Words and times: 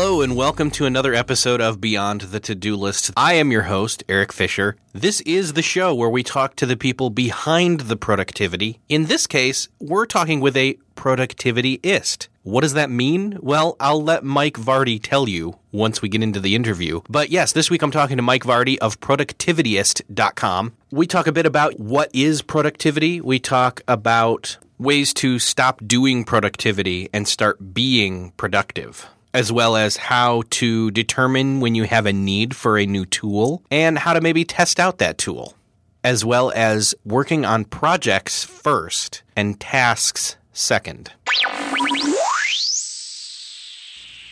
Hello, 0.00 0.20
and 0.20 0.36
welcome 0.36 0.70
to 0.70 0.86
another 0.86 1.12
episode 1.12 1.60
of 1.60 1.80
Beyond 1.80 2.20
the 2.20 2.38
To 2.38 2.54
Do 2.54 2.76
List. 2.76 3.10
I 3.16 3.34
am 3.34 3.50
your 3.50 3.62
host, 3.62 4.04
Erik 4.08 4.32
Fisher. 4.32 4.76
This 4.92 5.20
is 5.22 5.54
the 5.54 5.60
show 5.60 5.92
where 5.92 6.08
we 6.08 6.22
talk 6.22 6.54
to 6.54 6.66
the 6.66 6.76
people 6.76 7.10
behind 7.10 7.80
the 7.80 7.96
productivity. 7.96 8.78
In 8.88 9.06
this 9.06 9.26
case, 9.26 9.66
we're 9.80 10.06
talking 10.06 10.38
with 10.38 10.56
a 10.56 10.78
productivityist. 10.94 12.28
What 12.44 12.60
does 12.60 12.74
that 12.74 12.90
mean? 12.90 13.38
Well, 13.40 13.74
I'll 13.80 14.00
let 14.00 14.22
Mike 14.22 14.54
Vardy 14.54 15.02
tell 15.02 15.28
you 15.28 15.58
once 15.72 16.00
we 16.00 16.08
get 16.08 16.22
into 16.22 16.38
the 16.38 16.54
interview. 16.54 17.00
But 17.08 17.30
yes, 17.30 17.50
this 17.50 17.68
week 17.68 17.82
I'm 17.82 17.90
talking 17.90 18.18
to 18.18 18.22
Mike 18.22 18.44
Vardy 18.44 18.78
of 18.78 19.00
productivityist.com. 19.00 20.76
We 20.92 21.08
talk 21.08 21.26
a 21.26 21.32
bit 21.32 21.44
about 21.44 21.80
what 21.80 22.08
is 22.14 22.40
productivity. 22.40 23.20
We 23.20 23.40
talk 23.40 23.80
about 23.88 24.58
ways 24.78 25.12
to 25.14 25.40
stop 25.40 25.82
doing 25.84 26.22
productivity 26.22 27.08
and 27.12 27.26
start 27.26 27.74
being 27.74 28.30
productive 28.36 29.08
as 29.34 29.52
well 29.52 29.76
as 29.76 29.96
how 29.96 30.42
to 30.50 30.90
determine 30.90 31.60
when 31.60 31.74
you 31.74 31.84
have 31.84 32.06
a 32.06 32.12
need 32.12 32.56
for 32.56 32.78
a 32.78 32.86
new 32.86 33.04
tool 33.04 33.62
and 33.70 33.98
how 33.98 34.12
to 34.12 34.20
maybe 34.20 34.44
test 34.44 34.80
out 34.80 34.98
that 34.98 35.18
tool, 35.18 35.54
as 36.02 36.24
well 36.24 36.52
as 36.54 36.94
working 37.04 37.44
on 37.44 37.64
projects 37.64 38.44
first 38.44 39.22
and 39.36 39.60
tasks 39.60 40.36
second. 40.52 41.12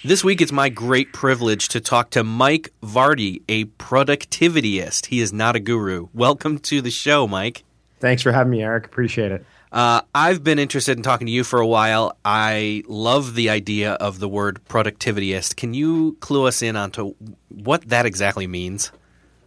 This 0.04 0.22
week, 0.22 0.40
it's 0.40 0.52
my 0.52 0.68
great 0.68 1.12
privilege 1.12 1.68
to 1.70 1.80
talk 1.80 2.10
to 2.10 2.22
Mike 2.22 2.72
Vardy, 2.80 3.42
a 3.48 3.64
productivityist. 3.64 5.06
He 5.06 5.20
is 5.20 5.32
not 5.32 5.56
a 5.56 5.60
guru. 5.60 6.08
Welcome 6.14 6.60
to 6.60 6.80
the 6.80 6.92
show, 6.92 7.26
Mike. 7.26 7.64
Thanks 7.98 8.22
for 8.22 8.30
having 8.30 8.52
me, 8.52 8.62
Erik. 8.62 8.86
Appreciate 8.86 9.32
it. 9.32 9.44
Uh, 9.72 10.00
I've 10.14 10.44
been 10.44 10.58
interested 10.58 10.96
in 10.96 11.02
talking 11.02 11.26
to 11.26 11.32
you 11.32 11.44
for 11.44 11.60
a 11.60 11.66
while. 11.66 12.16
I 12.24 12.82
love 12.86 13.34
the 13.34 13.50
idea 13.50 13.92
of 13.94 14.20
the 14.20 14.28
word 14.28 14.60
productivityist. 14.68 15.56
Can 15.56 15.74
you 15.74 16.16
clue 16.20 16.46
us 16.46 16.62
in 16.62 16.76
onto 16.76 17.14
what 17.48 17.88
that 17.88 18.06
exactly 18.06 18.46
means? 18.46 18.92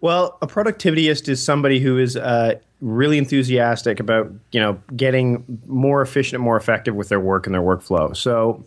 Well, 0.02 0.38
a 0.41 0.47
productivityist 0.47 1.28
is 1.30 1.44
somebody 1.44 1.80
who 1.80 1.97
is 1.97 2.16
uh, 2.16 2.56
really 2.81 3.18
enthusiastic 3.18 4.00
about 4.00 4.31
you 4.52 4.59
know 4.59 4.80
getting 4.96 5.44
more 5.68 6.02
efficient 6.02 6.36
and 6.36 6.44
more 6.44 6.57
effective 6.57 6.96
with 6.96 7.09
their 7.09 7.19
work 7.19 7.46
and 7.46 7.53
their 7.53 7.62
workflow. 7.62 8.16
So 8.16 8.63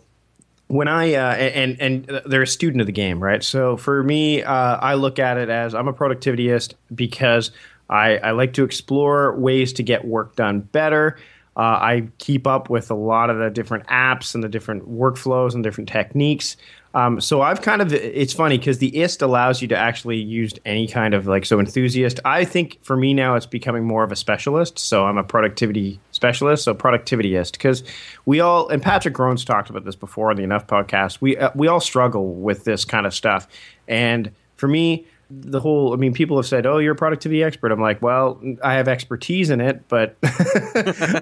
when 0.67 0.87
I 0.87 1.13
uh, 1.13 1.33
and 1.33 1.79
and 1.79 2.21
they're 2.25 2.43
a 2.43 2.47
student 2.47 2.81
of 2.81 2.87
the 2.87 2.93
game, 2.93 3.21
right? 3.21 3.43
So 3.43 3.77
for 3.77 4.03
me, 4.03 4.43
uh, 4.43 4.53
I 4.77 4.95
look 4.95 5.19
at 5.19 5.37
it 5.37 5.49
as 5.49 5.73
I'm 5.75 5.87
a 5.87 5.93
productivityist 5.93 6.73
because 6.93 7.51
I, 7.89 8.17
I 8.17 8.31
like 8.31 8.53
to 8.53 8.63
explore 8.63 9.37
ways 9.37 9.73
to 9.73 9.83
get 9.83 10.05
work 10.05 10.35
done 10.35 10.61
better. 10.61 11.17
Uh, 11.55 11.59
I 11.59 12.07
keep 12.17 12.47
up 12.47 12.69
with 12.69 12.89
a 12.89 12.95
lot 12.95 13.29
of 13.29 13.37
the 13.37 13.49
different 13.49 13.85
apps 13.87 14.33
and 14.33 14.43
the 14.43 14.49
different 14.49 14.89
workflows 14.89 15.53
and 15.53 15.63
different 15.63 15.89
techniques. 15.89 16.57
Um, 16.95 17.19
so 17.19 17.41
I've 17.41 17.61
kind 17.61 17.81
of 17.81 17.91
it's 17.91 18.33
funny 18.33 18.57
because 18.57 18.77
the 18.77 19.01
ist 19.01 19.23
allows 19.23 19.63
you 19.63 19.67
to 19.69 19.75
actually 19.75 20.17
use 20.17 20.53
any 20.63 20.87
kind 20.87 21.15
of 21.15 21.25
like 21.25 21.45
so 21.45 21.59
enthusiast. 21.59 22.19
I 22.23 22.45
think 22.45 22.77
for 22.83 22.95
me 22.95 23.15
now 23.15 23.35
it's 23.35 23.47
becoming 23.47 23.83
more 23.83 24.03
of 24.03 24.11
a 24.11 24.15
specialist. 24.15 24.77
So 24.77 25.05
I'm 25.05 25.17
a 25.17 25.23
productivity 25.23 25.99
specialist, 26.11 26.63
so 26.63 26.75
productivityist 26.75 27.53
because 27.53 27.83
we 28.25 28.39
all 28.41 28.69
and 28.69 28.81
Patrick 28.81 29.17
Rhone 29.17 29.37
talked 29.37 29.71
about 29.71 29.85
this 29.85 29.95
before 29.95 30.29
on 30.29 30.37
the 30.37 30.43
Enough 30.43 30.67
podcast. 30.67 31.19
We 31.19 31.35
uh, 31.35 31.49
we 31.55 31.67
all 31.67 31.79
struggle 31.79 32.35
with 32.35 32.63
this 32.63 32.85
kind 32.85 33.07
of 33.07 33.13
stuff, 33.13 33.47
and 33.87 34.31
for 34.57 34.67
me 34.67 35.07
the 35.41 35.59
whole 35.59 35.93
i 35.93 35.95
mean 35.95 36.13
people 36.13 36.37
have 36.37 36.45
said 36.45 36.65
oh 36.65 36.77
you're 36.77 36.93
a 36.93 36.95
productivity 36.95 37.43
expert. 37.43 37.71
I'm 37.71 37.81
like 37.81 38.01
well 38.01 38.41
i 38.63 38.73
have 38.73 38.87
expertise 38.87 39.49
in 39.49 39.61
it 39.61 39.87
but 39.87 40.15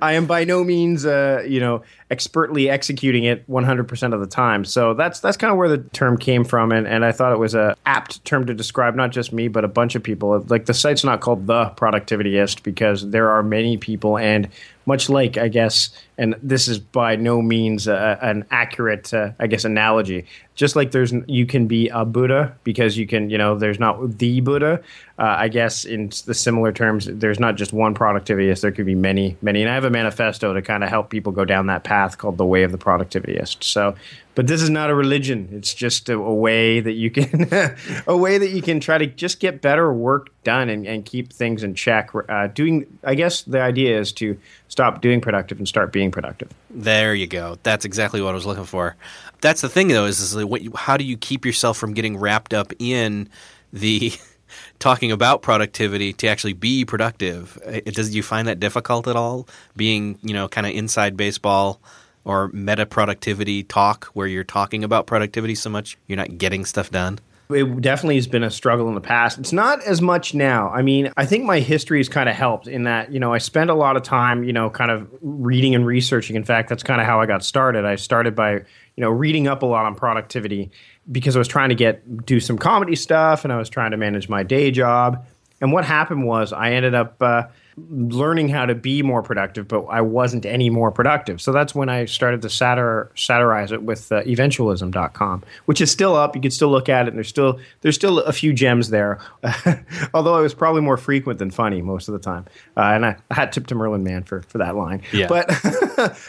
i 0.01 0.13
am 0.13 0.25
by 0.25 0.43
no 0.43 0.63
means 0.63 1.05
uh, 1.05 1.43
you 1.47 1.59
know 1.59 1.83
expertly 2.09 2.69
executing 2.69 3.23
it 3.23 3.47
100% 3.49 4.13
of 4.13 4.19
the 4.19 4.27
time. 4.27 4.65
So 4.65 4.93
that's 4.93 5.19
that's 5.21 5.37
kind 5.37 5.51
of 5.51 5.57
where 5.57 5.69
the 5.69 5.77
term 5.77 6.17
came 6.17 6.43
from 6.43 6.71
and, 6.71 6.85
and 6.87 7.05
i 7.05 7.11
thought 7.11 7.31
it 7.31 7.39
was 7.39 7.55
a 7.55 7.75
apt 7.85 8.23
term 8.25 8.45
to 8.45 8.53
describe 8.53 8.95
not 8.95 9.11
just 9.11 9.31
me 9.31 9.47
but 9.47 9.63
a 9.63 9.67
bunch 9.67 9.95
of 9.95 10.03
people. 10.03 10.43
Like 10.47 10.65
the 10.65 10.73
site's 10.73 11.03
not 11.03 11.21
called 11.21 11.47
the 11.47 11.65
productivityist 11.77 12.63
because 12.63 13.09
there 13.09 13.29
are 13.29 13.43
many 13.43 13.77
people 13.77 14.17
and 14.17 14.49
much 14.85 15.09
like 15.09 15.37
I 15.37 15.47
guess, 15.47 15.89
and 16.17 16.35
this 16.41 16.67
is 16.67 16.79
by 16.79 17.15
no 17.15 17.41
means 17.41 17.87
an 17.87 18.45
accurate, 18.51 19.13
uh, 19.13 19.31
I 19.39 19.47
guess, 19.47 19.65
analogy 19.65 20.25
just 20.61 20.75
like 20.75 20.91
there's 20.91 21.11
you 21.25 21.47
can 21.47 21.65
be 21.65 21.87
a 21.89 22.05
Buddha 22.05 22.55
because 22.63 22.95
you 22.95 23.07
can 23.07 23.31
you 23.31 23.37
know 23.39 23.57
there's 23.57 23.79
not 23.79 24.19
the 24.19 24.41
Buddha. 24.41 24.79
Uh, 25.17 25.35
I 25.37 25.47
guess 25.47 25.85
in 25.85 26.11
the 26.25 26.35
similar 26.35 26.71
terms, 26.71 27.05
there's 27.05 27.39
not 27.39 27.55
just 27.55 27.73
one 27.73 27.95
productivityist. 27.95 28.61
There 28.61 28.71
could 28.71 28.85
be 28.85 28.93
many, 28.93 29.37
many. 29.41 29.61
And 29.61 29.71
I 29.71 29.73
have 29.73 29.85
a 29.85 29.89
manifesto 29.89 30.53
to 30.53 30.61
kind 30.61 30.83
of 30.83 30.89
help 30.89 31.09
people 31.09 31.31
go 31.31 31.45
down 31.45 31.65
that 31.67 31.83
path 31.83 32.19
called 32.19 32.37
the 32.37 32.45
way 32.45 32.61
of 32.61 32.71
the 32.71 32.77
productivityist. 32.77 33.63
So, 33.63 33.95
but 34.35 34.47
this 34.47 34.61
is 34.61 34.69
not 34.69 34.89
a 34.89 34.95
religion. 34.95 35.49
It's 35.51 35.73
just 35.73 36.09
a, 36.09 36.13
a 36.13 36.33
way 36.33 36.79
that 36.79 36.93
you 36.93 37.11
can 37.11 37.47
a 38.07 38.17
way 38.17 38.37
that 38.37 38.51
you 38.51 38.61
can 38.61 38.79
try 38.79 38.97
to 38.97 39.07
just 39.07 39.39
get 39.39 39.61
better 39.61 39.91
work 39.91 40.29
done 40.43 40.69
and, 40.69 40.87
and 40.87 41.05
keep 41.05 41.31
things 41.31 41.63
in 41.63 41.75
check. 41.75 42.11
Uh, 42.29 42.47
doing, 42.47 42.85
I 43.03 43.15
guess, 43.15 43.43
the 43.43 43.61
idea 43.61 43.99
is 43.99 44.11
to 44.13 44.37
stop 44.67 45.01
doing 45.01 45.21
productive 45.21 45.57
and 45.57 45.67
start 45.67 45.91
being 45.91 46.11
productive. 46.11 46.49
There 46.69 47.13
you 47.13 47.27
go. 47.27 47.57
That's 47.63 47.85
exactly 47.85 48.21
what 48.21 48.29
I 48.29 48.33
was 48.33 48.45
looking 48.45 48.65
for 48.65 48.95
that's 49.41 49.61
the 49.61 49.69
thing 49.69 49.89
though 49.89 50.05
is, 50.05 50.19
is 50.21 50.45
what 50.45 50.61
you, 50.61 50.71
how 50.75 50.95
do 50.95 51.03
you 51.03 51.17
keep 51.17 51.45
yourself 51.45 51.77
from 51.77 51.93
getting 51.93 52.17
wrapped 52.17 52.53
up 52.53 52.71
in 52.79 53.27
the 53.73 54.13
talking 54.79 55.11
about 55.11 55.41
productivity 55.41 56.13
to 56.13 56.27
actually 56.27 56.53
be 56.53 56.85
productive 56.85 57.57
it, 57.65 57.95
does 57.95 58.15
you 58.15 58.23
find 58.23 58.47
that 58.47 58.59
difficult 58.59 59.07
at 59.07 59.15
all 59.15 59.47
being 59.75 60.17
you 60.21 60.33
know 60.33 60.47
kind 60.47 60.67
of 60.67 60.73
inside 60.73 61.17
baseball 61.17 61.81
or 62.23 62.49
meta 62.49 62.85
productivity 62.85 63.63
talk 63.63 64.05
where 64.13 64.27
you're 64.27 64.43
talking 64.43 64.83
about 64.83 65.07
productivity 65.07 65.55
so 65.55 65.69
much 65.69 65.97
you're 66.07 66.17
not 66.17 66.37
getting 66.37 66.65
stuff 66.65 66.89
done 66.91 67.19
it 67.53 67.81
definitely 67.81 68.15
has 68.15 68.27
been 68.27 68.43
a 68.43 68.49
struggle 68.49 68.87
in 68.87 68.95
the 68.95 69.01
past. 69.01 69.37
It's 69.37 69.51
not 69.51 69.83
as 69.83 70.01
much 70.01 70.33
now. 70.33 70.69
I 70.69 70.81
mean, 70.81 71.11
I 71.17 71.25
think 71.25 71.43
my 71.43 71.59
history 71.59 71.99
has 71.99 72.07
kind 72.07 72.29
of 72.29 72.35
helped 72.35 72.65
in 72.65 72.83
that, 72.83 73.11
you 73.11 73.19
know, 73.19 73.33
I 73.33 73.39
spent 73.39 73.69
a 73.69 73.73
lot 73.73 73.97
of 73.97 74.03
time, 74.03 74.45
you 74.45 74.53
know, 74.53 74.69
kind 74.69 74.89
of 74.89 75.09
reading 75.21 75.75
and 75.75 75.85
researching. 75.85 76.37
In 76.37 76.45
fact, 76.45 76.69
that's 76.69 76.81
kind 76.81 77.01
of 77.01 77.07
how 77.07 77.19
I 77.19 77.25
got 77.25 77.43
started. 77.43 77.83
I 77.83 77.97
started 77.97 78.37
by 78.37 78.63
you 78.95 79.01
know, 79.01 79.09
reading 79.09 79.47
up 79.47 79.63
a 79.63 79.65
lot 79.65 79.85
on 79.85 79.95
productivity 79.95 80.71
because 81.11 81.35
I 81.35 81.39
was 81.39 81.47
trying 81.47 81.69
to 81.69 81.75
get 81.75 82.25
do 82.25 82.39
some 82.39 82.57
comedy 82.57 82.95
stuff 82.95 83.43
and 83.43 83.53
I 83.53 83.57
was 83.57 83.69
trying 83.69 83.91
to 83.91 83.97
manage 83.97 84.29
my 84.29 84.43
day 84.43 84.71
job. 84.71 85.25
And 85.61 85.71
what 85.71 85.85
happened 85.85 86.25
was 86.25 86.53
I 86.53 86.73
ended 86.73 86.93
up 86.93 87.21
uh, 87.21 87.43
learning 87.89 88.49
how 88.49 88.65
to 88.65 88.75
be 88.75 89.01
more 89.01 89.21
productive, 89.21 89.67
but 89.67 89.85
I 89.85 90.01
wasn't 90.01 90.45
any 90.45 90.69
more 90.69 90.91
productive. 90.91 91.41
So 91.41 91.51
that's 91.51 91.73
when 91.73 91.89
I 91.89 92.05
started 92.05 92.41
to 92.43 92.47
satir- 92.47 93.09
satirize 93.17 93.71
it 93.71 93.83
with 93.83 94.11
uh, 94.11 94.23
eventualism.com, 94.23 95.43
which 95.65 95.81
is 95.81 95.91
still 95.91 96.15
up. 96.15 96.35
You 96.35 96.41
can 96.41 96.51
still 96.51 96.69
look 96.69 96.89
at 96.89 97.05
it, 97.05 97.09
and 97.09 97.17
there's 97.17 97.29
still 97.29 97.59
there's 97.81 97.95
still 97.95 98.19
a 98.19 98.33
few 98.33 98.53
gems 98.53 98.89
there. 98.89 99.19
Although 100.13 100.37
it 100.37 100.41
was 100.41 100.53
probably 100.53 100.81
more 100.81 100.97
frequent 100.97 101.39
than 101.39 101.51
funny 101.51 101.81
most 101.81 102.07
of 102.07 102.13
the 102.13 102.19
time, 102.19 102.45
uh, 102.77 102.81
and 102.81 103.05
I, 103.05 103.17
I 103.29 103.35
had 103.35 103.51
tip 103.51 103.67
to 103.67 103.75
Merlin 103.75 104.03
Mann 104.03 104.23
for 104.23 104.41
for 104.43 104.57
that 104.59 104.75
line. 104.75 105.01
Yeah. 105.11 105.27
But 105.27 105.47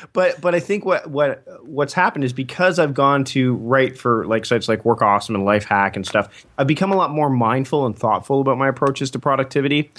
but 0.12 0.40
but 0.40 0.54
I 0.54 0.60
think 0.60 0.84
what 0.84 1.08
what 1.10 1.44
what's 1.64 1.92
happened 1.92 2.24
is 2.24 2.32
because 2.32 2.78
I've 2.78 2.94
gone 2.94 3.24
to 3.24 3.54
write 3.56 3.98
for 3.98 4.26
like 4.26 4.44
sites 4.44 4.68
like 4.68 4.84
Work 4.84 5.02
Awesome 5.02 5.34
and 5.34 5.44
Life 5.44 5.64
Hack 5.64 5.96
and 5.96 6.06
stuff, 6.06 6.46
I've 6.58 6.66
become 6.66 6.92
a 6.92 6.96
lot 6.96 7.10
more 7.10 7.30
mindful 7.30 7.86
and 7.86 7.98
thoughtful 7.98 8.40
about 8.40 8.58
my 8.58 8.68
approaches 8.68 9.10
to 9.12 9.18
productivity. 9.18 9.90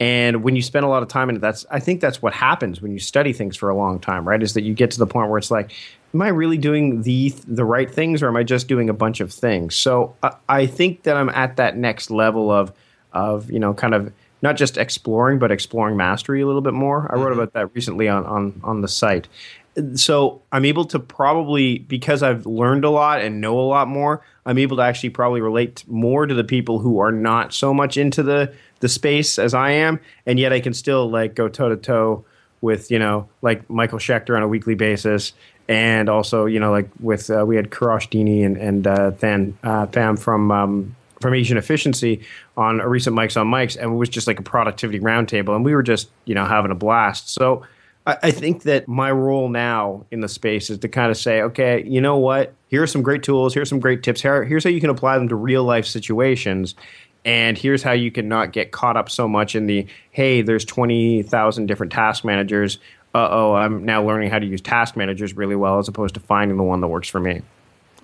And 0.00 0.42
when 0.42 0.56
you 0.56 0.62
spend 0.62 0.86
a 0.86 0.88
lot 0.88 1.02
of 1.02 1.08
time 1.08 1.28
in 1.28 1.36
it, 1.36 1.40
that's 1.40 1.66
I 1.70 1.78
think 1.78 2.00
that's 2.00 2.22
what 2.22 2.32
happens 2.32 2.80
when 2.80 2.90
you 2.90 2.98
study 2.98 3.34
things 3.34 3.54
for 3.54 3.68
a 3.68 3.76
long 3.76 4.00
time, 4.00 4.26
right? 4.26 4.42
Is 4.42 4.54
that 4.54 4.62
you 4.62 4.72
get 4.72 4.90
to 4.92 4.98
the 4.98 5.06
point 5.06 5.28
where 5.28 5.36
it's 5.36 5.50
like, 5.50 5.72
am 6.14 6.22
I 6.22 6.28
really 6.28 6.56
doing 6.56 7.02
the 7.02 7.34
the 7.46 7.66
right 7.66 7.90
things, 7.90 8.22
or 8.22 8.28
am 8.28 8.36
I 8.36 8.42
just 8.42 8.66
doing 8.66 8.88
a 8.88 8.94
bunch 8.94 9.20
of 9.20 9.30
things? 9.30 9.76
So 9.76 10.16
I, 10.22 10.32
I 10.48 10.66
think 10.66 11.02
that 11.02 11.18
I'm 11.18 11.28
at 11.28 11.56
that 11.56 11.76
next 11.76 12.10
level 12.10 12.50
of 12.50 12.72
of 13.12 13.50
you 13.50 13.58
know 13.58 13.74
kind 13.74 13.94
of 13.94 14.10
not 14.42 14.56
just 14.56 14.78
exploring, 14.78 15.38
but 15.38 15.50
exploring 15.50 15.98
mastery 15.98 16.40
a 16.40 16.46
little 16.46 16.62
bit 16.62 16.72
more. 16.72 17.06
I 17.12 17.16
wrote 17.16 17.32
mm-hmm. 17.32 17.40
about 17.40 17.52
that 17.52 17.74
recently 17.74 18.08
on 18.08 18.24
on 18.24 18.60
on 18.64 18.80
the 18.80 18.88
site. 18.88 19.28
So 19.94 20.42
I'm 20.50 20.64
able 20.64 20.84
to 20.86 20.98
probably 20.98 21.78
because 21.78 22.22
I've 22.22 22.44
learned 22.44 22.84
a 22.84 22.90
lot 22.90 23.20
and 23.20 23.40
know 23.40 23.58
a 23.58 23.62
lot 23.62 23.88
more. 23.88 24.22
I'm 24.44 24.58
able 24.58 24.76
to 24.78 24.82
actually 24.82 25.10
probably 25.10 25.40
relate 25.40 25.84
more 25.86 26.26
to 26.26 26.34
the 26.34 26.44
people 26.44 26.80
who 26.80 26.98
are 26.98 27.12
not 27.12 27.54
so 27.54 27.72
much 27.72 27.96
into 27.96 28.22
the 28.22 28.52
the 28.80 28.88
space 28.88 29.38
as 29.38 29.54
I 29.54 29.70
am, 29.72 30.00
and 30.26 30.38
yet 30.38 30.52
I 30.52 30.60
can 30.60 30.74
still 30.74 31.08
like 31.08 31.34
go 31.34 31.48
toe 31.48 31.68
to 31.68 31.76
toe 31.76 32.24
with 32.60 32.90
you 32.90 32.98
know 32.98 33.28
like 33.42 33.68
Michael 33.70 33.98
Schechter 33.98 34.36
on 34.36 34.42
a 34.42 34.48
weekly 34.48 34.74
basis, 34.74 35.32
and 35.68 36.08
also 36.08 36.46
you 36.46 36.58
know 36.58 36.72
like 36.72 36.88
with 36.98 37.30
uh, 37.30 37.44
we 37.46 37.56
had 37.56 37.70
Kourosh 37.70 38.08
Dini 38.08 38.44
and 38.44 38.56
and 38.56 38.86
uh, 38.86 39.12
Thanh 39.12 39.54
uh, 39.62 39.86
Pham 39.86 40.18
from. 40.18 40.50
Um, 40.50 40.96
from 41.20 41.34
Asian 41.34 41.58
Efficiency 41.58 42.22
on 42.56 42.80
a 42.80 42.88
recent 42.88 43.14
Mikes 43.14 43.36
on 43.36 43.46
Mics, 43.46 43.76
and 43.76 43.92
it 43.92 43.94
was 43.94 44.08
just 44.08 44.26
like 44.26 44.38
a 44.38 44.42
productivity 44.42 44.98
roundtable, 45.00 45.54
and 45.54 45.62
we 45.62 45.74
were 45.74 45.82
just 45.82 46.08
you 46.24 46.34
know 46.34 46.46
having 46.46 46.70
a 46.70 46.74
blast. 46.74 47.28
So 47.28 47.66
I, 48.06 48.30
think 48.30 48.62
that 48.62 48.88
my 48.88 49.10
role 49.10 49.48
now 49.48 50.06
in 50.10 50.20
the 50.20 50.28
space 50.28 50.70
is 50.70 50.78
to 50.78 50.88
kind 50.88 51.10
of 51.10 51.16
say, 51.16 51.42
okay, 51.42 51.84
you 51.86 52.00
know 52.00 52.16
what? 52.16 52.54
Here 52.68 52.82
are 52.82 52.86
some 52.86 53.02
great 53.02 53.22
tools. 53.22 53.54
Here's 53.54 53.68
some 53.68 53.78
great 53.78 54.02
tips. 54.02 54.22
Here, 54.22 54.44
here's 54.44 54.64
how 54.64 54.70
you 54.70 54.80
can 54.80 54.90
apply 54.90 55.18
them 55.18 55.28
to 55.28 55.36
real 55.36 55.64
life 55.64 55.86
situations. 55.86 56.74
And 57.24 57.58
here's 57.58 57.82
how 57.82 57.92
you 57.92 58.10
can 58.10 58.28
not 58.28 58.52
get 58.52 58.72
caught 58.72 58.96
up 58.96 59.10
so 59.10 59.28
much 59.28 59.54
in 59.54 59.66
the 59.66 59.86
hey, 60.10 60.42
there's 60.42 60.64
20,000 60.64 61.66
different 61.66 61.92
task 61.92 62.24
managers. 62.24 62.78
Uh 63.14 63.28
oh, 63.30 63.54
I'm 63.54 63.84
now 63.84 64.04
learning 64.04 64.30
how 64.30 64.38
to 64.38 64.46
use 64.46 64.60
task 64.60 64.96
managers 64.96 65.36
really 65.36 65.56
well 65.56 65.78
as 65.78 65.88
opposed 65.88 66.14
to 66.14 66.20
finding 66.20 66.56
the 66.56 66.62
one 66.62 66.80
that 66.80 66.88
works 66.88 67.08
for 67.08 67.20
me. 67.20 67.42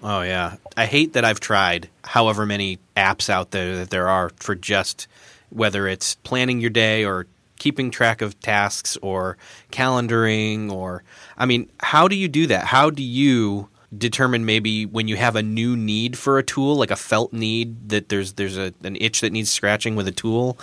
Oh 0.03 0.21
yeah, 0.23 0.57
I 0.77 0.87
hate 0.87 1.15
that 1.15 1.25
I've 1.25 1.41
tried 1.41 1.89
however 2.05 2.45
many 2.45 2.79
apps 2.97 3.31
out 3.31 3.53
there 3.53 3.77
that 3.77 3.91
there 3.91 4.09
are 4.09 4.31
for 4.37 4.55
just 4.55 5.07
whether 5.51 5.89
it's 5.89 6.17
planning 6.17 6.61
your 6.61 6.71
day 6.71 7.05
or 7.05 7.27
keeping 7.59 7.91
track 7.91 8.23
of 8.23 8.39
tasks 8.41 8.97
or 9.03 9.37
calendaring 9.73 10.71
or 10.71 11.03
I 11.37 11.47
mean, 11.47 11.71
how 11.81 12.09
do 12.09 12.17
you 12.17 12.29
do 12.29 12.47
that? 12.49 12.65
How 12.65 12.91
do 12.91 13.03
you 13.03 13.69
determine 13.97 14.45
maybe 14.45 14.87
when 14.87 15.09
you 15.09 15.17
have 15.17 15.37
a 15.37 15.43
new 15.43 15.77
need 15.77 16.19
for 16.19 16.39
a 16.39 16.43
tool, 16.43 16.77
like 16.77 16.91
a 16.91 16.97
felt 16.97 17.33
need 17.33 17.89
that 17.89 18.09
there's 18.09 18.35
there's 18.35 18.57
a, 18.57 18.75
an 18.83 18.97
itch 19.01 19.21
that 19.21 19.33
needs 19.33 19.51
scratching 19.51 19.97
with 19.97 20.09
a 20.09 20.13
tool, 20.13 20.59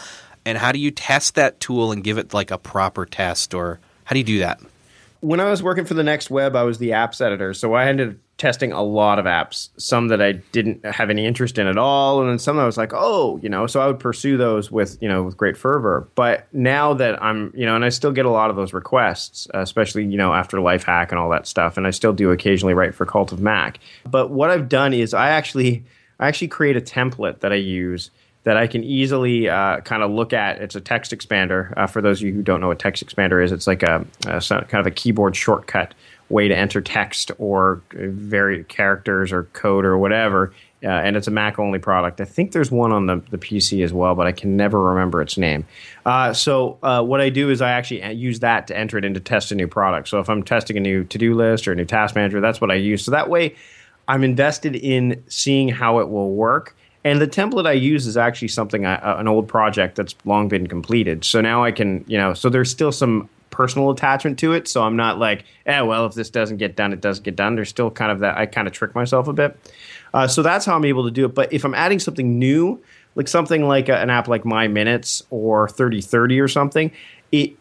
and 0.46 0.58
how 0.58 0.72
do 0.72 0.80
you 0.80 0.92
test 0.92 1.36
that 1.36 1.60
tool 1.60 1.92
and 1.92 2.04
give 2.04 2.18
it 2.18 2.34
like 2.34 2.52
a 2.52 2.58
proper 2.58 3.06
test 3.06 3.54
or 3.54 3.80
how 4.06 4.14
do 4.14 4.20
you 4.20 4.26
do 4.26 4.40
that? 4.40 4.60
when 5.24 5.40
I 5.40 5.50
was 5.50 5.64
working 5.64 5.86
for 5.86 5.94
the 5.94 6.04
Next 6.04 6.30
Web, 6.30 6.54
I 6.54 6.64
was 6.64 6.80
the 6.80 6.90
apps 6.90 7.22
editor, 7.22 7.54
so 7.54 7.74
I 7.74 7.86
ended 7.86 8.10
up 8.10 8.16
testing 8.38 8.72
a 8.72 8.82
lot 8.82 9.20
of 9.20 9.26
apps. 9.26 9.70
Some 9.78 10.08
that 10.10 10.22
I 10.22 10.34
didn't 10.34 10.86
have 10.86 11.10
any 11.10 11.26
interest 11.26 11.58
in 11.58 11.68
at 11.68 11.78
all, 11.78 12.22
and 12.22 12.30
then 12.30 12.40
some 12.40 12.58
that 12.58 12.64
I 12.64 12.66
was 12.66 12.78
like, 12.78 12.92
oh, 12.94 13.38
you 13.42 13.50
know. 13.50 13.68
So 13.68 13.82
I 13.82 13.88
would 13.88 14.00
pursue 14.00 14.38
those 14.38 14.72
with 14.72 14.98
you 15.02 15.08
know 15.08 15.24
with 15.24 15.38
great 15.38 15.58
fervor. 15.58 16.08
But 16.16 16.48
now 16.54 16.94
that 16.96 17.22
I'm 17.22 17.54
you 17.56 17.66
know, 17.66 17.76
and 17.76 17.86
I 17.86 17.90
still 17.90 18.12
get 18.12 18.26
a 18.26 18.32
lot 18.32 18.50
of 18.50 18.56
those 18.56 18.74
requests, 18.74 19.48
especially 19.54 20.06
you 20.06 20.18
know 20.18 20.34
after 20.34 20.60
Life 20.60 20.84
Hack 20.84 21.12
and 21.12 21.20
all 21.20 21.30
that 21.30 21.48
stuff, 21.48 21.78
and 21.78 21.88
I 21.88 21.92
still 21.92 22.14
do 22.14 22.32
occasionally 22.32 22.74
write 22.74 22.96
for 22.96 23.06
Cult 23.06 23.32
of 23.32 23.40
Mac. 23.40 23.80
But 24.10 24.32
what 24.32 24.50
I've 24.50 24.70
done 24.70 24.94
is 24.94 25.14
I 25.14 25.30
actually 25.30 25.84
I 26.20 26.28
actually 26.28 26.50
create 26.50 26.78
a 26.78 26.82
template 26.82 27.40
that 27.40 27.52
I 27.52 27.58
use 27.58 28.12
that 28.44 28.58
I 28.58 28.68
can 28.68 28.84
easily 28.84 29.48
uh, 29.48 29.80
kind 29.82 30.04
of 30.04 30.12
look 30.12 30.34
at. 30.34 30.62
It's 30.62 30.76
a 30.76 30.82
TextExpander. 30.82 31.78
Uh, 31.78 31.88
for 31.88 32.02
those 32.02 32.20
of 32.20 32.28
you 32.28 32.34
who 32.34 32.42
don't 32.42 32.60
know 32.60 32.68
what 32.68 32.80
TextExpander 32.80 33.44
is, 33.44 33.54
it's 33.54 33.68
like 33.68 33.84
a, 33.84 34.06
a 34.28 34.42
kind 34.42 34.74
of 34.74 34.86
a 34.86 34.92
keyboard 34.92 35.36
shortcut 35.36 35.94
way 36.30 36.48
to 36.48 36.56
enter 36.56 36.82
text 36.82 37.32
or 37.38 37.82
very 37.92 38.64
characters 38.66 39.32
or 39.32 39.44
code 39.54 39.86
or 39.86 39.98
whatever. 39.98 40.54
Uh, 40.84 40.88
and 40.88 41.16
it's 41.16 41.28
a 41.28 41.32
Mac 41.32 41.60
only 41.60 41.80
product. 41.80 42.20
I 42.20 42.26
think 42.26 42.52
there's 42.52 42.70
one 42.70 42.92
on 42.92 43.06
the, 43.06 43.24
the 43.30 43.38
PC 43.38 43.84
as 43.86 43.94
well, 43.94 44.16
but 44.16 44.28
I 44.28 44.34
can 44.34 44.58
never 44.58 44.82
remember 44.82 45.22
its 45.22 45.38
name. 45.38 45.66
Uh, 46.06 46.34
so, 46.34 46.78
uh, 46.84 47.02
what 47.02 47.22
I 47.22 47.30
do 47.30 47.50
is 47.50 47.62
I 47.62 47.72
actually 47.72 48.04
use 48.14 48.42
that 48.42 48.68
to 48.68 48.78
enter 48.78 48.98
it 48.98 49.06
into 49.06 49.22
test 49.22 49.54
a 49.54 49.56
new 49.56 49.68
product. 49.68 50.10
So, 50.10 50.20
if 50.20 50.30
I'm 50.30 50.44
testing 50.44 50.76
a 50.76 50.82
new 50.82 51.06
to 51.06 51.18
do 51.18 51.36
list 51.36 51.70
or 51.70 51.72
a 51.72 51.76
new 51.76 51.86
task 51.86 52.16
manager, 52.16 52.42
that's 52.42 52.60
what 52.60 52.70
I 52.70 52.76
use. 52.76 53.06
So, 53.06 53.12
that 53.12 53.30
way 53.30 53.56
I'm 54.10 54.26
invested 54.26 54.76
in 54.76 55.24
seeing 55.30 55.70
how 55.70 56.00
it 56.00 56.10
will 56.10 56.32
work 56.32 56.76
and 57.04 57.20
the 57.20 57.28
template 57.28 57.68
I 57.68 57.74
use 57.74 58.08
is 58.08 58.16
actually 58.16 58.48
something, 58.48 58.86
uh, 58.86 59.16
an 59.18 59.28
old 59.28 59.48
project 59.48 59.96
that's 59.96 60.16
long 60.26 60.48
been 60.48 60.68
completed. 60.68 61.26
So 61.26 61.42
now 61.42 61.64
I 61.64 61.72
can, 61.72 62.06
you 62.08 62.18
know, 62.18 62.34
so 62.34 62.50
there's 62.50 62.72
still 62.72 62.92
some 62.92 63.30
personal 63.54 63.92
attachment 63.92 64.38
to 64.40 64.52
it. 64.52 64.68
So 64.68 64.84
I'm 64.84 64.98
not 64.98 65.20
like, 65.20 65.46
eh, 65.66 65.80
well, 65.82 66.06
if 66.06 66.16
this 66.16 66.30
doesn't 66.30 66.58
get 66.58 66.76
done, 66.76 66.92
it 66.92 67.00
doesn't 67.00 67.24
get 67.24 67.36
done. 67.36 67.56
There's 67.56 67.70
still 67.70 67.90
kind 67.90 68.12
of 68.12 68.20
that, 68.20 68.38
I 68.38 68.46
kind 68.46 68.68
of 68.68 68.74
trick 68.74 68.94
myself 68.96 69.28
a 69.28 69.34
bit. 69.34 69.58
Uh, 70.14 70.28
so 70.28 70.42
that's 70.42 70.66
how 70.66 70.76
I'm 70.76 70.86
able 70.86 71.06
to 71.06 71.12
do 71.12 71.26
it. 71.26 71.34
But 71.34 71.54
if 71.54 71.64
I'm 71.64 71.74
adding 71.74 72.00
something 72.00 72.38
new, 72.38 72.82
like 73.16 73.28
something 73.28 73.68
like 73.68 73.88
a, 73.90 73.98
an 73.98 74.10
app 74.10 74.28
like 74.28 74.44
My 74.44 74.68
Minutes 74.68 75.24
or 75.30 75.70
3030 75.70 76.40
or 76.40 76.48
something, 76.48 76.92
it, 77.32 77.54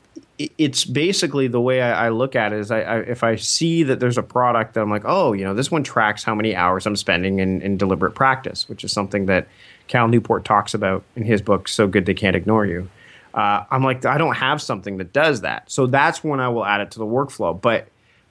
it's 0.58 0.84
basically 0.84 1.46
the 1.46 1.60
way 1.60 1.82
I, 1.82 2.06
I 2.06 2.08
look 2.08 2.34
at 2.34 2.52
it 2.52 2.58
is 2.58 2.70
I, 2.70 2.80
I, 2.80 2.98
if 3.00 3.22
I 3.22 3.36
see 3.36 3.82
that 3.84 4.00
there's 4.00 4.18
a 4.18 4.22
product 4.22 4.74
that 4.74 4.80
I'm 4.80 4.90
like, 4.90 5.04
oh, 5.04 5.32
you 5.32 5.44
know, 5.44 5.54
this 5.54 5.70
one 5.70 5.84
tracks 5.84 6.24
how 6.24 6.34
many 6.34 6.56
hours 6.56 6.86
I'm 6.86 6.96
spending 6.96 7.38
in, 7.38 7.60
in 7.62 7.76
deliberate 7.76 8.14
practice, 8.14 8.68
which 8.68 8.82
is 8.82 8.92
something 8.92 9.26
that 9.26 9.46
Cal 9.88 10.08
Newport 10.08 10.44
talks 10.44 10.74
about 10.74 11.04
in 11.16 11.24
his 11.24 11.42
book, 11.42 11.68
So 11.68 11.86
Good 11.86 12.06
They 12.06 12.14
Can't 12.14 12.34
Ignore 12.34 12.66
You. 12.66 12.88
Uh, 13.34 13.64
I'm 13.70 13.82
like, 13.82 14.04
I 14.04 14.18
don't 14.18 14.34
have 14.34 14.60
something 14.60 14.98
that 14.98 15.12
does 15.12 15.40
that. 15.40 15.70
So 15.70 15.86
that's 15.86 16.22
when 16.22 16.40
I 16.40 16.48
will 16.48 16.64
add 16.64 16.80
it 16.80 16.90
to 16.92 16.98
the 16.98 17.06
workflow. 17.06 17.58
But 17.58 17.88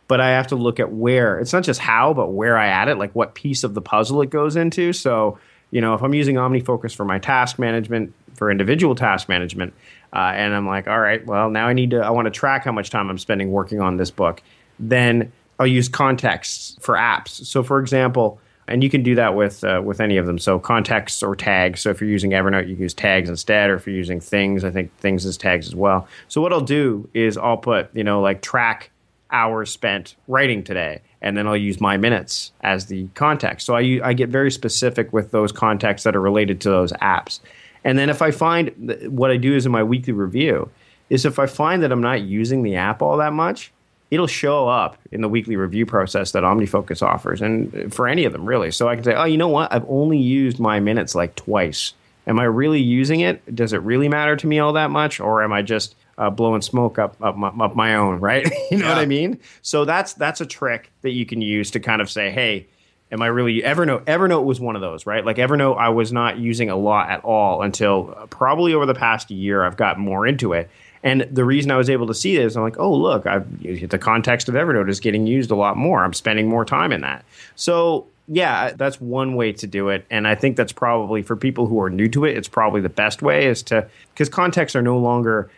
but 0.08 0.20
I 0.20 0.32
have 0.32 0.48
to 0.48 0.56
look 0.56 0.80
at 0.82 0.92
where 0.92 1.40
it's 1.40 1.54
not 1.54 1.64
just 1.64 1.80
how, 1.80 2.14
but 2.14 2.32
where 2.34 2.58
I 2.58 2.68
add 2.68 2.90
it, 2.90 2.98
like 2.98 3.16
what 3.16 3.34
piece 3.34 3.64
of 3.64 3.76
the 3.76 3.82
puzzle 3.82 4.22
it 4.22 4.30
goes 4.30 4.58
into. 4.58 4.92
So, 4.92 5.40
you 5.72 5.80
know, 5.80 5.94
if 5.94 6.02
I'm 6.02 6.14
using 6.14 6.36
OmniFocus 6.36 6.94
for 6.94 7.06
my 7.06 7.18
task 7.18 7.58
management, 7.58 8.14
for 8.36 8.52
individual 8.52 8.94
task 8.94 9.30
management, 9.30 9.74
uh, 10.14 10.34
and 10.36 10.54
I'm 10.54 10.68
like, 10.68 10.90
all 10.90 11.00
right, 11.00 11.26
well, 11.26 11.50
now 11.50 11.66
I 11.66 11.72
need 11.72 11.92
to, 11.92 12.02
I 12.02 12.10
want 12.10 12.26
to 12.26 12.32
track 12.32 12.66
how 12.66 12.74
much 12.74 12.90
time 12.90 13.10
I'm 13.10 13.18
spending 13.18 13.52
working 13.52 13.80
on 13.80 13.96
this 13.96 14.12
book. 14.12 14.44
Then 14.80 15.32
I'll 15.60 15.68
use 15.68 15.88
contexts 15.88 16.76
for 16.82 16.96
apps. 16.96 17.46
So, 17.46 17.64
for 17.64 17.80
example, 17.80 18.38
and 18.72 18.84
you 18.84 18.90
can 18.90 19.04
do 19.04 19.16
that 19.16 19.36
with 19.36 19.64
uh, 19.64 19.82
with 19.84 20.00
any 20.00 20.18
of 20.18 20.26
them. 20.26 20.38
So 20.38 20.60
contexts 20.60 21.22
or 21.22 21.36
tags. 21.36 21.82
So 21.82 21.90
if 21.90 22.02
you're 22.02 22.10
using 22.10 22.32
Evernote, 22.32 22.68
you 22.68 22.76
can 22.76 22.84
use 22.84 22.94
tags 22.94 23.30
instead, 23.30 23.70
or 23.70 23.76
if 23.76 23.86
you're 23.86 23.96
using 23.96 24.20
things, 24.20 24.64
I 24.64 24.72
think 24.72 24.96
things 24.98 25.26
is 25.26 25.38
tags 25.38 25.68
as 25.68 25.76
well. 25.76 26.08
So 26.28 26.42
what 26.42 26.54
I'll 26.54 26.62
do 26.62 27.10
is 27.14 27.38
I'll 27.38 27.58
put 27.58 27.96
you 27.96 28.04
know 28.04 28.22
like 28.22 28.42
track 28.42 28.92
hours 29.32 29.72
spent 29.72 30.16
writing 30.28 30.64
today, 30.64 31.02
and 31.22 31.38
then 31.38 31.48
I'll 31.48 31.58
use 31.58 31.80
my 31.80 31.98
minutes 31.98 32.52
as 32.62 32.88
the 32.88 33.08
context. 33.14 33.66
So 33.66 33.76
I 33.76 34.00
I 34.04 34.14
get 34.14 34.30
very 34.30 34.52
specific 34.52 35.14
with 35.14 35.32
those 35.32 35.52
contexts 35.52 36.04
that 36.04 36.16
are 36.16 36.22
related 36.22 36.62
to 36.62 36.70
those 36.70 36.92
apps. 36.94 37.40
And 37.84 37.98
then 37.98 38.10
if 38.10 38.22
I 38.22 38.32
find 38.32 38.72
what 39.08 39.32
I 39.32 39.38
do 39.38 39.56
is 39.56 39.66
in 39.66 39.72
my 39.72 39.84
weekly 39.84 40.14
review 40.14 40.70
is 41.10 41.26
if 41.26 41.40
I 41.40 41.46
find 41.46 41.84
that 41.84 41.92
I'm 41.92 42.02
not 42.02 42.22
using 42.22 42.64
the 42.64 42.76
app 42.76 43.02
all 43.02 43.18
that 43.18 43.34
much, 43.34 43.74
it'll 44.12 44.28
show 44.28 44.68
up 44.68 44.98
in 45.12 45.22
the 45.22 45.30
weekly 45.30 45.56
review 45.56 45.86
process 45.86 46.34
that 46.34 46.44
OmniFocus 46.44 47.02
offers, 47.02 47.42
and 47.42 47.94
for 47.94 48.08
any 48.08 48.26
of 48.26 48.34
them 48.34 48.46
really. 48.46 48.70
So 48.70 48.88
I 48.88 48.96
can 48.96 49.04
say, 49.04 49.16
oh, 49.16 49.24
you 49.24 49.38
know 49.38 49.48
what? 49.48 49.74
I've 49.74 49.90
only 49.90 50.18
used 50.18 50.60
my 50.60 50.80
minutes 50.80 51.16
like 51.16 51.36
twice. 51.36 51.94
Am 52.28 52.40
I 52.40 52.44
really 52.44 52.82
using 52.82 53.22
it? 53.22 53.56
Does 53.56 53.74
it 53.74 53.78
really 53.78 54.08
matter 54.08 54.36
to 54.36 54.48
me 54.48 54.60
all 54.60 54.74
that 54.74 54.92
much, 54.92 55.20
or 55.20 55.42
am 55.42 55.54
I 55.54 55.64
just 55.64 55.96
uh, 56.18 56.30
blowing 56.30 56.62
smoke 56.62 57.00
up 57.00 57.16
up 57.22 57.36
my, 57.36 57.48
up 57.48 57.76
my 57.76 57.96
own? 57.96 58.20
Right? 58.20 58.46
you 58.70 58.78
know 58.78 58.86
yeah. 58.86 58.90
what 58.90 59.00
I 59.00 59.06
mean? 59.06 59.40
So 59.62 59.86
that's 59.86 60.14
that's 60.14 60.42
a 60.42 60.46
trick 60.46 60.92
that 61.02 61.12
you 61.12 61.26
can 61.26 61.42
use 61.42 61.72
to 61.72 61.80
kind 61.80 62.02
of 62.02 62.12
say, 62.12 62.30
hey, 62.30 62.68
am 63.12 63.22
I 63.22 63.28
really 63.28 63.62
Evernote? 63.62 64.04
Evernote 64.06 64.44
was 64.44 64.60
one 64.60 64.76
of 64.76 64.82
those, 64.82 65.06
right? 65.06 65.26
Like 65.26 65.38
Evernote, 65.38 65.78
I 65.78 65.90
was 65.90 66.12
not 66.12 66.38
using 66.38 66.70
a 66.70 66.76
lot 66.76 67.10
at 67.10 67.24
all 67.24 67.62
until 67.62 68.28
probably 68.30 68.74
over 68.74 68.86
the 68.86 68.94
past 68.94 69.32
year. 69.32 69.64
I've 69.64 69.78
gotten 69.78 70.04
more 70.04 70.28
into 70.28 70.54
it, 70.54 70.70
and 71.04 71.28
the 71.32 71.46
reason 71.46 71.72
I 71.72 71.78
was 71.78 71.90
able 71.90 72.08
to 72.08 72.14
see 72.14 72.38
this, 72.38 72.56
I'm 72.56 72.64
like, 72.64 72.80
oh 72.80 72.94
look, 72.94 73.26
I've 73.26 73.46
the 73.90 73.98
context 73.98 74.50
of 74.50 74.56
Evernote 74.56 74.90
is 74.90 75.00
getting 75.00 75.28
used 75.28 75.52
a 75.52 75.56
lot 75.56 75.78
more. 75.78 76.04
I'm 76.04 76.14
spending 76.14 76.48
more 76.48 76.66
time 76.66 76.92
in 76.92 77.02
that. 77.02 77.26
So 77.56 78.08
yeah, 78.28 78.72
that's 78.76 79.02
one 79.02 79.36
way 79.36 79.52
to 79.54 79.68
do 79.68 79.90
it, 79.90 80.06
and 80.10 80.28
I 80.28 80.36
think 80.36 80.56
that's 80.56 80.72
probably 80.72 81.22
for 81.22 81.36
people 81.36 81.68
who 81.68 81.82
are 81.82 81.90
new 81.90 82.08
to 82.10 82.26
it. 82.26 82.38
It's 82.38 82.48
probably 82.48 82.82
the 82.82 82.90
best 82.90 83.22
way 83.22 83.48
is 83.48 83.64
to 83.64 83.88
because 84.14 84.30
contexts 84.30 84.76
are 84.76 84.82
no 84.82 84.98
longer 84.98 85.50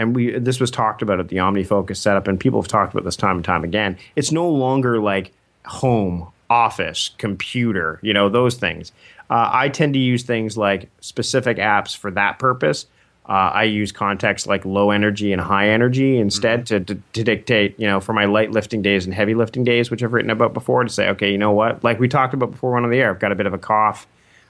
and 0.00 0.16
we 0.16 0.38
this 0.38 0.58
was 0.58 0.70
talked 0.70 1.02
about 1.02 1.20
at 1.20 1.28
the 1.28 1.36
OmniFocus 1.36 1.98
setup, 1.98 2.26
and 2.26 2.40
people 2.40 2.60
have 2.60 2.68
talked 2.68 2.94
about 2.94 3.04
this 3.04 3.16
time 3.16 3.36
and 3.36 3.44
time 3.44 3.64
again. 3.64 3.98
It's 4.16 4.32
no 4.32 4.48
longer 4.48 4.98
like 4.98 5.32
home, 5.66 6.28
office, 6.48 7.10
computer, 7.18 8.00
you 8.02 8.14
know, 8.14 8.30
those 8.30 8.56
things. 8.56 8.92
Uh, 9.28 9.50
I 9.52 9.68
tend 9.68 9.92
to 9.92 10.00
use 10.00 10.22
things 10.22 10.56
like 10.56 10.88
specific 11.00 11.58
apps 11.58 11.94
for 11.94 12.10
that 12.12 12.38
purpose. 12.38 12.86
Uh, 13.30 13.52
I 13.54 13.62
use 13.62 13.92
contexts 13.92 14.48
like 14.48 14.64
low 14.64 14.90
energy 14.90 15.32
and 15.32 15.40
high 15.40 15.68
energy 15.68 16.18
instead 16.18 16.64
mm-hmm. 16.64 16.84
to, 16.84 16.94
to, 16.96 17.02
to, 17.12 17.22
dictate, 17.22 17.78
you 17.78 17.86
know, 17.86 18.00
for 18.00 18.12
my 18.12 18.24
light 18.24 18.50
lifting 18.50 18.82
days 18.82 19.04
and 19.04 19.14
heavy 19.14 19.34
lifting 19.34 19.62
days, 19.62 19.88
which 19.88 20.02
I've 20.02 20.12
written 20.12 20.32
about 20.32 20.52
before, 20.52 20.82
to 20.82 20.90
say, 20.90 21.08
okay, 21.10 21.30
you 21.30 21.38
know 21.38 21.52
what? 21.52 21.84
Like 21.84 22.00
we 22.00 22.08
talked 22.08 22.34
about 22.34 22.50
before 22.50 22.72
one 22.72 22.82
on 22.82 22.90
the 22.90 22.98
air, 22.98 23.10
I've 23.10 23.20
got 23.20 23.30
a 23.30 23.36
bit 23.36 23.46
of 23.46 23.54
a 23.54 23.58
cough. 23.58 24.08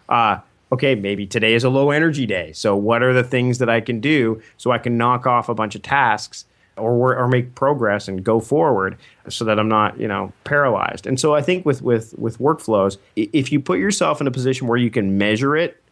Uh, 0.08 0.38
okay, 0.72 0.94
maybe 0.94 1.26
today 1.26 1.52
is 1.52 1.62
a 1.62 1.68
low 1.68 1.90
energy 1.90 2.24
day. 2.24 2.52
So 2.52 2.74
what 2.74 3.02
are 3.02 3.12
the 3.12 3.22
things 3.22 3.58
that 3.58 3.68
I 3.68 3.82
can 3.82 4.00
do 4.00 4.40
so 4.56 4.70
I 4.70 4.78
can 4.78 4.96
knock 4.96 5.26
off 5.26 5.50
a 5.50 5.54
bunch 5.54 5.74
of 5.74 5.82
tasks 5.82 6.46
or 6.78 7.14
or 7.14 7.28
make 7.28 7.54
progress 7.54 8.08
and 8.08 8.24
go 8.24 8.40
forward 8.40 8.96
so 9.28 9.44
that 9.44 9.58
I'm 9.58 9.68
not 9.68 10.00
you 10.00 10.08
know 10.08 10.32
paralyzed. 10.44 11.06
And 11.06 11.20
so 11.20 11.34
I 11.34 11.42
think 11.42 11.66
with 11.66 11.82
with 11.82 12.18
with 12.18 12.38
workflows, 12.38 12.96
if 13.14 13.52
you 13.52 13.60
put 13.60 13.78
yourself 13.78 14.22
in 14.22 14.26
a 14.26 14.30
position 14.30 14.68
where 14.68 14.78
you 14.78 14.90
can 14.90 15.18
measure 15.18 15.54
it, 15.54 15.82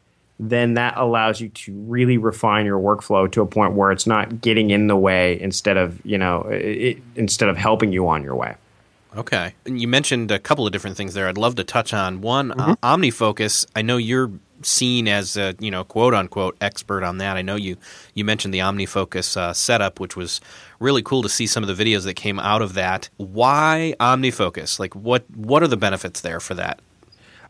then 0.41 0.75
that 0.75 0.95
allows 0.97 1.41
you 1.41 1.49
to 1.49 1.75
really 1.83 2.17
refine 2.17 2.65
your 2.65 2.79
workflow 2.79 3.31
to 3.33 3.43
a 3.43 3.47
point 3.47 3.73
where 3.73 3.91
it's 3.91 4.07
not 4.07 4.41
getting 4.41 4.71
in 4.71 4.87
the 4.87 4.97
way 4.97 5.41
instead 5.41 5.77
of 5.77 6.05
you 6.05 6.19
know 6.19 6.43
it, 6.51 6.99
instead 7.17 7.49
of 7.49 7.57
helping 7.57 7.93
you 7.93 8.09
on 8.09 8.23
your 8.23 8.35
way. 8.35 8.55
Okay. 9.17 9.55
And 9.65 9.81
you 9.81 9.89
mentioned 9.89 10.31
a 10.31 10.39
couple 10.39 10.67
of 10.67 10.73
different 10.73 10.97
things 10.97 11.15
there. 11.15 11.29
I'd 11.29 11.39
love 11.39 11.57
to 11.57 11.65
touch 11.65 11.95
on 11.95 12.21
one 12.21 12.51
mm-hmm. 12.51 12.61
uh, 12.61 12.75
OmniFocus. 12.83 13.67
I 13.75 13.83
know 13.83 13.97
you're 13.97 14.31
seen 14.63 15.07
as 15.07 15.37
a 15.37 15.55
you 15.61 15.71
know 15.71 15.85
quote 15.85 16.15
unquote 16.15 16.57
expert 16.61 17.05
on 17.05 17.19
that. 17.19 17.37
I 17.37 17.43
know 17.43 17.57
you 17.57 17.77
you 18.15 18.25
mentioned 18.25 18.53
the 18.55 18.59
OmniFocus 18.61 19.37
uh, 19.37 19.53
setup, 19.53 20.01
which 20.01 20.17
was 20.17 20.41
really 20.81 21.03
cool 21.03 21.23
to 21.23 21.29
see 21.29 21.47
some 21.47 21.65
of 21.65 21.77
the 21.77 21.85
videos 21.85 22.05
that 22.05 22.15
came 22.15 22.39
out 22.39 22.63
of 22.63 22.75
that. 22.75 23.09
Why 23.17 23.95
OmniFocus? 24.01 24.79
Like 24.79 24.95
what 24.95 25.25
what 25.35 25.63
are 25.63 25.69
the 25.69 25.77
benefits 25.77 26.21
there 26.21 26.41
for 26.41 26.55
that? 26.55 26.81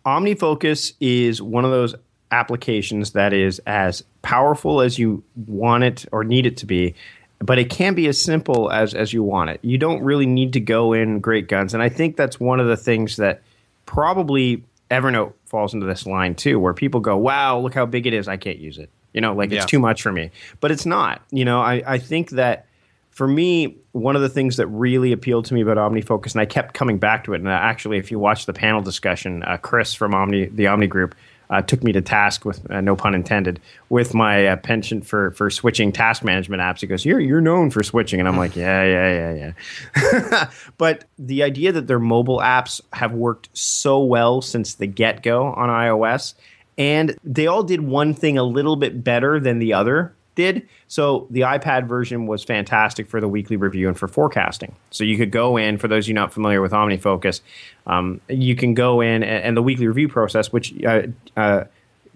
OmniFocus 0.07 0.95
is 1.01 1.43
one 1.43 1.65
of 1.65 1.71
those 1.71 1.95
applications 2.31 3.13
that 3.13 3.33
is 3.33 3.59
as 3.67 4.05
powerful 4.23 4.81
as 4.81 4.99
you 4.99 5.23
want 5.47 5.85
it 5.85 6.05
or 6.13 6.25
need 6.25 6.47
it 6.47 6.57
to 6.59 6.67
be 6.67 6.95
but 7.41 7.59
it 7.59 7.71
can 7.71 7.95
be 7.95 8.09
as 8.09 8.21
simple 8.21 8.71
as 8.71 8.95
as 8.95 9.13
you 9.13 9.23
want 9.23 9.51
it. 9.51 9.61
You 9.63 9.79
don't 9.79 10.03
really 10.03 10.27
need 10.27 10.53
to 10.55 10.61
go 10.61 10.93
in 10.93 11.21
great 11.21 11.49
guns, 11.49 11.75
and 11.75 11.83
I 11.83 11.89
think 11.89 12.17
that's 12.17 12.41
one 12.41 12.61
of 12.61 12.67
the 12.67 12.77
things 12.77 13.17
that 13.17 13.43
probably 13.87 14.65
Evernote 14.91 15.35
falls 15.47 15.75
into 15.75 15.87
this 15.87 16.07
line 16.07 16.35
too, 16.35 16.59
where 16.59 16.75
people 16.75 17.01
go, 17.01 17.17
"Wow, 17.17 17.59
look 17.61 17.75
how 17.75 17.87
big 17.87 18.07
it 18.07 18.13
is! 18.13 18.29
I 18.29 18.37
can't 18.37 18.59
use 18.59 18.79
it." 18.79 18.91
You 19.13 19.21
know, 19.21 19.35
like 19.35 19.51
yeah. 19.51 19.59
it's 19.59 19.67
too 19.67 19.79
much 19.79 20.03
for 20.03 20.13
me. 20.13 20.31
But 20.61 20.71
it's 20.71 20.87
not. 20.87 21.23
You 21.31 21.45
know, 21.45 21.61
I, 21.61 21.83
I 21.87 21.99
think 21.99 22.31
that 22.31 22.67
for 23.11 23.27
me, 23.27 23.77
one 23.93 24.17
of 24.17 24.23
the 24.23 24.29
things 24.29 24.57
that 24.57 24.67
really 24.67 25.13
appealed 25.13 25.45
to 25.47 25.55
me 25.55 25.61
about 25.61 25.77
OmniFocus, 25.77 26.33
and 26.33 26.41
I 26.41 26.47
kept 26.47 26.75
coming 26.75 26.99
back 26.99 27.25
to 27.25 27.35
it. 27.35 27.41
And 27.41 27.49
actually, 27.49 27.99
if 27.99 28.11
you 28.11 28.19
watch 28.19 28.47
the 28.47 28.53
panel 28.53 28.81
discussion, 28.81 29.43
uh, 29.45 29.57
Chris 29.57 29.95
from 29.95 30.15
Omni, 30.15 30.47
the 30.47 30.67
Omni 30.67 30.87
Group, 30.89 31.15
uh, 31.51 31.63
took 31.63 31.83
me 31.83 31.93
to 31.93 32.01
task 32.01 32.45
with 32.45 32.69
uh, 32.71 32.81
no 32.81 32.95
pun 32.95 33.15
intended 33.15 33.61
with 33.89 34.15
my 34.15 34.47
uh, 34.47 34.57
penchant 34.57 35.07
for 35.07 35.31
for 35.33 35.51
switching 35.51 35.93
task 35.93 36.23
management 36.23 36.61
apps. 36.61 36.81
He 36.81 36.87
goes, 36.87 37.05
"You're 37.05 37.21
you're 37.21 37.41
known 37.41 37.71
for 37.71 37.83
switching," 37.83 38.21
and 38.21 38.29
I'm 38.29 38.37
like, 38.37 38.57
"Yeah, 38.57 38.85
yeah, 38.85 39.35
yeah, 39.35 39.53
yeah." 39.97 40.51
but 40.79 41.05
the 41.19 41.43
idea 41.43 41.73
that 41.73 41.87
their 41.87 41.99
mobile 41.99 42.39
apps 42.39 42.81
have 42.93 43.13
worked 43.13 43.49
so 43.53 44.03
well 44.03 44.43
since 44.43 44.75
the 44.75 44.87
get 44.87 45.23
go 45.23 45.47
on 45.47 45.69
iOS, 45.69 46.35
and 46.77 47.17
they 47.25 47.47
all 47.47 47.63
did 47.63 47.81
one 47.81 48.15
thing 48.15 48.39
a 48.39 48.45
little 48.45 48.77
bit 48.77 49.03
better 49.03 49.41
than 49.41 49.59
the 49.59 49.73
other 49.73 50.15
did. 50.39 50.67
So 50.87 51.27
the 51.31 51.41
iPad 51.41 51.89
version 51.89 52.29
was 52.29 52.45
fantastic 52.45 53.09
for 53.09 53.21
the 53.21 53.29
weekly 53.29 53.57
review 53.57 53.89
and 53.89 53.99
for 53.99 54.07
forecasting. 54.07 54.75
So 54.93 55.03
you 55.03 55.17
could 55.19 55.33
go 55.33 55.57
in, 55.57 55.79
for 55.79 55.89
those 55.89 56.05
of 56.05 56.09
you 56.09 56.15
not 56.15 56.33
familiar 56.33 56.63
with 56.63 56.71
OmniFocus, 56.71 57.41
um, 57.89 58.21
you 58.29 58.55
can 58.55 58.73
go 58.73 59.01
in 59.01 59.25
and, 59.25 59.45
and, 59.45 59.57
the 59.57 59.63
weekly 59.63 59.89
review 59.89 60.09
process, 60.09 60.53
which 60.53 60.73
uh, 60.85 61.03
uh, 61.37 61.65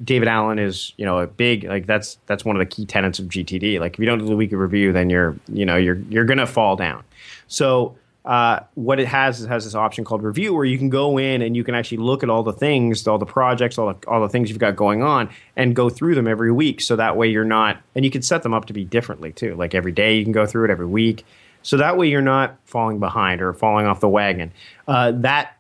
David 0.05 0.29
Allen 0.29 0.61
is, 0.61 0.93
you 0.97 1.05
know, 1.05 1.19
a 1.19 1.27
big 1.27 1.65
like 1.65 1.87
that's 1.87 2.19
that's 2.27 2.45
one 2.45 2.55
of 2.55 2.61
the 2.61 2.67
key 2.67 2.87
tenets 2.87 3.19
of 3.19 3.27
GTD. 3.27 3.81
Like 3.81 3.95
if 3.95 3.99
you 3.99 4.07
don't 4.07 4.21
do 4.21 4.27
the 4.27 4.37
weekly 4.37 4.57
review, 4.57 4.93
then 4.93 5.11
you're 5.11 5.37
you 5.49 5.67
know 5.67 5.77
you're 5.77 5.99
you're 6.09 6.25
gonna 6.25 6.47
fall 6.47 6.77
down. 6.77 7.03
So 7.49 7.97
uh, 8.25 8.61
what 8.75 9.01
it 9.01 9.09
has 9.09 9.41
is 9.41 9.47
has 9.47 9.65
this 9.65 9.75
option 9.75 10.05
called 10.05 10.23
review 10.23 10.55
where 10.55 10.65
you 10.65 10.79
can 10.79 10.89
go 10.89 11.19
in 11.19 11.43
and 11.43 11.57
you 11.57 11.65
can 11.65 11.75
actually 11.75 11.99
look 11.99 12.23
at 12.23 12.31
all 12.31 12.43
the 12.43 12.53
things, 12.53 13.07
all 13.09 13.19
the 13.19 13.27
projects, 13.27 13.79
all 13.79 13.93
the, 13.93 14.09
all 14.09 14.21
the 14.21 14.29
things 14.29 14.49
you've 14.49 14.61
got 14.61 14.77
going 14.77 15.03
on 15.03 15.29
and 15.57 15.75
go 15.75 15.91
through 15.91 16.15
them 16.15 16.29
every 16.29 16.53
week. 16.53 16.81
So 16.81 16.95
that 16.97 17.17
way 17.17 17.29
you're 17.29 17.45
not, 17.45 17.79
and 17.97 18.05
you 18.05 18.11
can 18.11 18.23
set 18.23 18.43
them 18.45 18.55
up 18.55 18.67
to 18.67 18.73
be 18.73 18.85
differently 18.85 19.33
too. 19.33 19.57
Like 19.57 19.75
every 19.75 19.93
day 19.93 20.17
you 20.17 20.23
can 20.23 20.33
go 20.33 20.47
through 20.47 20.67
it 20.67 20.71
every 20.71 20.87
week. 20.87 21.25
So 21.63 21.77
that 21.79 21.97
way 21.97 22.09
you're 22.09 22.23
not 22.23 22.57
falling 22.65 23.01
behind 23.01 23.43
or 23.43 23.53
falling 23.53 23.87
off 23.87 24.01
the 24.01 24.09
wagon. 24.09 24.53
Uh, 24.87 25.13
that 25.17 25.57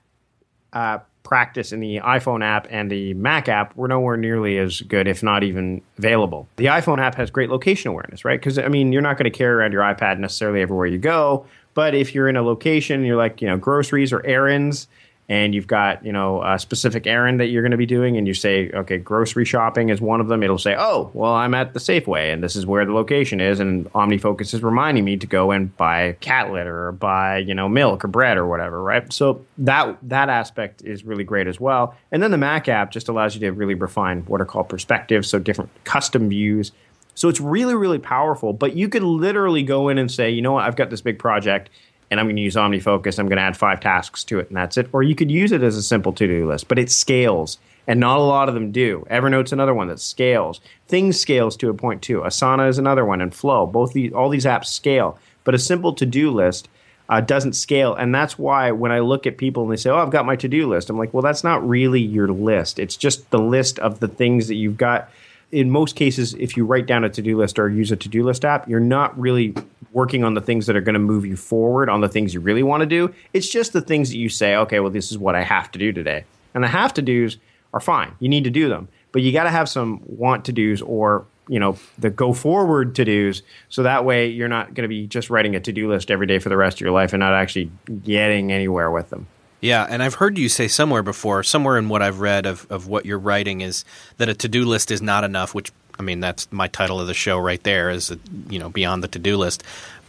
uh, 0.73 0.99
practice 1.23 1.73
in 1.73 1.81
the 1.81 1.99
iPhone 1.99 2.45
app 2.45 2.67
and 2.71 2.91
the 2.91 3.14
Mac 3.14 3.49
app 3.49 3.76
were 3.76 3.88
nowhere 3.88 4.17
nearly 4.17 4.59
as 4.59 4.81
good, 4.83 5.07
if 5.07 5.23
not 5.23 5.43
even 5.43 5.81
available. 5.99 6.49
The 6.57 6.67
iPhone 6.67 6.99
app 6.99 7.14
has 7.14 7.31
great 7.31 7.50
location 7.50 7.91
awareness, 7.91 8.25
right? 8.25 8.41
Because, 8.41 8.59
I 8.59 8.69
mean, 8.69 8.93
you're 8.93 9.02
not 9.02 9.17
going 9.17 9.31
to 9.31 9.37
carry 9.37 9.55
around 9.55 9.73
your 9.73 9.83
iPad 9.83 10.19
necessarily 10.19 10.61
everywhere 10.61 10.87
you 10.87 10.99
go. 10.99 11.47
But 11.75 11.95
if 11.95 12.14
you're 12.14 12.29
in 12.29 12.37
a 12.37 12.43
location, 12.43 13.05
you're 13.05 13.17
like, 13.17 13.41
you 13.41 13.49
know, 13.49 13.57
groceries 13.57 14.12
or 14.12 14.25
errands, 14.26 14.88
and 15.32 15.54
you've 15.54 15.66
got, 15.66 16.04
you 16.04 16.12
know, 16.12 16.42
a 16.42 16.58
specific 16.58 17.06
errand 17.06 17.40
that 17.40 17.46
you're 17.46 17.62
going 17.62 17.70
to 17.70 17.78
be 17.78 17.86
doing, 17.86 18.18
and 18.18 18.28
you 18.28 18.34
say, 18.34 18.70
okay, 18.72 18.98
grocery 18.98 19.46
shopping 19.46 19.88
is 19.88 19.98
one 19.98 20.20
of 20.20 20.28
them, 20.28 20.42
it'll 20.42 20.58
say, 20.58 20.76
oh, 20.78 21.10
well, 21.14 21.32
I'm 21.32 21.54
at 21.54 21.72
the 21.72 21.80
Safeway, 21.80 22.30
and 22.30 22.44
this 22.44 22.54
is 22.54 22.66
where 22.66 22.84
the 22.84 22.92
location 22.92 23.40
is, 23.40 23.58
and 23.58 23.90
OmniFocus 23.94 24.52
is 24.52 24.62
reminding 24.62 25.06
me 25.06 25.16
to 25.16 25.26
go 25.26 25.50
and 25.50 25.74
buy 25.78 26.18
cat 26.20 26.52
litter 26.52 26.88
or 26.88 26.92
buy, 26.92 27.38
you 27.38 27.54
know, 27.54 27.66
milk 27.66 28.04
or 28.04 28.08
bread 28.08 28.36
or 28.36 28.46
whatever, 28.46 28.82
right? 28.82 29.10
So 29.10 29.42
that 29.56 29.96
that 30.02 30.28
aspect 30.28 30.82
is 30.82 31.02
really 31.02 31.24
great 31.24 31.46
as 31.46 31.58
well. 31.58 31.96
And 32.10 32.22
then 32.22 32.30
the 32.30 32.36
Mac 32.36 32.68
app 32.68 32.90
just 32.90 33.08
allows 33.08 33.34
you 33.34 33.40
to 33.40 33.52
really 33.52 33.74
refine 33.74 34.26
what 34.26 34.42
are 34.42 34.44
called 34.44 34.68
perspectives, 34.68 35.28
so 35.28 35.38
different 35.38 35.70
custom 35.84 36.28
views 36.28 36.72
so 37.14 37.28
it's 37.28 37.40
really, 37.40 37.74
really 37.74 37.98
powerful. 37.98 38.52
But 38.52 38.74
you 38.74 38.88
could 38.88 39.02
literally 39.02 39.62
go 39.62 39.88
in 39.88 39.98
and 39.98 40.10
say, 40.10 40.30
you 40.30 40.40
know 40.40 40.52
what, 40.52 40.64
I've 40.64 40.76
got 40.76 40.90
this 40.90 41.02
big 41.02 41.18
project 41.18 41.68
and 42.12 42.21
I'm 42.21 42.26
going 42.26 42.37
to 42.37 42.42
use 42.42 42.57
OmniFocus. 42.57 43.19
I'm 43.19 43.26
going 43.26 43.38
to 43.38 43.42
add 43.42 43.57
five 43.57 43.81
tasks 43.81 44.23
to 44.25 44.38
it 44.38 44.49
and 44.49 44.57
that's 44.57 44.76
it. 44.76 44.87
Or 44.92 45.02
you 45.02 45.14
could 45.14 45.31
use 45.31 45.50
it 45.50 45.62
as 45.62 45.78
a 45.78 45.83
simple 45.83 46.12
to 46.12 46.26
do 46.26 46.47
list, 46.47 46.69
but 46.69 46.78
it 46.78 46.90
scales. 46.90 47.59
And 47.87 47.99
not 47.99 48.19
a 48.19 48.23
lot 48.23 48.49
of 48.49 48.54
them 48.54 48.71
do. 48.71 49.07
Evernote's 49.11 49.50
another 49.50 49.73
one 49.73 49.88
that 49.88 49.99
scales. 49.99 50.61
Things 50.87 51.19
scales 51.19 51.57
to 51.57 51.71
a 51.71 51.75
point 51.75 52.02
too. 52.02 52.21
Asana 52.21 52.69
is 52.69 52.78
another 52.78 53.04
one, 53.04 53.21
and 53.21 53.35
Flow. 53.35 53.66
Both 53.66 53.95
these, 53.95 54.12
all 54.12 54.28
these 54.28 54.45
apps 54.45 54.66
scale. 54.66 55.19
But 55.42 55.54
a 55.54 55.59
simple 55.59 55.95
to 55.95 56.07
do 56.07 56.31
list 56.31 56.69
uh, 57.09 57.23
doesn't 57.23 57.54
scale. 57.54 57.95
And 57.95 58.14
that's 58.14 58.38
why 58.38 58.71
when 58.71 58.92
I 58.92 59.00
look 59.00 59.26
at 59.26 59.38
people 59.38 59.62
and 59.62 59.73
they 59.73 59.76
say, 59.76 59.90
Oh, 59.90 59.97
I've 59.97 60.11
got 60.11 60.26
my 60.26 60.37
to 60.37 60.49
do 60.49 60.69
list, 60.69 60.90
I'm 60.90 60.99
like, 60.99 61.14
Well, 61.14 61.23
that's 61.23 61.42
not 61.42 61.66
really 61.66 62.00
your 62.00 62.28
list. 62.28 62.78
It's 62.78 62.97
just 62.97 63.31
the 63.31 63.40
list 63.40 63.78
of 63.78 64.00
the 64.00 64.09
things 64.09 64.49
that 64.49 64.57
you've 64.57 64.76
got 64.76 65.11
in 65.52 65.71
most 65.71 65.97
cases, 65.97 66.35
if 66.35 66.56
you 66.56 66.64
write 66.64 66.87
down 66.87 67.04
a 67.04 67.11
to 67.11 67.23
do 67.23 67.37
list 67.37 67.59
or 67.59 67.68
use 67.68 67.92
a 67.92 67.97
to 67.97 68.09
do 68.09 68.25
list 68.25 68.44
app, 68.44 68.66
you're 68.68 68.80
not 68.80 69.18
really 69.18 69.54
working 69.92 70.25
on 70.25 70.32
the 70.32 70.40
things 70.40 70.66
that 70.66 70.75
are 70.75 70.80
going 70.80 70.94
to 70.94 70.99
move 70.99 71.26
you 71.26 71.37
forward 71.37 71.90
on 71.90 72.00
the 72.00 72.09
things 72.09 72.32
you 72.32 72.40
really 72.40 72.62
want 72.62 72.80
to 72.80 72.87
do. 72.87 73.14
It's 73.35 73.49
just 73.49 73.75
the 73.75 73.82
things 73.82 74.09
that 74.09 74.16
you 74.16 74.30
say, 74.30 74.56
okay, 74.56 74.80
well, 74.80 74.90
this 74.90 75.12
is 75.12 75.18
what 75.18 75.35
I 75.35 75.42
have 75.42 75.71
to 75.73 75.78
do 75.78 75.92
today. 75.92 76.25
And 76.54 76.64
the 76.64 76.68
have 76.68 76.94
to 76.94 77.02
do's 77.02 77.37
are 77.75 77.80
fine. 77.80 78.14
You 78.18 78.30
need 78.30 78.44
to 78.44 78.50
do 78.50 78.71
them. 78.71 78.88
But 79.12 79.21
you 79.21 79.30
got 79.30 79.44
to 79.44 79.50
have 79.50 79.68
some 79.68 80.00
want 80.06 80.47
to 80.47 80.52
do's 80.52 80.80
or 80.80 81.26
you 81.49 81.59
know 81.59 81.76
the 81.99 82.09
go 82.09 82.32
forward 82.32 82.94
to 82.94 83.04
dos 83.04 83.42
so 83.68 83.82
that 83.82 84.04
way 84.04 84.28
you're 84.28 84.49
not 84.49 84.75
going 84.75 84.82
to 84.82 84.88
be 84.88 85.09
just 85.09 85.28
writing 85.28 85.56
a 85.56 85.61
to 85.61 85.73
do 85.73 85.90
list 85.90 86.09
every 86.09 86.26
day 86.26 86.38
for 86.38 86.49
the 86.49 86.56
rest 86.56 86.76
of 86.76 86.80
your 86.82 86.92
life 86.92 87.12
and 87.12 87.18
not 87.18 87.35
actually 87.35 87.68
getting 88.04 88.52
anywhere 88.52 88.92
with 88.92 89.11
them 89.11 89.26
yeah, 89.62 89.87
and 89.88 90.02
I've 90.02 90.14
heard 90.14 90.37
you 90.37 90.49
say 90.49 90.66
somewhere 90.66 91.04
before, 91.04 91.45
somewhere 91.45 91.78
in 91.78 91.88
what 91.88 92.02
I've 92.02 92.19
read 92.19 92.47
of, 92.47 92.66
of 92.69 92.88
what 92.88 93.07
you're 93.07 93.19
writing 93.19 93.61
is 93.61 93.85
that 94.16 94.28
a 94.28 94.35
to 94.35 94.49
do 94.49 94.64
list 94.64 94.90
is 94.90 95.00
not 95.00 95.23
enough, 95.23 95.54
which 95.54 95.71
I 95.99 96.02
mean 96.02 96.19
that's 96.19 96.50
my 96.50 96.66
title 96.66 97.00
of 97.00 97.07
the 97.07 97.14
show 97.14 97.38
right 97.38 97.62
there 97.62 97.88
is 97.88 98.14
you 98.50 98.59
know 98.59 98.69
beyond 98.69 99.04
the 99.04 99.09
to 99.09 99.21
do 99.21 99.37
list. 99.37 99.62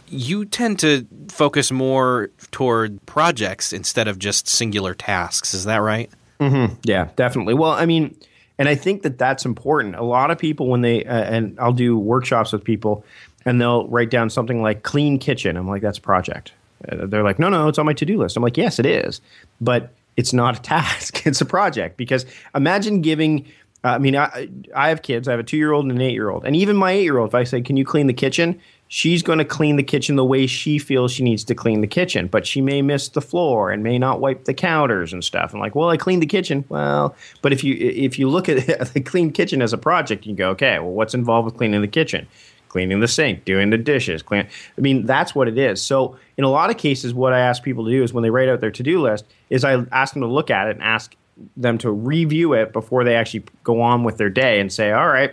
You 0.08 0.44
tend 0.44 0.80
to 0.80 1.06
focus 1.28 1.70
more 1.70 2.30
toward 2.50 3.04
projects 3.06 3.72
instead 3.72 4.08
of 4.08 4.18
just 4.18 4.48
singular 4.48 4.92
tasks. 4.92 5.54
Is 5.54 5.64
that 5.64 5.78
right? 5.78 6.10
Mm-hmm. 6.40 6.74
Yeah, 6.82 7.08
definitely. 7.14 7.54
Well, 7.54 7.70
I 7.70 7.86
mean, 7.86 8.16
and 8.58 8.68
I 8.68 8.74
think 8.74 9.02
that 9.02 9.18
that's 9.18 9.44
important. 9.44 9.94
A 9.94 10.02
lot 10.02 10.32
of 10.32 10.38
people 10.38 10.66
when 10.66 10.80
they 10.80 11.04
uh, 11.04 11.14
and 11.14 11.56
I'll 11.60 11.72
do 11.72 11.96
workshops 11.96 12.52
with 12.52 12.64
people, 12.64 13.04
and 13.44 13.60
they'll 13.60 13.86
write 13.86 14.10
down 14.10 14.30
something 14.30 14.62
like 14.62 14.82
clean 14.82 15.20
kitchen. 15.20 15.56
I'm 15.56 15.68
like, 15.68 15.80
that's 15.80 15.98
a 15.98 16.02
project 16.02 16.50
they're 16.92 17.22
like, 17.22 17.38
no, 17.38 17.48
no, 17.48 17.68
it's 17.68 17.78
on 17.78 17.86
my 17.86 17.92
to 17.94 18.04
do 18.04 18.18
list. 18.18 18.36
I'm 18.36 18.42
like, 18.42 18.56
yes, 18.56 18.78
it 18.78 18.86
is, 18.86 19.20
but 19.60 19.92
it's 20.16 20.32
not 20.32 20.58
a 20.58 20.62
task. 20.62 21.26
it's 21.26 21.40
a 21.40 21.46
project 21.46 21.96
because 21.96 22.26
imagine 22.54 23.00
giving. 23.00 23.46
Uh, 23.82 23.88
I 23.88 23.98
mean, 23.98 24.16
I, 24.16 24.48
I 24.74 24.88
have 24.88 25.02
kids. 25.02 25.28
I 25.28 25.32
have 25.32 25.40
a 25.40 25.44
two 25.44 25.58
year 25.58 25.72
old 25.72 25.84
and 25.84 25.92
an 25.92 26.00
eight 26.00 26.14
year 26.14 26.30
old, 26.30 26.44
and 26.46 26.56
even 26.56 26.76
my 26.76 26.92
eight 26.92 27.02
year 27.02 27.18
old. 27.18 27.28
If 27.28 27.34
I 27.34 27.44
say, 27.44 27.60
"Can 27.60 27.76
you 27.76 27.84
clean 27.84 28.06
the 28.06 28.14
kitchen?" 28.14 28.60
She's 28.88 29.22
going 29.22 29.38
to 29.38 29.44
clean 29.44 29.76
the 29.76 29.82
kitchen 29.82 30.14
the 30.14 30.24
way 30.24 30.46
she 30.46 30.78
feels 30.78 31.10
she 31.10 31.24
needs 31.24 31.42
to 31.44 31.54
clean 31.54 31.80
the 31.80 31.86
kitchen, 31.86 32.28
but 32.28 32.46
she 32.46 32.60
may 32.60 32.80
miss 32.80 33.08
the 33.08 33.22
floor 33.22 33.70
and 33.70 33.82
may 33.82 33.98
not 33.98 34.20
wipe 34.20 34.44
the 34.44 34.54
counters 34.54 35.12
and 35.12 35.24
stuff. 35.24 35.52
I'm 35.52 35.58
like, 35.58 35.74
well, 35.74 35.88
I 35.88 35.96
cleaned 35.96 36.22
the 36.22 36.26
kitchen. 36.26 36.64
Well, 36.68 37.16
but 37.42 37.52
if 37.52 37.64
you 37.64 37.74
if 37.74 38.18
you 38.18 38.28
look 38.28 38.48
at 38.48 38.92
the 38.94 39.00
clean 39.00 39.32
kitchen 39.32 39.62
as 39.62 39.72
a 39.72 39.78
project, 39.78 40.26
you 40.26 40.34
go, 40.34 40.50
okay, 40.50 40.78
well, 40.78 40.90
what's 40.92 41.14
involved 41.14 41.46
with 41.46 41.56
cleaning 41.56 41.80
the 41.80 41.88
kitchen? 41.88 42.28
Cleaning 42.74 42.98
the 42.98 43.06
sink, 43.06 43.44
doing 43.44 43.70
the 43.70 43.78
dishes. 43.78 44.20
Clean. 44.20 44.44
I 44.76 44.80
mean, 44.80 45.06
that's 45.06 45.32
what 45.32 45.46
it 45.46 45.56
is. 45.56 45.80
So, 45.80 46.16
in 46.36 46.42
a 46.42 46.50
lot 46.50 46.70
of 46.70 46.76
cases, 46.76 47.14
what 47.14 47.32
I 47.32 47.38
ask 47.38 47.62
people 47.62 47.84
to 47.84 47.90
do 47.92 48.02
is 48.02 48.12
when 48.12 48.24
they 48.24 48.30
write 48.30 48.48
out 48.48 48.60
their 48.60 48.72
to 48.72 48.82
do 48.82 49.00
list, 49.00 49.26
is 49.48 49.62
I 49.62 49.84
ask 49.92 50.12
them 50.12 50.22
to 50.22 50.28
look 50.28 50.50
at 50.50 50.66
it 50.66 50.72
and 50.72 50.82
ask 50.82 51.14
them 51.56 51.78
to 51.78 51.92
review 51.92 52.52
it 52.52 52.72
before 52.72 53.04
they 53.04 53.14
actually 53.14 53.44
go 53.62 53.80
on 53.80 54.02
with 54.02 54.16
their 54.16 54.28
day 54.28 54.58
and 54.58 54.72
say, 54.72 54.90
all 54.90 55.06
right, 55.06 55.32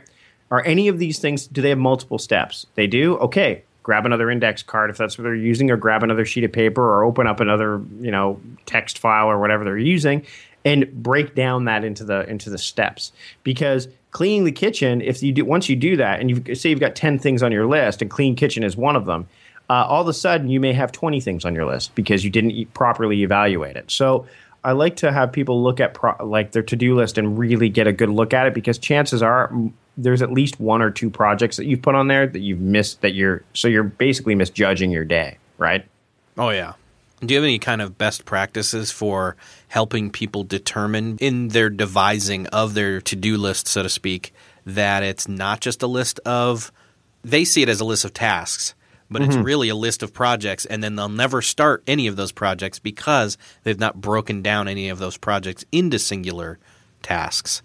are 0.51 0.63
any 0.65 0.87
of 0.87 0.99
these 0.99 1.17
things, 1.17 1.47
do 1.47 1.63
they 1.63 1.69
have 1.69 1.79
multiple 1.79 2.19
steps? 2.19 2.67
They 2.75 2.85
do? 2.85 3.17
Okay, 3.17 3.63
grab 3.81 4.05
another 4.05 4.29
index 4.29 4.61
card 4.61 4.91
if 4.91 4.97
that's 4.97 5.17
what 5.17 5.23
they're 5.23 5.33
using, 5.33 5.71
or 5.71 5.77
grab 5.77 6.03
another 6.03 6.25
sheet 6.25 6.43
of 6.43 6.51
paper, 6.51 6.83
or 6.83 7.03
open 7.03 7.25
up 7.25 7.39
another, 7.39 7.81
you 7.99 8.11
know, 8.11 8.39
text 8.67 8.99
file 8.99 9.25
or 9.25 9.39
whatever 9.39 9.63
they're 9.63 9.79
using, 9.79 10.23
and 10.63 10.91
break 11.03 11.35
down 11.35 11.65
that 11.65 11.83
into 11.83 12.03
the 12.03 12.29
into 12.29 12.49
the 12.49 12.57
steps. 12.57 13.11
Because 13.43 13.87
cleaning 14.11 14.43
the 14.43 14.51
kitchen, 14.51 15.01
if 15.01 15.21
you 15.23 15.31
do 15.31 15.45
once 15.45 15.69
you 15.69 15.75
do 15.75 15.97
that, 15.97 16.19
and 16.19 16.29
you 16.29 16.55
say 16.55 16.69
you've 16.69 16.79
got 16.79 16.95
ten 16.95 17.19
things 17.19 17.43
on 17.43 17.51
your 17.51 17.67
list, 17.67 18.01
and 18.01 18.09
clean 18.09 18.35
kitchen 18.35 18.63
is 18.63 18.75
one 18.77 18.95
of 18.95 19.05
them, 19.05 19.27
uh, 19.69 19.85
all 19.87 20.01
of 20.01 20.07
a 20.07 20.13
sudden 20.13 20.49
you 20.49 20.59
may 20.59 20.73
have 20.73 20.91
twenty 20.91 21.19
things 21.19 21.45
on 21.45 21.55
your 21.55 21.65
list 21.65 21.95
because 21.95 22.23
you 22.23 22.29
didn't 22.29 22.73
properly 22.73 23.23
evaluate 23.23 23.75
it. 23.75 23.89
So 23.89 24.27
I 24.63 24.73
like 24.73 24.97
to 24.97 25.11
have 25.11 25.31
people 25.31 25.63
look 25.63 25.79
at 25.79 25.93
pro- 25.93 26.23
like 26.23 26.51
their 26.51 26.63
to 26.63 26.75
do 26.75 26.95
list 26.95 27.17
and 27.17 27.37
really 27.37 27.69
get 27.69 27.87
a 27.87 27.93
good 27.93 28.09
look 28.09 28.33
at 28.33 28.45
it 28.47 28.53
because 28.53 28.77
chances 28.77 29.23
are 29.23 29.51
there's 29.97 30.21
at 30.21 30.31
least 30.31 30.59
one 30.59 30.81
or 30.81 30.91
two 30.91 31.09
projects 31.09 31.57
that 31.57 31.65
you've 31.65 31.81
put 31.81 31.95
on 31.95 32.07
there 32.07 32.27
that 32.27 32.39
you've 32.39 32.59
missed 32.59 33.01
that 33.01 33.13
you're 33.13 33.43
so 33.53 33.67
you're 33.67 33.83
basically 33.83 34.35
misjudging 34.35 34.91
your 34.91 35.05
day, 35.05 35.37
right? 35.57 35.85
Oh 36.37 36.49
yeah. 36.49 36.73
Do 37.23 37.33
you 37.33 37.39
have 37.39 37.45
any 37.45 37.59
kind 37.59 37.81
of 37.81 37.97
best 37.97 38.25
practices 38.25 38.91
for 38.91 39.35
helping 39.67 40.09
people 40.09 40.43
determine 40.43 41.17
in 41.19 41.49
their 41.49 41.69
devising 41.69 42.47
of 42.47 42.73
their 42.73 42.99
to-do 42.99 43.37
list, 43.37 43.67
so 43.67 43.83
to 43.83 43.89
speak, 43.89 44.33
that 44.65 45.03
it's 45.03 45.27
not 45.27 45.61
just 45.61 45.83
a 45.83 45.87
list 45.87 46.19
of 46.25 46.71
they 47.23 47.45
see 47.45 47.61
it 47.61 47.69
as 47.69 47.79
a 47.79 47.85
list 47.85 48.05
of 48.05 48.13
tasks, 48.13 48.73
but 49.09 49.21
mm-hmm. 49.21 49.31
it's 49.31 49.39
really 49.39 49.69
a 49.69 49.75
list 49.75 50.01
of 50.01 50.13
projects 50.13 50.65
and 50.65 50.83
then 50.83 50.95
they'll 50.95 51.09
never 51.09 51.41
start 51.41 51.83
any 51.85 52.07
of 52.07 52.15
those 52.15 52.31
projects 52.31 52.79
because 52.79 53.37
they've 53.63 53.79
not 53.79 54.01
broken 54.01 54.41
down 54.41 54.67
any 54.67 54.89
of 54.89 54.97
those 54.97 55.17
projects 55.17 55.63
into 55.71 55.99
singular 55.99 56.57
tasks. 57.03 57.61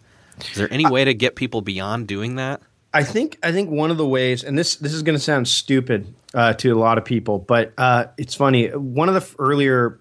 Is 0.50 0.56
there 0.56 0.72
any 0.72 0.86
way 0.86 1.04
to 1.04 1.14
get 1.14 1.34
people 1.34 1.62
beyond 1.62 2.08
doing 2.08 2.36
that? 2.36 2.60
I 2.96 3.02
think 3.02 3.38
I 3.42 3.52
think 3.52 3.70
one 3.70 3.90
of 3.90 3.98
the 3.98 4.06
ways, 4.06 4.42
and 4.42 4.56
this 4.58 4.76
this 4.76 4.94
is 4.94 5.02
going 5.02 5.16
to 5.16 5.22
sound 5.22 5.48
stupid 5.48 6.14
uh, 6.32 6.54
to 6.54 6.70
a 6.70 6.78
lot 6.78 6.96
of 6.96 7.04
people, 7.04 7.38
but 7.38 7.74
uh, 7.76 8.06
it's 8.16 8.34
funny. 8.34 8.68
One 8.68 9.10
of 9.10 9.14
the 9.14 9.34
earlier 9.38 10.00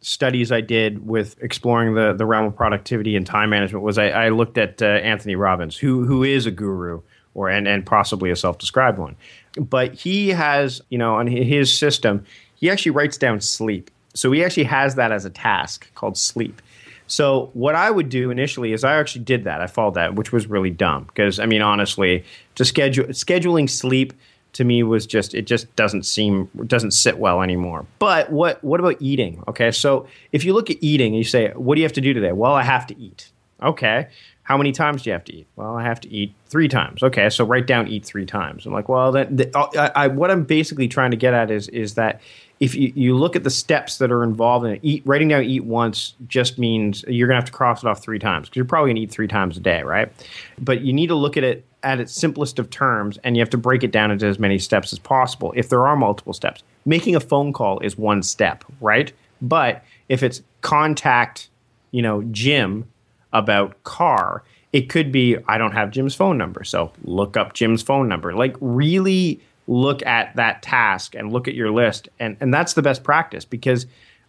studies 0.00 0.52
I 0.52 0.60
did 0.60 1.04
with 1.04 1.36
exploring 1.42 1.94
the 1.94 2.12
the 2.12 2.24
realm 2.24 2.46
of 2.46 2.54
productivity 2.54 3.16
and 3.16 3.26
time 3.26 3.50
management 3.50 3.84
was 3.84 3.98
I, 3.98 4.10
I 4.10 4.28
looked 4.28 4.56
at 4.56 4.80
uh, 4.80 4.86
Anthony 4.86 5.34
Robbins, 5.34 5.76
who 5.76 6.04
who 6.04 6.22
is 6.22 6.46
a 6.46 6.52
guru 6.52 7.02
or 7.34 7.48
and 7.48 7.66
and 7.66 7.84
possibly 7.84 8.30
a 8.30 8.36
self 8.36 8.58
described 8.58 8.98
one, 8.98 9.16
but 9.58 9.94
he 9.94 10.28
has 10.28 10.80
you 10.90 10.98
know 10.98 11.16
on 11.16 11.26
his 11.26 11.76
system 11.76 12.24
he 12.54 12.70
actually 12.70 12.92
writes 12.92 13.16
down 13.16 13.40
sleep. 13.40 13.90
So 14.14 14.30
he 14.30 14.44
actually 14.44 14.64
has 14.64 14.94
that 14.94 15.10
as 15.10 15.24
a 15.24 15.30
task 15.30 15.92
called 15.94 16.16
sleep. 16.16 16.62
So 17.08 17.50
what 17.54 17.74
I 17.74 17.90
would 17.90 18.08
do 18.08 18.30
initially 18.30 18.72
is 18.72 18.84
I 18.84 18.96
actually 18.96 19.24
did 19.24 19.44
that. 19.44 19.60
I 19.60 19.66
followed 19.66 19.94
that, 19.94 20.14
which 20.14 20.30
was 20.30 20.46
really 20.46 20.70
dumb 20.70 21.04
because 21.04 21.40
I 21.40 21.46
mean 21.46 21.62
honestly, 21.62 22.24
to 22.54 22.64
schedule 22.64 23.06
scheduling 23.06 23.68
sleep 23.68 24.12
to 24.52 24.64
me 24.64 24.82
was 24.82 25.06
just 25.06 25.34
it 25.34 25.46
just 25.46 25.74
doesn't 25.76 26.04
seem 26.04 26.48
doesn't 26.66 26.92
sit 26.92 27.18
well 27.18 27.42
anymore. 27.42 27.86
But 27.98 28.30
what 28.30 28.62
what 28.62 28.78
about 28.80 28.96
eating? 29.00 29.42
Okay, 29.48 29.70
so 29.70 30.06
if 30.32 30.44
you 30.44 30.52
look 30.52 30.70
at 30.70 30.76
eating 30.80 31.08
and 31.08 31.16
you 31.16 31.24
say, 31.24 31.50
what 31.54 31.74
do 31.74 31.80
you 31.80 31.84
have 31.84 31.92
to 31.94 32.00
do 32.00 32.12
today? 32.12 32.32
Well, 32.32 32.54
I 32.54 32.62
have 32.62 32.86
to 32.88 32.98
eat. 32.98 33.30
Okay, 33.60 34.08
how 34.42 34.56
many 34.56 34.72
times 34.72 35.02
do 35.02 35.10
you 35.10 35.12
have 35.12 35.24
to 35.24 35.34
eat? 35.34 35.46
Well, 35.56 35.76
I 35.76 35.82
have 35.82 36.00
to 36.00 36.08
eat 36.10 36.32
three 36.46 36.68
times. 36.68 37.02
Okay, 37.02 37.28
so 37.28 37.44
write 37.44 37.66
down 37.66 37.88
eat 37.88 38.04
three 38.04 38.24
times. 38.24 38.66
I'm 38.66 38.72
like, 38.72 38.88
well, 38.88 39.12
then 39.12 39.36
the, 39.36 39.56
uh, 39.56 39.68
I, 39.76 40.04
I, 40.04 40.06
what 40.08 40.30
I'm 40.30 40.44
basically 40.44 40.88
trying 40.88 41.10
to 41.10 41.16
get 41.16 41.34
at 41.34 41.50
is 41.50 41.68
is 41.68 41.94
that 41.94 42.20
if 42.60 42.74
you, 42.74 42.92
you 42.94 43.16
look 43.16 43.36
at 43.36 43.44
the 43.44 43.50
steps 43.50 43.98
that 43.98 44.10
are 44.10 44.24
involved 44.24 44.66
in 44.66 44.72
it, 44.72 44.80
eat, 44.82 45.02
writing 45.06 45.28
down 45.28 45.44
eat 45.44 45.64
once 45.64 46.14
just 46.26 46.58
means 46.58 47.04
you're 47.06 47.28
going 47.28 47.36
to 47.36 47.40
have 47.40 47.50
to 47.50 47.52
cross 47.52 47.82
it 47.82 47.86
off 47.86 48.02
three 48.02 48.18
times 48.18 48.48
because 48.48 48.56
you're 48.56 48.64
probably 48.64 48.88
going 48.88 48.96
to 48.96 49.02
eat 49.02 49.10
three 49.10 49.28
times 49.28 49.56
a 49.56 49.60
day, 49.60 49.82
right? 49.82 50.12
But 50.58 50.80
you 50.80 50.92
need 50.92 51.08
to 51.08 51.14
look 51.14 51.36
at 51.36 51.44
it 51.44 51.64
at 51.84 52.00
its 52.00 52.12
simplest 52.12 52.58
of 52.58 52.70
terms 52.70 53.18
and 53.22 53.36
you 53.36 53.40
have 53.40 53.50
to 53.50 53.58
break 53.58 53.84
it 53.84 53.92
down 53.92 54.10
into 54.10 54.26
as 54.26 54.38
many 54.38 54.58
steps 54.58 54.92
as 54.92 54.98
possible 54.98 55.52
if 55.56 55.68
there 55.68 55.86
are 55.86 55.96
multiple 55.96 56.32
steps. 56.32 56.62
Making 56.84 57.14
a 57.14 57.20
phone 57.20 57.52
call 57.52 57.78
is 57.80 57.96
one 57.96 58.22
step, 58.22 58.64
right? 58.80 59.12
But 59.40 59.84
if 60.08 60.22
it's 60.24 60.42
contact, 60.62 61.48
you 61.92 62.02
know, 62.02 62.22
Jim 62.32 62.88
about 63.32 63.80
car, 63.84 64.42
it 64.72 64.88
could 64.88 65.12
be 65.12 65.36
I 65.46 65.58
don't 65.58 65.72
have 65.72 65.90
Jim's 65.90 66.14
phone 66.14 66.36
number, 66.36 66.64
so 66.64 66.92
look 67.04 67.36
up 67.36 67.54
Jim's 67.54 67.82
phone 67.82 68.08
number. 68.08 68.34
Like 68.34 68.56
really 68.60 69.40
look 69.68 70.04
at 70.04 70.34
that 70.34 70.62
task 70.62 71.14
and 71.14 71.30
look 71.30 71.46
at 71.46 71.54
your 71.54 71.70
list 71.70 72.08
and 72.18 72.36
and 72.40 72.52
that's 72.52 72.72
the 72.72 72.82
best 72.82 73.04
practice 73.04 73.44
because 73.44 73.86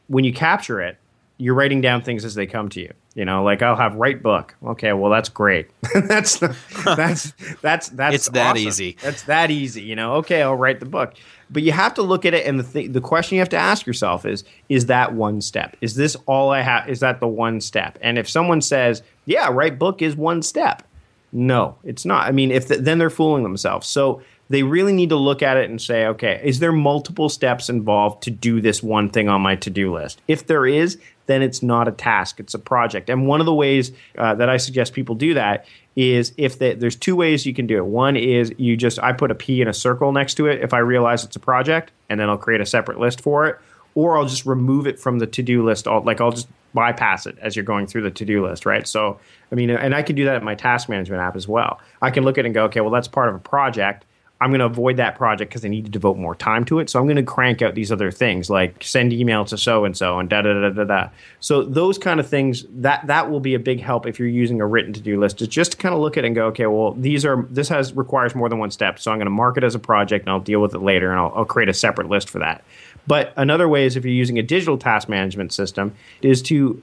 when 0.07 0.25
you 0.25 0.33
capture 0.33 0.81
it 0.81 0.97
you're 1.37 1.55
writing 1.55 1.79
down 1.79 2.01
things 2.01 2.25
as 2.25 2.35
they 2.35 2.45
come 2.45 2.67
to 2.67 2.81
you 2.81 2.93
you 3.15 3.23
know 3.23 3.41
like 3.41 3.61
i'll 3.61 3.75
have 3.75 3.95
write 3.95 4.21
book. 4.21 4.53
Okay 4.63 4.91
well 4.91 5.09
that's 5.09 5.29
great. 5.29 5.69
That's 5.93 6.39
that's 6.39 7.33
that's 7.61 7.89
that's 7.89 8.15
it's 8.15 8.29
that 8.29 8.57
easy. 8.57 8.97
That's 9.01 9.23
that 9.23 9.49
easy 9.49 9.81
you 9.81 9.95
know? 9.95 10.15
Okay 10.15 10.41
i'll 10.41 10.55
write 10.55 10.79
the 10.79 10.85
book. 10.85 11.13
But 11.49 11.63
you 11.63 11.71
have 11.71 11.93
to 11.95 12.03
look 12.03 12.25
at 12.25 12.33
it 12.33 12.45
and 12.45 12.59
the 12.59 12.63
th- 12.63 12.91
the 12.91 13.01
question 13.01 13.35
you 13.35 13.41
have 13.41 13.49
to 13.49 13.57
ask 13.57 13.87
yourself 13.87 14.25
is 14.25 14.43
is 14.67 14.87
that 14.87 15.13
one 15.13 15.41
step? 15.41 15.77
Is 15.81 15.95
this 15.95 16.15
all 16.27 16.51
i 16.51 16.61
have 16.61 16.87
is 16.89 16.99
that 16.99 17.21
the 17.21 17.27
one 17.27 17.61
step? 17.61 17.97
And 18.01 18.17
if 18.17 18.29
someone 18.29 18.61
says 18.61 19.01
yeah 19.25 19.47
write 19.49 19.79
book 19.79 20.01
is 20.01 20.15
one 20.17 20.41
step 20.41 20.83
no 21.31 21.77
it's 21.83 22.05
not. 22.05 22.27
I 22.27 22.31
mean 22.31 22.51
if 22.51 22.67
the, 22.67 22.77
then 22.77 22.99
they're 22.99 23.09
fooling 23.09 23.43
themselves. 23.43 23.87
So 23.87 24.21
they 24.49 24.63
really 24.63 24.93
need 24.93 25.09
to 25.09 25.15
look 25.15 25.43
at 25.43 25.57
it 25.57 25.69
and 25.69 25.81
say, 25.81 26.07
okay, 26.07 26.41
is 26.43 26.59
there 26.59 26.71
multiple 26.71 27.29
steps 27.29 27.69
involved 27.69 28.23
to 28.23 28.31
do 28.31 28.61
this 28.61 28.81
one 28.81 29.09
thing 29.09 29.29
on 29.29 29.41
my 29.41 29.55
to 29.57 29.69
do 29.69 29.93
list? 29.93 30.21
If 30.27 30.47
there 30.47 30.65
is, 30.65 30.97
then 31.27 31.43
it's 31.43 31.61
not 31.61 31.87
a 31.87 31.91
task, 31.91 32.39
it's 32.39 32.55
a 32.55 32.59
project. 32.59 33.09
And 33.09 33.27
one 33.27 33.39
of 33.39 33.45
the 33.45 33.53
ways 33.53 33.91
uh, 34.17 34.33
that 34.35 34.49
I 34.49 34.57
suggest 34.57 34.93
people 34.93 35.13
do 35.13 35.35
that 35.35 35.67
is 35.95 36.33
if 36.37 36.57
they, 36.57 36.73
there's 36.73 36.95
two 36.95 37.15
ways 37.15 37.45
you 37.45 37.53
can 37.53 37.67
do 37.67 37.77
it. 37.77 37.85
One 37.85 38.17
is 38.17 38.51
you 38.57 38.75
just, 38.75 38.97
I 38.99 39.13
put 39.13 39.29
a 39.29 39.35
P 39.35 39.61
in 39.61 39.67
a 39.67 39.73
circle 39.73 40.11
next 40.11 40.35
to 40.35 40.47
it 40.47 40.61
if 40.61 40.73
I 40.73 40.79
realize 40.79 41.23
it's 41.23 41.35
a 41.35 41.39
project, 41.39 41.91
and 42.09 42.19
then 42.19 42.29
I'll 42.29 42.37
create 42.37 42.61
a 42.61 42.65
separate 42.65 42.99
list 42.99 43.21
for 43.21 43.45
it. 43.45 43.59
Or 43.93 44.17
I'll 44.17 44.25
just 44.25 44.45
remove 44.45 44.87
it 44.87 44.99
from 44.99 45.19
the 45.19 45.27
to 45.27 45.43
do 45.43 45.63
list. 45.63 45.87
I'll, 45.87 46.03
like 46.03 46.21
I'll 46.21 46.31
just 46.31 46.47
bypass 46.73 47.27
it 47.27 47.37
as 47.39 47.55
you're 47.55 47.65
going 47.65 47.85
through 47.85 48.03
the 48.03 48.11
to 48.11 48.25
do 48.25 48.45
list, 48.45 48.65
right? 48.65 48.87
So, 48.87 49.19
I 49.51 49.55
mean, 49.55 49.69
and 49.69 49.93
I 49.93 50.01
can 50.01 50.15
do 50.15 50.25
that 50.25 50.37
in 50.37 50.43
my 50.43 50.55
task 50.55 50.89
management 50.89 51.21
app 51.21 51.35
as 51.35 51.47
well. 51.47 51.79
I 52.01 52.09
can 52.09 52.23
look 52.23 52.37
at 52.37 52.45
it 52.45 52.47
and 52.47 52.55
go, 52.55 52.65
okay, 52.65 52.81
well, 52.81 52.91
that's 52.91 53.07
part 53.07 53.29
of 53.29 53.35
a 53.35 53.39
project 53.39 54.05
I'm 54.41 54.51
going 54.51 54.59
to 54.59 54.65
avoid 54.65 54.97
that 54.97 55.17
project 55.17 55.51
because 55.51 55.65
I 55.65 55.67
need 55.67 55.83
to 55.85 55.91
devote 55.91 56.17
more 56.17 56.33
time 56.33 56.63
to 56.65 56.79
it. 56.79 56.89
So 56.89 56.97
I'm 56.97 57.05
going 57.05 57.17
to 57.17 57.23
crank 57.23 57.61
out 57.61 57.75
these 57.75 57.91
other 57.91 58.09
things 58.09 58.49
like 58.49 58.81
send 58.81 59.11
email 59.11 59.43
to 59.45 59.57
so 59.57 59.83
and 59.83 59.97
so 59.97 60.17
and 60.17 60.29
da 60.29 60.41
da 60.41 60.53
da 60.53 60.69
da 60.69 60.83
da. 60.85 61.09
So 61.41 61.63
those 61.63 61.97
kind 61.97 62.21
of 62.21 62.27
things 62.27 62.65
that 62.69 63.05
that 63.07 63.29
will 63.29 63.41
be 63.41 63.53
a 63.53 63.59
big 63.59 63.81
help 63.81 64.05
if 64.05 64.17
you're 64.17 64.29
using 64.29 64.61
a 64.61 64.65
written 64.65 64.93
to 64.93 65.01
do 65.01 65.19
list. 65.19 65.41
Is 65.41 65.49
just 65.49 65.73
to 65.73 65.77
kind 65.77 65.93
of 65.93 65.99
look 65.99 66.15
at 66.15 66.23
it 66.23 66.27
and 66.27 66.35
go, 66.35 66.45
okay, 66.47 66.67
well 66.67 66.93
these 66.93 67.25
are 67.25 67.45
this 67.49 67.67
has 67.67 67.93
requires 67.93 68.33
more 68.33 68.47
than 68.47 68.59
one 68.59 68.71
step. 68.71 68.97
So 68.99 69.11
I'm 69.11 69.17
going 69.17 69.25
to 69.25 69.31
mark 69.31 69.57
it 69.57 69.63
as 69.63 69.75
a 69.75 69.79
project 69.79 70.25
and 70.25 70.31
I'll 70.31 70.39
deal 70.39 70.61
with 70.61 70.73
it 70.73 70.79
later 70.79 71.11
and 71.11 71.19
I'll, 71.19 71.33
I'll 71.35 71.45
create 71.45 71.69
a 71.69 71.73
separate 71.73 72.07
list 72.07 72.29
for 72.29 72.39
that. 72.39 72.63
But 73.07 73.33
another 73.35 73.67
way 73.67 73.85
is 73.85 73.97
if 73.97 74.05
you're 74.05 74.13
using 74.13 74.39
a 74.39 74.43
digital 74.43 74.77
task 74.77 75.09
management 75.09 75.51
system 75.51 75.95
is 76.21 76.41
to 76.43 76.81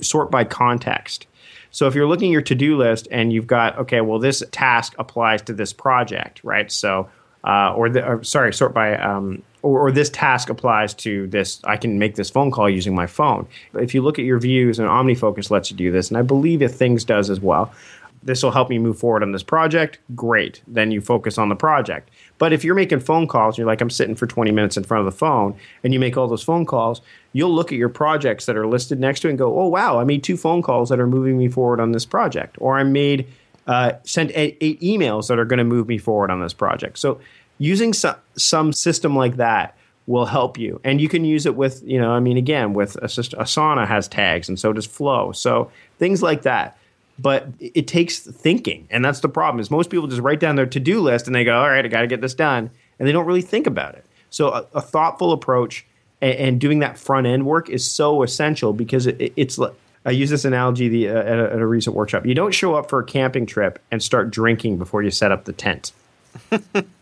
sort 0.00 0.30
by 0.30 0.42
context. 0.42 1.26
So 1.76 1.86
if 1.86 1.94
you're 1.94 2.08
looking 2.08 2.30
at 2.30 2.32
your 2.32 2.40
to-do 2.40 2.74
list 2.78 3.06
and 3.10 3.34
you've 3.34 3.46
got 3.46 3.76
okay, 3.76 4.00
well 4.00 4.18
this 4.18 4.42
task 4.50 4.94
applies 4.98 5.42
to 5.42 5.52
this 5.52 5.74
project, 5.74 6.40
right? 6.42 6.72
So 6.72 7.06
uh, 7.44 7.74
or, 7.74 7.90
the, 7.90 8.02
or, 8.02 8.24
sorry, 8.24 8.54
sort 8.54 8.72
by 8.72 8.96
um, 8.96 9.42
or, 9.60 9.86
or, 9.86 9.92
this 9.92 10.08
task 10.08 10.48
applies 10.48 10.94
to 10.94 11.26
this. 11.26 11.60
I 11.64 11.76
can 11.76 11.98
make 11.98 12.14
this 12.14 12.30
phone 12.30 12.50
call 12.50 12.70
using 12.70 12.94
my 12.94 13.06
phone. 13.06 13.46
If 13.74 13.94
you 13.94 14.00
look 14.00 14.18
at 14.18 14.24
your 14.24 14.38
views, 14.38 14.78
and 14.78 14.88
OmniFocus 14.88 15.50
lets 15.50 15.70
you 15.70 15.76
do 15.76 15.92
this, 15.92 16.08
and 16.08 16.16
I 16.16 16.22
believe 16.22 16.62
if 16.62 16.74
Things 16.74 17.04
does 17.04 17.28
as 17.28 17.40
well. 17.40 17.70
This 18.22 18.42
will 18.42 18.50
help 18.50 18.70
me 18.70 18.78
move 18.78 18.98
forward 18.98 19.22
on 19.22 19.30
this 19.30 19.44
project. 19.44 19.98
Great. 20.16 20.60
Then 20.66 20.90
you 20.90 21.00
focus 21.00 21.38
on 21.38 21.48
the 21.50 21.54
project. 21.54 22.10
But 22.38 22.52
if 22.52 22.64
you're 22.64 22.74
making 22.74 23.00
phone 23.00 23.26
calls, 23.26 23.54
and 23.54 23.58
you're 23.58 23.66
like, 23.66 23.80
I'm 23.80 23.90
sitting 23.90 24.14
for 24.14 24.26
20 24.26 24.50
minutes 24.50 24.76
in 24.76 24.84
front 24.84 25.06
of 25.06 25.12
the 25.12 25.18
phone, 25.18 25.56
and 25.82 25.94
you 25.94 26.00
make 26.00 26.16
all 26.16 26.28
those 26.28 26.42
phone 26.42 26.66
calls, 26.66 27.00
you'll 27.32 27.54
look 27.54 27.72
at 27.72 27.78
your 27.78 27.88
projects 27.88 28.46
that 28.46 28.56
are 28.56 28.66
listed 28.66 29.00
next 29.00 29.20
to 29.20 29.28
it 29.28 29.30
and 29.30 29.38
go, 29.38 29.58
oh, 29.58 29.68
wow, 29.68 29.98
I 29.98 30.04
made 30.04 30.22
two 30.22 30.36
phone 30.36 30.62
calls 30.62 30.88
that 30.90 31.00
are 31.00 31.06
moving 31.06 31.38
me 31.38 31.48
forward 31.48 31.80
on 31.80 31.92
this 31.92 32.04
project. 32.04 32.56
Or 32.60 32.78
I 32.78 32.82
made, 32.82 33.26
uh, 33.66 33.92
sent 34.04 34.30
eight, 34.34 34.58
eight 34.60 34.80
emails 34.80 35.28
that 35.28 35.38
are 35.38 35.44
going 35.44 35.58
to 35.58 35.64
move 35.64 35.88
me 35.88 35.98
forward 35.98 36.30
on 36.30 36.40
this 36.40 36.52
project. 36.52 36.98
So 36.98 37.20
using 37.58 37.92
some, 37.92 38.16
some 38.36 38.72
system 38.72 39.16
like 39.16 39.36
that 39.36 39.76
will 40.06 40.26
help 40.26 40.56
you. 40.56 40.80
And 40.84 41.00
you 41.00 41.08
can 41.08 41.24
use 41.24 41.46
it 41.46 41.56
with, 41.56 41.82
you 41.84 42.00
know, 42.00 42.12
I 42.12 42.20
mean, 42.20 42.36
again, 42.36 42.74
with 42.74 42.96
Asana 43.02 43.86
has 43.86 44.06
tags 44.06 44.48
and 44.48 44.58
so 44.58 44.72
does 44.72 44.86
Flow. 44.86 45.32
So 45.32 45.70
things 45.98 46.22
like 46.22 46.42
that. 46.42 46.78
But 47.18 47.48
it 47.58 47.86
takes 47.88 48.18
thinking. 48.18 48.86
And 48.90 49.04
that's 49.04 49.20
the 49.20 49.28
problem 49.28 49.60
is 49.60 49.70
most 49.70 49.90
people 49.90 50.06
just 50.06 50.20
write 50.20 50.40
down 50.40 50.56
their 50.56 50.66
to-do 50.66 51.00
list 51.00 51.26
and 51.26 51.34
they 51.34 51.44
go, 51.44 51.58
all 51.58 51.68
right, 51.68 51.84
I 51.84 51.88
got 51.88 52.02
to 52.02 52.06
get 52.06 52.20
this 52.20 52.34
done. 52.34 52.70
And 52.98 53.08
they 53.08 53.12
don't 53.12 53.26
really 53.26 53.42
think 53.42 53.66
about 53.66 53.94
it. 53.94 54.04
So 54.30 54.48
a, 54.48 54.66
a 54.74 54.80
thoughtful 54.80 55.32
approach 55.32 55.86
and, 56.20 56.34
and, 56.34 56.60
doing 56.60 56.80
that 56.80 56.98
front 56.98 57.26
end 57.26 57.46
work 57.46 57.70
is 57.70 57.90
so 57.90 58.22
essential 58.22 58.72
because 58.72 59.06
it, 59.06 59.32
it's 59.36 59.58
I 60.04 60.10
use 60.10 60.30
this 60.30 60.44
analogy 60.44 60.88
the, 60.88 61.08
uh, 61.08 61.18
at, 61.18 61.38
a, 61.38 61.52
at, 61.52 61.58
a, 61.58 61.66
recent 61.66 61.96
workshop. 61.96 62.24
You 62.26 62.34
don't 62.34 62.52
show 62.52 62.74
up 62.74 62.88
for 62.88 63.00
a 63.00 63.04
camping 63.04 63.44
trip 63.44 63.78
and 63.90 64.02
start 64.02 64.30
drinking 64.30 64.78
before 64.78 65.02
you 65.02 65.10
set 65.10 65.32
up 65.32 65.44
the 65.44 65.52
tent. 65.52 65.92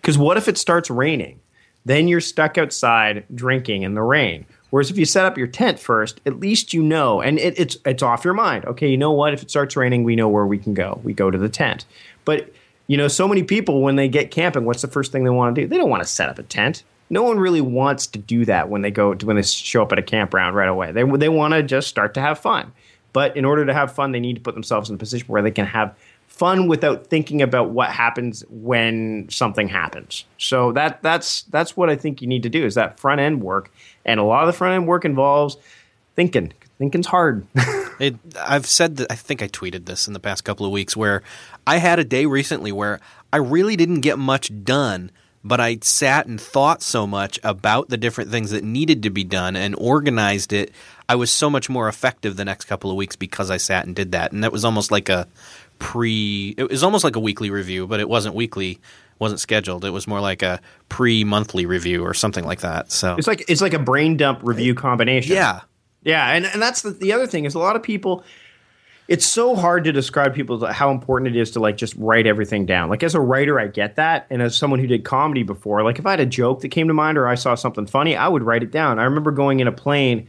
Because 0.00 0.18
what 0.18 0.37
if 0.37 0.48
it 0.48 0.59
starts 0.59 0.90
raining? 0.90 1.40
Then 1.87 2.09
you're 2.09 2.20
stuck 2.20 2.59
outside 2.59 3.24
drinking 3.35 3.83
in 3.83 3.94
the 3.94 4.03
rain. 4.03 4.44
Whereas 4.74 4.90
if 4.90 4.98
you 4.98 5.04
set 5.04 5.24
up 5.24 5.38
your 5.38 5.46
tent 5.46 5.78
first, 5.78 6.20
at 6.26 6.40
least 6.40 6.74
you 6.74 6.82
know, 6.82 7.20
and 7.20 7.38
it, 7.38 7.56
it's 7.56 7.76
it's 7.87 8.02
off 8.02 8.24
your 8.24 8.34
mind. 8.34 8.64
Okay, 8.64 8.90
you 8.90 8.96
know 8.96 9.12
what? 9.12 9.32
If 9.32 9.40
it 9.40 9.48
starts 9.48 9.76
raining, 9.76 10.02
we 10.02 10.16
know 10.16 10.28
where 10.28 10.48
we 10.48 10.58
can 10.58 10.74
go. 10.74 11.00
We 11.04 11.12
go 11.12 11.30
to 11.30 11.38
the 11.38 11.48
tent. 11.48 11.84
But 12.24 12.52
you 12.88 12.96
know, 12.96 13.06
so 13.06 13.28
many 13.28 13.44
people 13.44 13.82
when 13.82 13.94
they 13.94 14.08
get 14.08 14.32
camping, 14.32 14.64
what's 14.64 14.82
the 14.82 14.88
first 14.88 15.12
thing 15.12 15.22
they 15.22 15.30
want 15.30 15.54
to 15.54 15.60
do? 15.60 15.68
They 15.68 15.76
don't 15.76 15.90
want 15.90 16.02
to 16.02 16.08
set 16.08 16.28
up 16.28 16.40
a 16.40 16.42
tent. 16.42 16.82
No 17.08 17.22
one 17.22 17.38
really 17.38 17.60
wants 17.60 18.08
to 18.08 18.18
do 18.18 18.44
that 18.46 18.68
when 18.68 18.82
they 18.82 18.90
go 18.90 19.14
when 19.14 19.37
they 19.37 19.42
show 19.42 19.82
up 19.82 19.92
at 19.92 20.00
a 20.00 20.02
campground 20.02 20.56
right 20.56 20.68
away. 20.68 20.90
They 20.90 21.04
they 21.04 21.28
want 21.28 21.54
to 21.54 21.62
just 21.62 21.87
start 21.87 22.12
to 22.14 22.20
have 22.20 22.40
fun. 22.40 22.72
But 23.12 23.37
in 23.37 23.44
order 23.44 23.64
to 23.64 23.72
have 23.72 23.94
fun, 23.94 24.10
they 24.10 24.18
need 24.18 24.34
to 24.34 24.40
put 24.40 24.54
themselves 24.54 24.90
in 24.90 24.96
a 24.96 24.98
position 24.98 25.28
where 25.28 25.40
they 25.40 25.52
can 25.52 25.66
have 25.66 25.94
fun 26.34 26.66
without 26.66 27.06
thinking 27.06 27.42
about 27.42 27.70
what 27.70 27.90
happens 27.90 28.44
when 28.50 29.28
something 29.30 29.68
happens. 29.68 30.24
So 30.36 30.72
that 30.72 31.00
that's 31.02 31.42
that's 31.42 31.76
what 31.76 31.88
I 31.88 31.96
think 31.96 32.20
you 32.20 32.26
need 32.26 32.42
to 32.42 32.48
do 32.48 32.64
is 32.64 32.74
that 32.74 32.98
front 32.98 33.20
end 33.20 33.40
work, 33.40 33.70
and 34.04 34.18
a 34.18 34.24
lot 34.24 34.42
of 34.42 34.48
the 34.48 34.52
front 34.52 34.74
end 34.74 34.88
work 34.88 35.04
involves 35.04 35.56
thinking. 36.16 36.52
Thinking's 36.78 37.06
hard. 37.06 37.46
it, 38.00 38.16
I've 38.40 38.66
said 38.66 38.96
that 38.96 39.06
I 39.10 39.14
think 39.14 39.42
I 39.42 39.48
tweeted 39.48 39.86
this 39.86 40.08
in 40.08 40.12
the 40.12 40.18
past 40.18 40.42
couple 40.42 40.66
of 40.66 40.72
weeks 40.72 40.96
where 40.96 41.22
I 41.68 41.76
had 41.76 42.00
a 42.00 42.04
day 42.04 42.26
recently 42.26 42.72
where 42.72 42.98
I 43.32 43.36
really 43.36 43.76
didn't 43.76 44.00
get 44.00 44.18
much 44.18 44.50
done 44.64 45.12
but 45.44 45.60
I 45.60 45.78
sat 45.82 46.26
and 46.26 46.40
thought 46.40 46.82
so 46.82 47.06
much 47.06 47.38
about 47.44 47.90
the 47.90 47.98
different 47.98 48.30
things 48.30 48.50
that 48.50 48.64
needed 48.64 49.02
to 49.02 49.10
be 49.10 49.24
done 49.24 49.56
and 49.56 49.74
organized 49.76 50.54
it. 50.54 50.72
I 51.06 51.16
was 51.16 51.30
so 51.30 51.50
much 51.50 51.68
more 51.68 51.86
effective 51.86 52.36
the 52.36 52.46
next 52.46 52.64
couple 52.64 52.90
of 52.90 52.96
weeks 52.96 53.14
because 53.14 53.50
I 53.50 53.58
sat 53.58 53.84
and 53.84 53.94
did 53.94 54.12
that. 54.12 54.32
And 54.32 54.42
that 54.42 54.52
was 54.52 54.64
almost 54.64 54.90
like 54.90 55.10
a 55.10 55.28
pre 55.78 56.54
it 56.56 56.70
was 56.70 56.82
almost 56.82 57.04
like 57.04 57.16
a 57.16 57.20
weekly 57.20 57.50
review, 57.50 57.87
but 57.87 58.00
it 58.00 58.08
wasn't 58.08 58.34
weekly, 58.34 58.80
wasn't 59.18 59.40
scheduled. 59.40 59.84
It 59.84 59.90
was 59.90 60.06
more 60.06 60.20
like 60.20 60.42
a 60.42 60.60
pre-monthly 60.88 61.66
review 61.66 62.02
or 62.02 62.14
something 62.14 62.44
like 62.44 62.60
that. 62.60 62.90
So 62.92 63.16
It's 63.16 63.26
like 63.26 63.44
it's 63.48 63.60
like 63.60 63.74
a 63.74 63.78
brain 63.78 64.16
dump 64.16 64.40
review 64.42 64.72
uh, 64.72 64.80
combination. 64.80 65.34
yeah. 65.34 65.60
Yeah, 66.02 66.32
and, 66.32 66.44
and 66.44 66.60
that's 66.60 66.82
the, 66.82 66.90
the 66.90 67.14
other 67.14 67.26
thing 67.26 67.46
is 67.46 67.54
a 67.54 67.58
lot 67.58 67.76
of 67.76 67.82
people 67.82 68.24
it's 69.06 69.26
so 69.26 69.54
hard 69.54 69.84
to 69.84 69.92
describe 69.92 70.34
people 70.34 70.64
how 70.72 70.90
important 70.90 71.34
it 71.37 71.38
is 71.38 71.50
to 71.52 71.60
like 71.60 71.76
just 71.76 71.94
write 71.96 72.26
everything 72.26 72.64
down. 72.64 72.88
Like 72.88 73.02
as 73.02 73.14
a 73.14 73.20
writer, 73.20 73.60
I 73.60 73.66
get 73.66 73.96
that, 73.96 74.26
and 74.30 74.40
as 74.40 74.56
someone 74.56 74.80
who 74.80 74.87
did 74.87 75.04
comedy 75.04 75.42
before, 75.42 75.82
like 75.82 75.98
if 75.98 76.06
I 76.06 76.10
had 76.10 76.20
a 76.20 76.26
joke 76.26 76.60
that 76.60 76.68
came 76.68 76.88
to 76.88 76.94
mind 76.94 77.18
or 77.18 77.28
I 77.28 77.34
saw 77.34 77.54
something 77.54 77.87
funny, 77.87 78.16
I 78.16 78.28
would 78.28 78.42
write 78.42 78.62
it 78.62 78.70
down. 78.70 78.98
I 78.98 79.04
remember 79.04 79.30
going 79.30 79.60
in 79.60 79.68
a 79.68 79.72
plane 79.72 80.28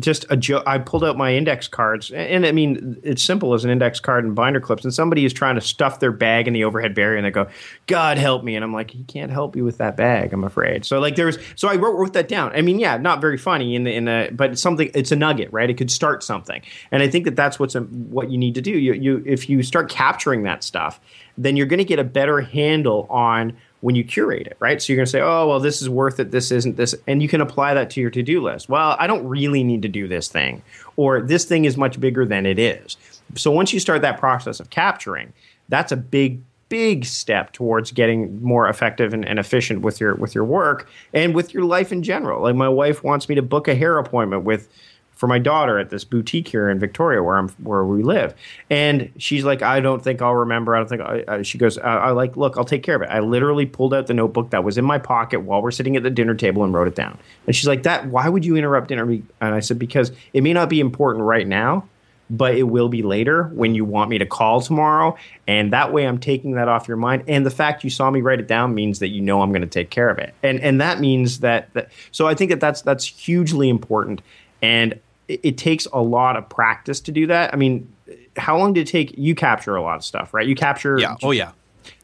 just 0.00 0.26
a 0.30 0.36
joke. 0.36 0.64
I 0.66 0.78
pulled 0.78 1.04
out 1.04 1.16
my 1.16 1.34
index 1.34 1.68
cards, 1.68 2.10
and 2.10 2.44
I 2.44 2.50
mean, 2.50 2.98
it's 3.04 3.22
simple 3.22 3.54
as 3.54 3.64
an 3.64 3.70
index 3.70 4.00
card 4.00 4.24
and 4.24 4.34
binder 4.34 4.60
clips. 4.60 4.82
And 4.82 4.92
somebody 4.92 5.24
is 5.24 5.32
trying 5.32 5.54
to 5.54 5.60
stuff 5.60 6.00
their 6.00 6.10
bag 6.10 6.48
in 6.48 6.54
the 6.54 6.64
overhead 6.64 6.94
barrier, 6.94 7.16
and 7.16 7.24
they 7.24 7.30
go, 7.30 7.46
"God 7.86 8.18
help 8.18 8.42
me!" 8.42 8.56
And 8.56 8.64
I'm 8.64 8.72
like, 8.72 8.90
"He 8.90 9.04
can't 9.04 9.30
help 9.30 9.54
you 9.54 9.64
with 9.64 9.78
that 9.78 9.96
bag, 9.96 10.32
I'm 10.32 10.42
afraid." 10.42 10.84
So 10.84 10.98
like, 10.98 11.14
there's 11.14 11.38
so 11.54 11.68
I 11.68 11.76
wrote, 11.76 11.96
wrote 11.96 12.14
that 12.14 12.26
down. 12.28 12.52
I 12.54 12.62
mean, 12.62 12.80
yeah, 12.80 12.96
not 12.96 13.20
very 13.20 13.38
funny 13.38 13.76
in 13.76 13.84
the 13.84 13.94
in 13.94 14.06
the, 14.06 14.30
but 14.32 14.52
it's 14.52 14.60
something. 14.60 14.90
It's 14.92 15.12
a 15.12 15.16
nugget, 15.16 15.52
right? 15.52 15.70
It 15.70 15.74
could 15.74 15.90
start 15.90 16.24
something, 16.24 16.62
and 16.90 17.02
I 17.02 17.08
think 17.08 17.24
that 17.24 17.36
that's 17.36 17.60
what's 17.60 17.76
a, 17.76 17.82
what 17.82 18.30
you 18.30 18.38
need 18.38 18.56
to 18.56 18.62
do. 18.62 18.72
You 18.72 18.92
you 18.92 19.22
if 19.24 19.48
you 19.48 19.62
start 19.62 19.88
capturing 19.88 20.42
that 20.42 20.64
stuff, 20.64 21.00
then 21.38 21.56
you're 21.56 21.66
going 21.66 21.78
to 21.78 21.84
get 21.84 22.00
a 22.00 22.04
better 22.04 22.40
handle 22.40 23.06
on 23.08 23.56
when 23.80 23.94
you 23.94 24.04
curate 24.04 24.46
it, 24.46 24.56
right? 24.58 24.80
So 24.80 24.92
you're 24.92 24.96
going 24.96 25.06
to 25.06 25.10
say, 25.10 25.20
oh, 25.20 25.46
well, 25.48 25.60
this 25.60 25.82
is 25.82 25.88
worth 25.88 26.18
it. 26.18 26.30
This 26.30 26.50
isn't 26.50 26.76
this. 26.76 26.94
And 27.06 27.22
you 27.22 27.28
can 27.28 27.40
apply 27.40 27.74
that 27.74 27.90
to 27.90 28.00
your 28.00 28.10
to 28.10 28.22
do 28.22 28.42
list. 28.42 28.68
Well, 28.68 28.96
I 28.98 29.06
don't 29.06 29.26
really 29.26 29.62
need 29.62 29.82
to 29.82 29.88
do 29.88 30.08
this 30.08 30.28
thing, 30.28 30.62
or 30.96 31.20
this 31.20 31.44
thing 31.44 31.64
is 31.64 31.76
much 31.76 32.00
bigger 32.00 32.24
than 32.24 32.46
it 32.46 32.58
is. 32.58 32.96
So 33.34 33.50
once 33.50 33.72
you 33.72 33.80
start 33.80 34.02
that 34.02 34.18
process 34.18 34.60
of 34.60 34.70
capturing, 34.70 35.32
that's 35.68 35.92
a 35.92 35.96
big, 35.96 36.40
big 36.68 37.04
step 37.04 37.52
towards 37.52 37.92
getting 37.92 38.42
more 38.42 38.68
effective 38.68 39.12
and, 39.12 39.24
and 39.24 39.38
efficient 39.38 39.82
with 39.82 40.00
your 40.00 40.14
with 40.14 40.34
your 40.34 40.44
work 40.44 40.88
and 41.12 41.34
with 41.34 41.52
your 41.52 41.64
life 41.64 41.92
in 41.92 42.02
general. 42.02 42.42
Like 42.42 42.56
my 42.56 42.68
wife 42.68 43.04
wants 43.04 43.28
me 43.28 43.34
to 43.34 43.42
book 43.42 43.68
a 43.68 43.74
hair 43.74 43.98
appointment 43.98 44.44
with 44.44 44.68
for 45.16 45.26
my 45.26 45.38
daughter 45.38 45.78
at 45.78 45.90
this 45.90 46.04
boutique 46.04 46.46
here 46.46 46.68
in 46.68 46.78
Victoria, 46.78 47.22
where 47.22 47.36
I'm 47.36 47.48
where 47.64 47.84
we 47.84 48.02
live. 48.02 48.34
And 48.70 49.10
she's 49.16 49.44
like, 49.44 49.62
I 49.62 49.80
don't 49.80 50.04
think 50.04 50.22
I'll 50.22 50.34
remember. 50.34 50.76
I 50.76 50.78
don't 50.78 50.88
think. 50.88 51.02
I, 51.02 51.24
I, 51.26 51.42
she 51.42 51.58
goes, 51.58 51.78
I, 51.78 51.96
I 51.96 52.10
like, 52.12 52.36
look, 52.36 52.56
I'll 52.56 52.64
take 52.64 52.82
care 52.82 52.94
of 52.94 53.02
it. 53.02 53.08
I 53.08 53.20
literally 53.20 53.66
pulled 53.66 53.94
out 53.94 54.06
the 54.06 54.14
notebook 54.14 54.50
that 54.50 54.62
was 54.62 54.78
in 54.78 54.84
my 54.84 54.98
pocket 54.98 55.40
while 55.40 55.60
we're 55.60 55.72
sitting 55.72 55.96
at 55.96 56.04
the 56.04 56.10
dinner 56.10 56.34
table 56.34 56.62
and 56.62 56.72
wrote 56.72 56.86
it 56.86 56.94
down. 56.94 57.18
And 57.46 57.56
she's 57.56 57.66
like, 57.66 57.82
that. 57.82 58.06
Why 58.06 58.28
would 58.28 58.44
you 58.44 58.56
interrupt 58.56 58.88
dinner? 58.88 59.04
And 59.10 59.26
I 59.40 59.60
said, 59.60 59.78
because 59.78 60.12
it 60.32 60.42
may 60.42 60.52
not 60.52 60.68
be 60.68 60.78
important 60.80 61.24
right 61.24 61.48
now. 61.48 61.88
But 62.28 62.56
it 62.56 62.64
will 62.64 62.88
be 62.88 63.02
later 63.02 63.44
when 63.54 63.76
you 63.76 63.84
want 63.84 64.10
me 64.10 64.18
to 64.18 64.26
call 64.26 64.60
tomorrow. 64.60 65.16
And 65.46 65.72
that 65.72 65.92
way 65.92 66.08
I'm 66.08 66.18
taking 66.18 66.54
that 66.56 66.66
off 66.66 66.88
your 66.88 66.96
mind. 66.96 67.22
And 67.28 67.46
the 67.46 67.52
fact 67.52 67.84
you 67.84 67.90
saw 67.90 68.10
me 68.10 68.20
write 68.20 68.40
it 68.40 68.48
down 68.48 68.74
means 68.74 68.98
that 68.98 69.10
you 69.10 69.20
know 69.20 69.42
I'm 69.42 69.50
going 69.50 69.62
to 69.62 69.68
take 69.68 69.90
care 69.90 70.10
of 70.10 70.18
it. 70.18 70.34
And 70.42 70.58
and 70.58 70.80
that 70.80 70.98
means 70.98 71.38
that, 71.38 71.72
that 71.74 71.92
so 72.10 72.26
I 72.26 72.34
think 72.34 72.50
that 72.50 72.58
that's 72.58 72.82
that's 72.82 73.04
hugely 73.04 73.68
important. 73.68 74.22
And 74.60 74.98
it, 75.28 75.40
it 75.42 75.58
takes 75.58 75.86
a 75.92 76.00
lot 76.00 76.36
of 76.36 76.48
practice 76.48 77.00
to 77.00 77.12
do 77.12 77.26
that. 77.28 77.52
I 77.52 77.56
mean, 77.56 77.92
how 78.36 78.56
long 78.58 78.72
did 78.72 78.88
it 78.88 78.90
take? 78.90 79.16
You 79.18 79.34
capture 79.34 79.76
a 79.76 79.82
lot 79.82 79.96
of 79.96 80.04
stuff, 80.04 80.32
right? 80.34 80.46
You 80.46 80.54
capture. 80.54 80.98
Yeah. 80.98 81.16
Oh 81.22 81.30
yeah. 81.30 81.52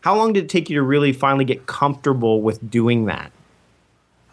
How 0.00 0.16
long 0.16 0.32
did 0.32 0.44
it 0.44 0.48
take 0.48 0.70
you 0.70 0.76
to 0.76 0.82
really 0.82 1.12
finally 1.12 1.44
get 1.44 1.66
comfortable 1.66 2.42
with 2.42 2.70
doing 2.70 3.06
that? 3.06 3.32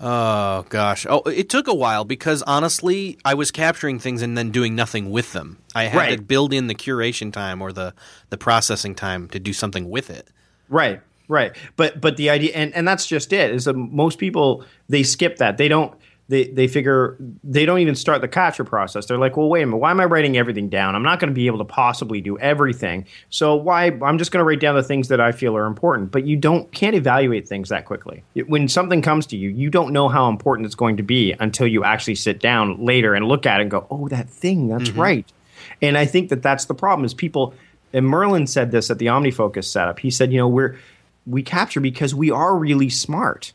Oh 0.02 0.65
gosh. 0.69 1.06
Oh, 1.10 1.21
it 1.23 1.49
took 1.49 1.67
a 1.67 1.73
while 1.73 2.06
because 2.06 2.41
honestly, 2.43 3.17
I 3.25 3.34
was 3.34 3.52
capturing 3.52 3.99
things 3.99 4.21
and 4.21 4.38
then 4.38 4.49
doing 4.49 4.73
nothing 4.73 5.12
with 5.12 5.34
them. 5.34 5.58
I 5.75 5.86
had 5.86 5.97
Right. 5.97 6.17
to 6.17 6.21
build 6.23 6.54
in 6.54 6.67
the 6.67 6.75
curation 6.75 7.34
time 7.34 7.62
or 7.62 7.73
the 7.73 7.93
the 8.30 8.38
processing 8.38 8.95
time 8.95 9.28
to 9.30 9.39
do 9.39 9.52
something 9.52 9.89
with 9.89 10.10
it. 10.10 10.30
Right, 10.69 11.02
right. 11.28 11.52
But 11.75 11.99
but 11.99 12.15
the 12.15 12.30
idea, 12.30 12.54
and, 12.56 12.73
and 12.73 12.88
that's 12.88 13.06
just 13.08 13.34
it. 13.34 13.52
Is 13.52 13.65
that 13.65 13.73
most 13.73 14.19
people 14.19 14.63
they 14.88 15.04
skip 15.04 15.38
that. 15.38 15.58
They 15.58 15.67
don't. 15.67 15.93
They 16.29 16.45
they 16.45 16.67
figure 16.67 17.17
they 17.43 17.65
don't 17.65 17.79
even 17.79 17.95
start 17.95 18.21
the 18.21 18.27
capture 18.27 18.63
process. 18.63 19.07
They're 19.07 19.17
like, 19.17 19.35
well, 19.35 19.49
wait 19.49 19.63
a 19.63 19.65
minute. 19.65 19.77
Why 19.77 19.91
am 19.91 19.99
I 19.99 20.05
writing 20.05 20.37
everything 20.37 20.69
down? 20.69 20.95
I'm 20.95 21.03
not 21.03 21.19
going 21.19 21.29
to 21.29 21.33
be 21.33 21.47
able 21.47 21.57
to 21.57 21.65
possibly 21.65 22.21
do 22.21 22.37
everything. 22.39 23.05
So 23.29 23.55
why? 23.55 23.87
I'm 23.87 24.17
just 24.17 24.31
going 24.31 24.39
to 24.39 24.45
write 24.45 24.59
down 24.59 24.75
the 24.75 24.83
things 24.83 25.07
that 25.09 25.19
I 25.19 25.31
feel 25.31 25.57
are 25.57 25.65
important. 25.65 26.11
But 26.11 26.25
you 26.25 26.37
don't 26.37 26.71
can't 26.71 26.95
evaluate 26.95 27.47
things 27.47 27.69
that 27.69 27.85
quickly. 27.85 28.23
When 28.47 28.67
something 28.69 29.01
comes 29.01 29.25
to 29.27 29.37
you, 29.37 29.49
you 29.49 29.69
don't 29.69 29.91
know 29.91 30.07
how 30.07 30.29
important 30.29 30.67
it's 30.67 30.75
going 30.75 30.97
to 30.97 31.03
be 31.03 31.33
until 31.33 31.67
you 31.67 31.83
actually 31.83 32.15
sit 32.15 32.39
down 32.39 32.85
later 32.85 33.13
and 33.13 33.27
look 33.27 33.45
at 33.45 33.59
it 33.59 33.63
and 33.63 33.71
go, 33.71 33.85
oh, 33.89 34.07
that 34.09 34.29
thing. 34.29 34.69
That's 34.69 34.89
mm-hmm. 34.89 35.01
right. 35.01 35.33
And 35.81 35.97
I 35.97 36.05
think 36.05 36.29
that 36.29 36.41
that's 36.41 36.65
the 36.65 36.73
problem 36.73 37.05
is 37.05 37.13
people 37.13 37.53
and 37.91 38.05
Merlin 38.05 38.47
said 38.47 38.71
this 38.71 38.91
at 38.91 38.99
the 38.99 39.07
OmniFocus 39.07 39.65
setup. 39.65 39.99
He 39.99 40.11
said, 40.11 40.31
you 40.31 40.37
know, 40.37 40.47
we're 40.47 40.77
we 41.25 41.43
capture 41.43 41.79
because 41.79 42.15
we 42.15 42.31
are 42.31 42.55
really 42.55 42.89
smart. 42.89 43.53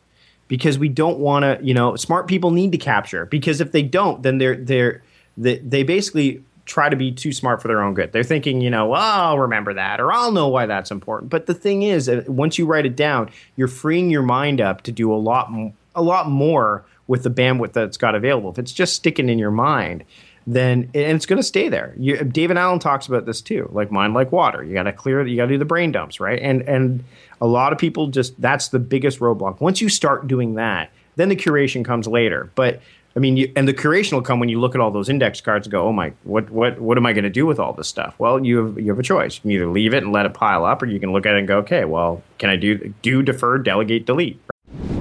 Because 0.54 0.78
we 0.78 0.88
don't 0.88 1.18
want 1.18 1.42
to, 1.42 1.58
you 1.66 1.74
know, 1.74 1.96
smart 1.96 2.28
people 2.28 2.52
need 2.52 2.70
to 2.70 2.78
capture. 2.78 3.26
Because 3.26 3.60
if 3.60 3.72
they 3.72 3.82
don't, 3.82 4.22
then 4.22 4.38
they're 4.38 4.54
they're 4.54 5.02
they, 5.36 5.58
they 5.58 5.82
basically 5.82 6.44
try 6.64 6.88
to 6.88 6.94
be 6.94 7.10
too 7.10 7.32
smart 7.32 7.60
for 7.60 7.66
their 7.66 7.82
own 7.82 7.92
good. 7.92 8.12
They're 8.12 8.22
thinking, 8.22 8.60
you 8.60 8.70
know, 8.70 8.86
well, 8.86 9.02
I'll 9.02 9.38
remember 9.40 9.74
that 9.74 10.00
or 10.00 10.12
I'll 10.12 10.30
know 10.30 10.46
why 10.46 10.66
that's 10.66 10.92
important. 10.92 11.28
But 11.28 11.46
the 11.46 11.54
thing 11.54 11.82
is, 11.82 12.08
uh, 12.08 12.22
once 12.28 12.56
you 12.56 12.66
write 12.66 12.86
it 12.86 12.94
down, 12.94 13.30
you're 13.56 13.66
freeing 13.66 14.10
your 14.10 14.22
mind 14.22 14.60
up 14.60 14.82
to 14.82 14.92
do 14.92 15.12
a 15.12 15.16
lot 15.16 15.52
a 15.96 16.02
lot 16.02 16.30
more 16.30 16.84
with 17.08 17.24
the 17.24 17.30
bandwidth 17.30 17.72
that's 17.72 17.96
got 17.96 18.14
available. 18.14 18.48
If 18.48 18.60
it's 18.60 18.72
just 18.72 18.94
sticking 18.94 19.28
in 19.28 19.40
your 19.40 19.50
mind, 19.50 20.04
then 20.46 20.90
and 20.94 21.16
it's 21.16 21.26
going 21.26 21.38
to 21.38 21.42
stay 21.42 21.68
there. 21.68 21.94
You, 21.96 22.18
David 22.18 22.56
Allen 22.56 22.78
talks 22.78 23.06
about 23.06 23.26
this 23.26 23.40
too, 23.40 23.68
like 23.72 23.90
mind 23.90 24.14
like 24.14 24.32
water. 24.32 24.62
You 24.62 24.74
got 24.74 24.82
to 24.84 24.92
clear, 24.92 25.26
you 25.26 25.36
got 25.36 25.46
to 25.46 25.52
do 25.54 25.58
the 25.58 25.64
brain 25.64 25.92
dumps, 25.92 26.20
right? 26.20 26.40
And 26.40 26.62
and 26.62 27.04
a 27.40 27.46
lot 27.46 27.72
of 27.72 27.78
people 27.78 28.08
just 28.08 28.40
that's 28.40 28.68
the 28.68 28.78
biggest 28.78 29.20
roadblock. 29.20 29.60
Once 29.60 29.80
you 29.80 29.88
start 29.88 30.26
doing 30.26 30.54
that, 30.54 30.90
then 31.16 31.28
the 31.28 31.36
curation 31.36 31.84
comes 31.84 32.06
later. 32.06 32.50
But 32.54 32.80
I 33.16 33.20
mean, 33.20 33.36
you, 33.36 33.52
and 33.54 33.68
the 33.68 33.74
curation 33.74 34.12
will 34.12 34.22
come 34.22 34.40
when 34.40 34.48
you 34.48 34.60
look 34.60 34.74
at 34.74 34.80
all 34.80 34.90
those 34.90 35.08
index 35.08 35.40
cards 35.40 35.66
and 35.66 35.72
go, 35.72 35.86
"Oh 35.86 35.92
my, 35.92 36.12
what 36.24 36.50
what 36.50 36.80
what 36.80 36.98
am 36.98 37.06
I 37.06 37.12
going 37.12 37.24
to 37.24 37.30
do 37.30 37.46
with 37.46 37.60
all 37.60 37.72
this 37.72 37.88
stuff?" 37.88 38.14
Well, 38.18 38.44
you 38.44 38.64
have 38.64 38.78
you 38.78 38.88
have 38.88 38.98
a 38.98 39.04
choice. 39.04 39.36
You 39.36 39.40
can 39.42 39.50
either 39.52 39.66
leave 39.68 39.94
it 39.94 40.02
and 40.02 40.12
let 40.12 40.26
it 40.26 40.34
pile 40.34 40.64
up, 40.64 40.82
or 40.82 40.86
you 40.86 40.98
can 40.98 41.12
look 41.12 41.24
at 41.24 41.34
it 41.34 41.38
and 41.38 41.48
go, 41.48 41.58
"Okay, 41.58 41.84
well, 41.84 42.22
can 42.38 42.50
I 42.50 42.56
do 42.56 42.92
do 43.02 43.22
defer, 43.22 43.58
delegate, 43.58 44.04
delete?" 44.04 44.40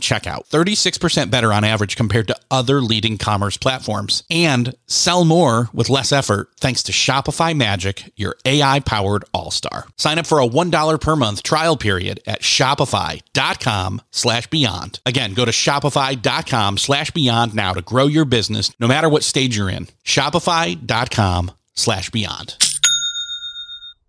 checkout, 0.00 0.48
36% 0.48 1.30
better 1.30 1.52
on 1.52 1.64
average 1.64 1.96
compared 1.96 2.28
to 2.28 2.36
other 2.50 2.80
leading 2.80 3.18
commerce 3.18 3.56
platforms. 3.56 4.24
And 4.30 4.74
sell 4.86 5.24
more 5.24 5.68
with 5.72 5.88
less 5.90 6.12
effort 6.12 6.50
thanks 6.58 6.82
to 6.84 6.92
Shopify 6.92 7.56
Magic, 7.56 8.12
your 8.16 8.36
AI 8.44 8.80
powered 8.80 9.24
all 9.32 9.50
star. 9.50 9.86
Sign 9.96 10.18
up 10.18 10.26
for 10.26 10.40
a 10.40 10.46
$1 10.46 11.00
per 11.00 11.16
month 11.16 11.42
trial 11.42 11.76
period 11.76 12.20
at 12.26 12.42
shopify.com 12.42 14.02
slash 14.10 14.46
beyond. 14.48 15.00
Again, 15.06 15.34
go 15.34 15.44
to 15.44 15.50
shopify.com 15.50 16.78
slash 16.78 17.10
beyond 17.10 17.54
now 17.54 17.72
to 17.72 17.82
grow 17.82 18.06
your 18.06 18.24
business 18.24 18.70
no 18.78 18.88
matter 18.88 19.08
what 19.08 19.24
stage 19.24 19.56
you're 19.56 19.70
in. 19.70 19.88
Shopify.com 20.04 21.52
slash 21.74 22.10
beyond. 22.10 22.56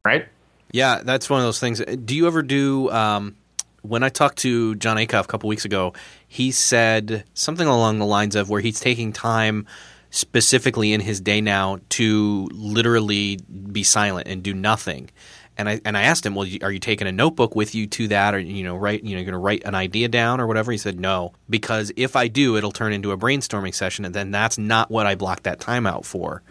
Right? 0.04 0.28
Yeah, 0.71 1.02
that's 1.04 1.30
one 1.30 1.39
of 1.39 1.45
those 1.45 1.60
things. 1.60 1.80
Do 1.80 2.15
you 2.15 2.28
ever 2.28 2.41
do? 2.41 2.89
Um, 2.91 3.36
when 3.81 4.03
I 4.03 4.09
talked 4.09 4.37
to 4.39 4.75
Jon 4.75 4.97
Acuff 4.97 5.23
a 5.23 5.27
couple 5.27 5.47
weeks 5.49 5.65
ago, 5.65 5.93
he 6.27 6.51
said 6.51 7.23
something 7.33 7.67
along 7.67 7.99
the 7.99 8.05
lines 8.05 8.35
of 8.35 8.49
where 8.49 8.61
he's 8.61 8.79
taking 8.79 9.11
time 9.13 9.67
specifically 10.11 10.93
in 10.93 11.01
his 11.01 11.21
day 11.21 11.41
now 11.41 11.79
to 11.89 12.49
literally 12.51 13.39
be 13.71 13.83
silent 13.83 14.27
and 14.27 14.41
do 14.41 14.53
nothing. 14.53 15.09
And 15.57 15.67
I 15.67 15.81
and 15.83 15.97
I 15.97 16.03
asked 16.03 16.25
him, 16.25 16.35
"Well, 16.35 16.47
are 16.61 16.71
you 16.71 16.79
taking 16.79 17.05
a 17.05 17.11
notebook 17.11 17.53
with 17.53 17.75
you 17.75 17.85
to 17.87 18.07
that, 18.07 18.33
or 18.33 18.39
you 18.39 18.63
know, 18.63 18.77
write 18.77 19.03
you 19.03 19.15
know, 19.15 19.23
going 19.23 19.33
to 19.33 19.37
write 19.37 19.63
an 19.65 19.75
idea 19.75 20.07
down 20.07 20.39
or 20.39 20.47
whatever?" 20.47 20.71
He 20.71 20.77
said, 20.77 20.99
"No, 20.99 21.33
because 21.49 21.91
if 21.97 22.15
I 22.15 22.29
do, 22.29 22.55
it'll 22.55 22.71
turn 22.71 22.93
into 22.93 23.11
a 23.11 23.17
brainstorming 23.17 23.75
session, 23.75 24.05
and 24.05 24.15
then 24.15 24.31
that's 24.31 24.57
not 24.57 24.89
what 24.89 25.05
I 25.05 25.15
blocked 25.15 25.43
that 25.43 25.59
time 25.59 25.85
out 25.85 26.05
for." 26.05 26.43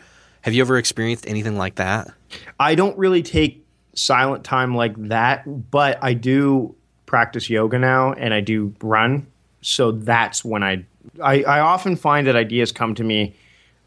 Have 0.43 0.55
you 0.55 0.61
ever 0.61 0.77
experienced 0.77 1.27
anything 1.27 1.57
like 1.57 1.77
that? 1.77 2.11
I 2.61 2.75
don't 2.75 2.97
really 2.99 3.23
take 3.23 3.65
silent 3.95 4.45
time 4.45 4.75
like 4.75 4.95
that, 5.09 5.71
but 5.71 5.99
I 6.03 6.13
do 6.15 6.75
practice 7.09 7.51
yoga 7.51 7.79
now 7.79 8.13
and 8.13 8.33
I 8.33 8.41
do 8.41 8.73
run. 8.81 9.27
So 9.63 9.91
that's 9.91 10.45
when 10.45 10.63
I, 10.63 10.85
I, 11.21 11.43
I 11.43 11.61
often 11.61 11.97
find 11.97 12.29
that 12.29 12.37
ideas 12.37 12.71
come 12.71 12.95
to 12.95 13.03
me 13.03 13.35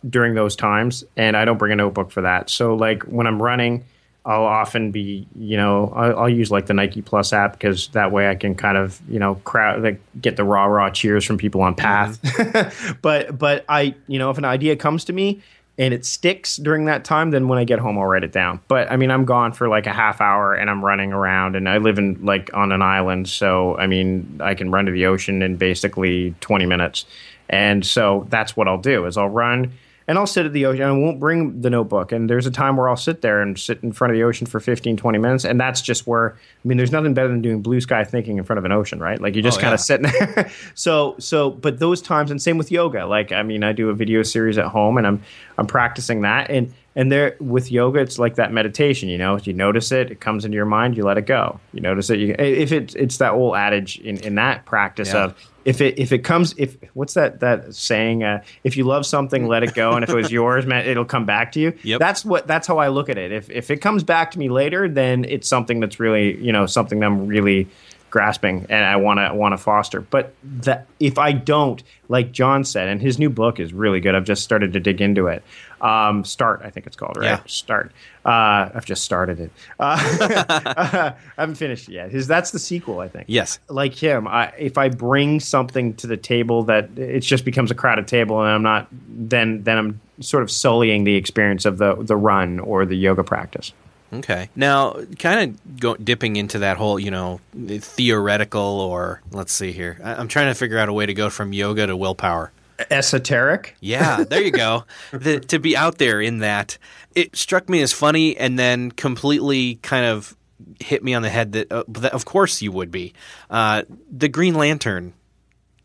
during 0.10 0.34
those 0.34 0.56
times 0.56 1.06
and 1.16 1.38
I 1.38 1.46
don't 1.46 1.58
bring 1.58 1.72
a 1.72 1.76
notebook 1.76 2.12
for 2.12 2.22
that. 2.22 2.50
So 2.50 2.76
like 2.76 3.04
when 3.04 3.28
I'm 3.28 3.42
running, 3.42 3.86
I'll 4.26 4.44
often 4.44 4.92
be, 4.92 5.28
you 5.36 5.58
know, 5.58 5.92
I'll, 5.96 6.20
I'll 6.20 6.30
use 6.30 6.52
like 6.52 6.66
the 6.66 6.74
Nike 6.74 7.02
Plus 7.02 7.32
app 7.32 7.54
because 7.54 7.88
that 7.90 8.12
way 8.12 8.30
I 8.30 8.36
can 8.36 8.54
kind 8.54 8.78
of, 8.78 9.02
you 9.10 9.18
know, 9.18 9.36
crowd 9.36 9.82
like 9.82 10.00
get 10.20 10.36
the 10.36 10.44
raw 10.44 10.66
raw 10.66 10.90
cheers 10.92 11.24
from 11.24 11.38
people 11.38 11.62
on 11.62 11.74
path. 11.74 12.22
Mm-hmm. 12.22 12.94
but 13.02 13.38
but 13.38 13.66
I, 13.68 13.96
you 14.08 14.20
know, 14.20 14.30
if 14.30 14.38
an 14.38 14.46
idea 14.46 14.76
comes 14.76 15.06
to 15.06 15.14
me, 15.14 15.42
and 15.82 15.96
it 15.96 16.06
sticks 16.06 16.58
during 16.58 16.86
that 16.86 17.04
time, 17.04 17.32
then 17.32 17.48
when 17.48 17.58
I 17.58 17.64
get 17.64 17.80
home, 17.80 17.98
I'll 17.98 18.06
write 18.06 18.24
it 18.24 18.32
down. 18.32 18.60
But 18.68 18.92
I 18.92 18.98
mean, 18.98 19.10
I'm 19.10 19.26
gone 19.26 19.52
for 19.52 19.68
like 19.68 19.88
a 19.88 19.92
half 19.92 20.22
hour 20.22 20.54
and 20.54 20.70
I'm 20.70 20.86
running 20.86 21.12
around 21.12 21.56
and 21.56 21.68
I 21.68 21.80
live 21.80 21.98
in 21.98 22.24
like 22.24 22.52
on 22.54 22.72
an 22.72 22.84
island. 22.84 23.28
So, 23.28 23.76
I 23.78 23.88
mean, 23.88 24.40
I 24.44 24.54
can 24.54 24.70
run 24.70 24.86
to 24.86 24.92
the 24.92 25.08
ocean 25.08 25.42
in 25.42 25.56
basically 25.58 26.36
20 26.40 26.68
minutes. 26.68 27.06
And 27.50 27.84
so 27.84 28.28
that's 28.30 28.56
what 28.56 28.68
I'll 28.68 28.78
do 28.78 29.08
is 29.08 29.18
I'll 29.18 29.28
run 29.28 29.74
and 30.12 30.20
I'll 30.20 30.28
sit 30.28 30.46
at 30.46 30.52
the 30.52 30.66
ocean. 30.66 30.82
And 30.82 30.92
I 30.92 30.98
won't 30.98 31.22
bring 31.22 31.62
the 31.62 31.70
notebook. 31.70 32.12
And 32.12 32.30
there's 32.30 32.46
a 32.46 32.52
time 32.52 32.76
where 32.76 32.90
I'll 32.90 32.98
sit 32.98 33.22
there 33.22 33.42
and 33.42 33.58
sit 33.58 33.82
in 33.82 33.94
front 33.94 34.12
of 34.12 34.18
the 34.18 34.24
ocean 34.24 34.46
for 34.46 34.60
15, 34.60 34.98
20 34.98 35.18
minutes. 35.18 35.46
And 35.46 35.58
that's 35.58 35.82
just 35.82 36.06
where, 36.06 36.34
I 36.34 36.68
mean, 36.68 36.78
there's 36.78 36.92
nothing 36.92 37.14
better 37.14 37.30
than 37.30 37.42
doing 37.42 37.62
blue 37.62 37.80
sky 37.80 38.04
thinking 38.04 38.38
in 38.38 38.44
front 38.44 38.58
of 38.58 38.66
an 38.66 38.74
ocean, 38.74 39.00
right? 39.00 39.22
Like 39.22 39.36
you're 39.36 39.42
just 39.42 39.60
oh, 39.60 39.62
kind 39.62 39.74
of 39.74 39.80
sitting 39.80 40.12
there. 40.20 40.52
so, 40.76 41.16
so, 41.18 41.50
but 41.50 41.80
those 41.80 42.02
times, 42.02 42.30
and 42.30 42.42
same 42.42 42.58
with 42.58 42.74
yoga. 42.74 43.06
Like, 43.06 43.32
I 43.32 43.42
mean, 43.42 43.64
I 43.64 43.72
do 43.72 43.88
a 43.88 43.94
video 43.94 44.22
series 44.22 44.58
at 44.58 44.66
home 44.66 44.98
and 44.98 45.08
I'm, 45.08 45.24
I'm 45.58 45.66
practicing 45.66 46.24
that. 46.24 46.50
And, 46.50 46.74
and 46.94 47.10
there 47.10 47.38
with 47.40 47.72
yoga, 47.72 48.02
it's 48.02 48.20
like 48.20 48.36
that 48.36 48.52
meditation. 48.52 49.08
You 49.08 49.18
know, 49.18 49.38
you 49.38 49.54
notice 49.54 49.94
it, 49.94 50.12
it 50.12 50.20
comes 50.20 50.44
into 50.44 50.56
your 50.56 50.66
mind, 50.66 50.98
you 50.98 51.04
let 51.04 51.18
it 51.18 51.26
go. 51.26 51.58
You 51.72 51.80
notice 51.80 52.10
it. 52.10 52.20
You, 52.20 52.36
if 52.38 52.74
it, 52.74 52.98
it's 52.98 53.16
that 53.20 53.32
old 53.32 53.56
adage 53.56 53.98
in, 54.00 54.18
in 54.18 54.36
that 54.36 54.66
practice 54.66 55.14
yeah. 55.14 55.24
of 55.24 55.51
if 55.66 55.82
it 55.82 56.00
if 56.00 56.12
it 56.12 56.20
comes 56.20 56.54
if 56.58 56.78
what's 56.94 57.14
that 57.14 57.40
that 57.40 57.74
saying 57.74 58.24
uh, 58.24 58.44
if 58.64 58.78
you 58.78 58.84
love 58.84 59.06
something 59.06 59.48
let 59.48 59.64
it 59.64 59.74
go 59.74 59.92
and 59.92 60.04
if 60.04 60.10
it 60.10 60.16
was 60.16 60.32
yours 60.40 60.66
man 60.66 60.86
it'll 60.86 61.06
come 61.06 61.26
back 61.26 61.52
to 61.54 61.60
you? 61.60 61.74
Yep. 61.84 62.00
that's 62.00 62.26
what 62.26 62.48
that's 62.48 62.68
how 62.68 62.78
i 62.78 62.88
look 62.88 63.10
at 63.10 63.18
it. 63.18 63.32
If 63.32 63.50
if 63.50 63.72
it 63.72 63.78
comes 63.78 64.04
back 64.04 64.32
to 64.32 64.40
me 64.40 64.50
later 64.50 64.90
then 64.90 65.26
it's 65.26 65.48
something 65.48 65.80
that's 65.80 66.00
really 66.00 66.38
you 66.38 66.52
know 66.52 66.66
something 66.66 67.00
that 67.00 67.06
i'm 67.06 67.28
really 67.28 67.68
grasping 68.10 68.66
and 68.70 68.86
i 68.86 68.96
want 68.98 69.20
to 69.20 69.34
want 69.34 69.54
to 69.54 69.58
foster. 69.58 70.02
But 70.02 70.34
that 70.44 70.88
if 71.00 71.18
i 71.18 71.32
don't 71.32 71.82
like 72.10 72.32
john 72.32 72.64
said 72.64 72.88
and 72.88 73.02
his 73.02 73.18
new 73.18 73.30
book 73.30 73.60
is 73.60 73.74
really 73.74 74.00
good 74.00 74.16
i've 74.16 74.26
just 74.26 74.44
started 74.44 74.74
to 74.74 74.80
dig 74.80 75.02
into 75.02 75.28
it 75.28 75.44
um, 75.82 76.24
Start, 76.24 76.62
I 76.64 76.70
think 76.70 76.88
it's 76.88 76.96
called, 76.96 77.18
right? 77.18 77.26
Yeah. 77.26 77.42
Start. 77.48 77.92
Uh, 78.24 78.70
I've 78.74 78.86
just 78.86 79.04
started 79.04 79.40
it. 79.40 79.52
Uh, 79.80 79.98
I 79.98 81.14
haven't 81.38 81.56
finished 81.56 81.90
it 81.90 81.94
yet. 81.94 82.12
His, 82.12 82.28
that's 82.28 82.52
the 82.52 82.60
sequel, 82.60 83.00
I 83.00 83.08
think. 83.08 83.26
Yes. 83.28 83.60
Like 83.68 83.96
him, 83.96 84.28
I, 84.28 84.54
if 84.58 84.78
I 84.78 84.90
bring 84.90 85.40
something 85.40 85.96
to 85.96 86.08
the 86.08 86.18
table 86.18 86.64
that 86.64 86.98
it 86.98 87.22
just 87.22 87.46
becomes 87.46 87.72
a 87.72 87.76
crowded 87.76 88.08
table, 88.08 88.40
and 88.42 88.50
I'm 88.50 88.64
not, 88.64 88.88
then 88.92 89.64
then 89.64 89.78
I'm 89.78 90.02
sort 90.20 90.44
of 90.44 90.52
sullying 90.52 91.04
the 91.04 91.16
experience 91.16 91.66
of 91.66 91.80
the 91.80 91.96
the 91.96 92.16
run 92.16 92.60
or 92.60 92.86
the 92.86 92.96
yoga 92.96 93.24
practice. 93.24 93.74
Okay. 94.14 94.50
Now, 94.56 94.98
kind 95.20 95.58
of 95.80 96.04
dipping 96.04 96.36
into 96.36 96.60
that 96.60 96.76
whole, 96.76 97.00
you 97.00 97.12
know, 97.12 97.40
theoretical 97.56 98.62
or 98.62 99.22
let's 99.32 99.54
see 99.54 99.72
here. 99.72 100.00
I, 100.04 100.16
I'm 100.16 100.28
trying 100.28 100.48
to 100.48 100.54
figure 100.54 100.78
out 100.78 100.90
a 100.90 100.94
way 100.94 101.06
to 101.06 101.14
go 101.14 101.30
from 101.30 101.54
yoga 101.54 101.88
to 101.88 101.96
willpower 101.96 102.52
esoteric. 102.90 103.76
Yeah, 103.80 104.24
there 104.24 104.42
you 104.42 104.52
go. 104.52 104.86
the, 105.12 105.40
to 105.42 105.60
be 105.60 105.76
out 105.76 105.98
there 105.98 106.22
in 106.22 106.40
that, 106.40 106.78
it 107.16 107.36
struck 107.36 107.70
me 107.70 107.82
as 107.82 107.94
funny, 107.94 108.38
and 108.38 108.58
then 108.58 108.92
completely 108.92 109.76
kind 109.76 110.06
of 110.06 110.36
hit 110.80 111.04
me 111.04 111.14
on 111.14 111.22
the 111.22 111.30
head 111.30 111.54
that, 111.54 111.72
uh, 111.72 111.84
that 111.88 112.14
of 112.14 112.26
course 112.26 112.62
you 112.62 112.72
would 112.72 112.92
be. 112.92 113.14
Uh, 113.50 113.84
the 114.10 114.30
Green 114.30 114.56
Lantern. 114.56 115.14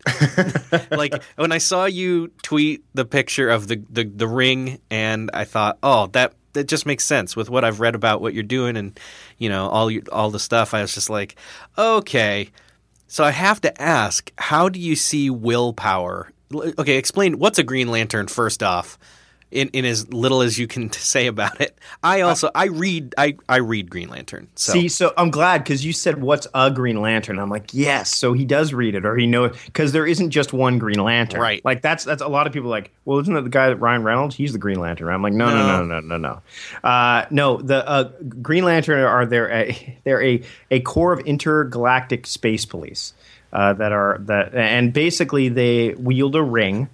like 0.91 1.21
when 1.35 1.51
I 1.51 1.57
saw 1.57 1.83
you 1.85 2.29
tweet 2.41 2.85
the 2.93 3.03
picture 3.03 3.49
of 3.49 3.67
the, 3.67 3.83
the, 3.89 4.05
the 4.05 4.27
ring, 4.27 4.79
and 4.89 5.29
I 5.33 5.43
thought, 5.43 5.79
oh, 5.83 6.07
that 6.07 6.33
that 6.53 6.67
just 6.67 6.85
makes 6.85 7.03
sense 7.03 7.35
with 7.35 7.49
what 7.49 7.63
I've 7.63 7.79
read 7.79 7.93
about 7.93 8.21
what 8.21 8.33
you're 8.33 8.43
doing, 8.43 8.77
and 8.77 8.99
you 9.37 9.49
know 9.49 9.67
all 9.67 9.91
you, 9.91 10.03
all 10.11 10.31
the 10.31 10.39
stuff. 10.39 10.73
I 10.73 10.81
was 10.81 10.93
just 10.93 11.09
like, 11.09 11.35
okay. 11.77 12.49
So 13.07 13.23
I 13.23 13.31
have 13.31 13.61
to 13.61 13.81
ask, 13.81 14.31
how 14.37 14.67
do 14.67 14.79
you 14.79 14.95
see 14.95 15.29
willpower 15.29 16.31
okay, 16.53 16.97
explain 16.97 17.39
what's 17.39 17.59
a 17.59 17.63
Green 17.63 17.89
Lantern 17.89 18.27
first 18.27 18.63
off. 18.63 18.97
In, 19.49 19.69
in 19.69 19.85
as 19.85 20.11
little 20.11 20.41
as 20.41 20.59
you 20.59 20.67
can 20.67 20.91
say 20.91 21.25
about 21.27 21.61
it. 21.61 21.79
I 22.03 22.19
also 22.19 22.51
I 22.53 22.65
read 22.65 23.15
I, 23.17 23.37
I 23.47 23.59
read 23.59 23.89
Green 23.89 24.09
Lantern. 24.09 24.49
So. 24.55 24.73
See, 24.73 24.89
so 24.89 25.13
I'm 25.15 25.31
glad 25.31 25.63
because 25.63 25.85
you 25.85 25.93
said 25.93 26.21
what's 26.21 26.47
a 26.53 26.69
Green 26.69 27.01
Lantern. 27.01 27.39
I'm 27.39 27.49
like, 27.49 27.73
yes. 27.73 28.13
So 28.13 28.33
he 28.33 28.43
does 28.43 28.73
read 28.73 28.93
it, 28.93 29.05
or 29.05 29.15
he 29.15 29.25
knows 29.25 29.57
because 29.65 29.93
there 29.93 30.05
isn't 30.05 30.31
just 30.31 30.51
one 30.51 30.79
Green 30.79 30.99
Lantern, 30.99 31.39
right? 31.39 31.63
Like 31.63 31.81
that's 31.81 32.03
that's 32.03 32.21
a 32.21 32.27
lot 32.27 32.45
of 32.45 32.51
people 32.51 32.69
like. 32.69 32.91
Well, 33.05 33.19
isn't 33.19 33.33
that 33.33 33.43
the 33.43 33.49
guy 33.49 33.69
that 33.69 33.77
Ryan 33.77 34.03
Reynolds? 34.03 34.35
He's 34.35 34.51
the 34.51 34.59
Green 34.59 34.81
Lantern. 34.81 35.07
I'm 35.07 35.21
like, 35.21 35.31
no, 35.31 35.45
no, 35.49 35.65
no, 35.65 35.85
no, 35.85 35.99
no, 36.01 36.17
no. 36.17 36.41
No, 36.83 36.89
uh, 36.89 37.25
no 37.31 37.61
the 37.61 37.87
uh, 37.87 38.11
Green 38.41 38.65
Lantern 38.65 38.99
are 38.99 39.25
they're 39.25 39.49
a, 39.49 39.97
they're 40.03 40.21
a 40.21 40.43
a 40.71 40.81
corps 40.81 41.13
of 41.13 41.21
intergalactic 41.21 42.27
space 42.27 42.65
police 42.65 43.13
uh, 43.53 43.73
that 43.73 43.91
are 43.91 44.17
that, 44.21 44.53
and 44.55 44.91
basically 44.93 45.49
they 45.49 45.93
wield 45.95 46.35
a 46.35 46.43
ring. 46.43 46.89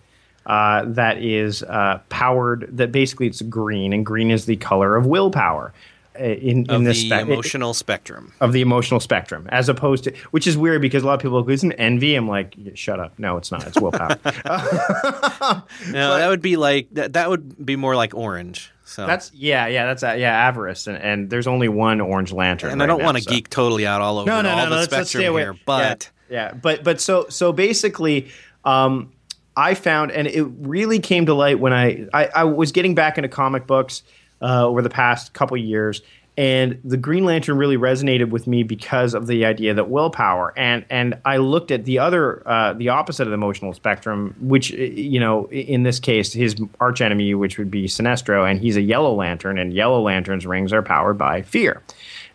uh, 0.45 0.83
that 0.85 1.17
is 1.23 1.63
uh, 1.63 1.99
powered. 2.09 2.67
That 2.77 2.91
basically 2.91 3.27
it's 3.27 3.41
green, 3.41 3.93
and 3.93 4.05
green 4.05 4.29
is 4.31 4.45
the 4.45 4.55
color 4.57 4.95
of 4.95 5.05
willpower. 5.05 5.73
uh, 6.19 6.23
In, 6.23 6.69
Of 6.69 6.83
this 6.83 7.01
the 7.01 7.07
spec- 7.07 7.21
emotional 7.21 7.73
spectrum. 7.73 8.33
of 8.41 8.51
the 8.53 8.61
emotional 8.61 8.99
spectrum, 8.99 9.47
as 9.51 9.69
opposed 9.69 10.03
to 10.03 10.13
which 10.31 10.45
is 10.45 10.55
weird 10.57 10.81
because 10.81 11.01
a 11.01 11.07
lot 11.07 11.13
of 11.15 11.21
people 11.21 11.41
go, 11.41 11.49
"Isn't 11.49 11.71
envy?" 11.73 12.13
I'm 12.15 12.27
like, 12.27 12.55
"Shut 12.75 12.99
up! 12.99 13.17
No, 13.17 13.37
it's 13.37 13.51
not. 13.51 13.65
It's 13.65 13.79
willpower." 13.79 14.17
No, 15.91 16.17
that 16.17 16.27
would 16.29 16.41
be 16.41 16.55
like 16.57 16.87
that. 16.93 17.13
That 17.13 17.29
would 17.29 17.65
be 17.65 17.75
more 17.75 17.95
like 17.95 18.13
orange. 18.13 18.71
So 18.85 19.07
that's 19.07 19.31
yeah, 19.33 19.67
yeah, 19.67 19.85
that's 19.87 20.03
uh, 20.03 20.11
yeah, 20.17 20.31
avarice, 20.47 20.87
and, 20.87 20.97
and 20.97 21.29
there's 21.29 21.47
only 21.47 21.67
one 21.69 22.01
orange 22.01 22.31
lantern. 22.31 22.71
and 22.71 22.83
I 22.83 22.85
don't 22.85 23.01
want 23.03 23.17
to 23.17 23.23
so. 23.23 23.31
geek 23.31 23.49
totally 23.49 23.87
out 23.87 24.01
all 24.01 24.19
over 24.19 24.29
no, 24.29 24.41
no, 24.41 24.49
all 24.49 24.57
no, 24.57 24.63
the 24.65 24.69
no. 24.69 24.75
Let's, 24.75 24.91
let's 24.91 25.09
stay 25.09 25.25
away. 25.25 25.41
here, 25.43 25.55
but 25.65 26.11
yeah, 26.33 26.51
but 26.51 26.83
but 26.83 26.99
so 26.99 27.27
so 27.29 27.53
basically, 27.53 28.31
um, 28.65 29.11
I 29.55 29.75
found, 29.75 30.11
and 30.11 30.27
it 30.27 30.41
really 30.41 30.97
came 30.97 31.27
to 31.27 31.35
light 31.35 31.59
when 31.59 31.73
I 31.73 32.07
I, 32.11 32.25
I 32.35 32.43
was 32.45 32.71
getting 32.71 32.95
back 32.95 33.19
into 33.19 33.29
comic 33.29 33.67
books 33.67 34.01
uh, 34.41 34.65
over 34.65 34.81
the 34.81 34.89
past 34.89 35.33
couple 35.33 35.55
years. 35.57 36.01
And 36.35 36.81
the 36.83 36.97
Green 36.97 37.25
Lantern 37.25 37.59
really 37.59 37.77
resonated 37.77 38.31
with 38.31 38.47
me 38.47 38.63
because 38.63 39.13
of 39.13 39.27
the 39.27 39.45
idea 39.45 39.75
that 39.75 39.91
willpower, 39.91 40.51
and 40.57 40.83
and 40.89 41.19
I 41.23 41.37
looked 41.37 41.69
at 41.69 41.85
the 41.85 41.99
other, 41.99 42.41
uh, 42.49 42.73
the 42.73 42.89
opposite 42.89 43.27
of 43.27 43.29
the 43.29 43.35
emotional 43.35 43.71
spectrum, 43.73 44.35
which 44.41 44.73
uh, 44.73 44.77
you 44.77 45.19
know, 45.19 45.45
in 45.51 45.83
this 45.83 45.99
case, 45.99 46.33
his 46.33 46.55
archenemy, 46.81 47.35
which 47.35 47.59
would 47.59 47.69
be 47.69 47.85
Sinestro, 47.85 48.49
and 48.49 48.59
he's 48.59 48.75
a 48.75 48.81
Yellow 48.81 49.13
Lantern, 49.13 49.59
and 49.59 49.71
Yellow 49.71 50.01
Lantern's 50.01 50.47
rings 50.47 50.73
are 50.73 50.81
powered 50.81 51.19
by 51.19 51.43
fear, 51.43 51.83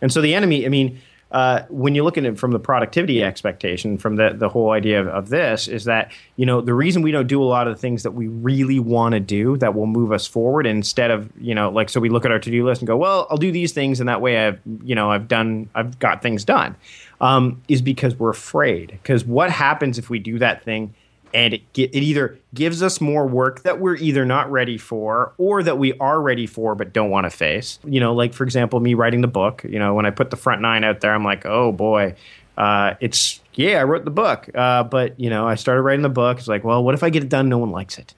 and 0.00 0.12
so 0.12 0.20
the 0.20 0.37
enemy, 0.37 0.64
I 0.64 0.68
mean, 0.68 1.00
uh, 1.30 1.62
when 1.68 1.94
you 1.94 2.02
look 2.04 2.16
at 2.16 2.24
it 2.24 2.38
from 2.38 2.52
the 2.52 2.58
productivity 2.58 3.22
expectation, 3.22 3.98
from 3.98 4.16
the, 4.16 4.30
the 4.34 4.48
whole 4.48 4.70
idea 4.70 5.00
of, 5.00 5.08
of 5.08 5.28
this, 5.28 5.68
is 5.68 5.84
that 5.84 6.10
you 6.36 6.46
know 6.46 6.60
the 6.60 6.72
reason 6.72 7.02
we 7.02 7.10
don't 7.10 7.26
do 7.26 7.42
a 7.42 7.44
lot 7.44 7.68
of 7.68 7.74
the 7.74 7.80
things 7.80 8.02
that 8.02 8.12
we 8.12 8.28
really 8.28 8.78
want 8.78 9.12
to 9.12 9.20
do 9.20 9.56
that 9.58 9.74
will 9.74 9.86
move 9.86 10.10
us 10.10 10.26
forward, 10.26 10.66
instead 10.66 11.10
of 11.10 11.30
you 11.38 11.54
know 11.54 11.68
like 11.68 11.90
so 11.90 12.00
we 12.00 12.08
look 12.08 12.24
at 12.24 12.30
our 12.30 12.38
to 12.38 12.50
do 12.50 12.64
list 12.64 12.80
and 12.80 12.86
go, 12.86 12.96
well, 12.96 13.26
I'll 13.30 13.36
do 13.36 13.52
these 13.52 13.72
things, 13.72 14.00
and 14.00 14.08
that 14.08 14.22
way 14.22 14.46
I've 14.46 14.60
you 14.82 14.94
know 14.94 15.10
I've 15.10 15.28
done 15.28 15.68
I've 15.74 15.98
got 15.98 16.22
things 16.22 16.44
done, 16.44 16.76
um, 17.20 17.62
is 17.68 17.82
because 17.82 18.14
we're 18.16 18.30
afraid. 18.30 18.90
Because 18.90 19.24
what 19.24 19.50
happens 19.50 19.98
if 19.98 20.08
we 20.08 20.18
do 20.18 20.38
that 20.38 20.62
thing? 20.62 20.94
And 21.34 21.54
it, 21.54 21.62
it 21.74 21.94
either 21.94 22.38
gives 22.54 22.82
us 22.82 23.00
more 23.00 23.26
work 23.26 23.62
that 23.62 23.80
we're 23.80 23.96
either 23.96 24.24
not 24.24 24.50
ready 24.50 24.78
for 24.78 25.32
or 25.38 25.62
that 25.62 25.76
we 25.78 25.92
are 25.98 26.20
ready 26.20 26.46
for 26.46 26.74
but 26.74 26.92
don't 26.92 27.10
want 27.10 27.24
to 27.24 27.30
face. 27.30 27.78
You 27.84 28.00
know, 28.00 28.14
like 28.14 28.32
for 28.34 28.44
example, 28.44 28.80
me 28.80 28.94
writing 28.94 29.20
the 29.20 29.28
book. 29.28 29.62
You 29.64 29.78
know, 29.78 29.94
when 29.94 30.06
I 30.06 30.10
put 30.10 30.30
the 30.30 30.36
front 30.36 30.62
nine 30.62 30.84
out 30.84 31.00
there, 31.00 31.14
I'm 31.14 31.24
like, 31.24 31.44
oh 31.46 31.72
boy, 31.72 32.14
uh, 32.56 32.94
it's 33.00 33.40
yeah, 33.54 33.80
I 33.80 33.84
wrote 33.84 34.04
the 34.04 34.10
book, 34.10 34.48
uh, 34.54 34.84
but 34.84 35.18
you 35.18 35.28
know, 35.30 35.46
I 35.46 35.56
started 35.56 35.82
writing 35.82 36.02
the 36.02 36.08
book. 36.08 36.38
It's 36.38 36.48
like, 36.48 36.64
well, 36.64 36.82
what 36.82 36.94
if 36.94 37.02
I 37.02 37.10
get 37.10 37.22
it 37.22 37.28
done, 37.28 37.48
no 37.48 37.58
one 37.58 37.70
likes 37.70 37.98
it, 37.98 38.14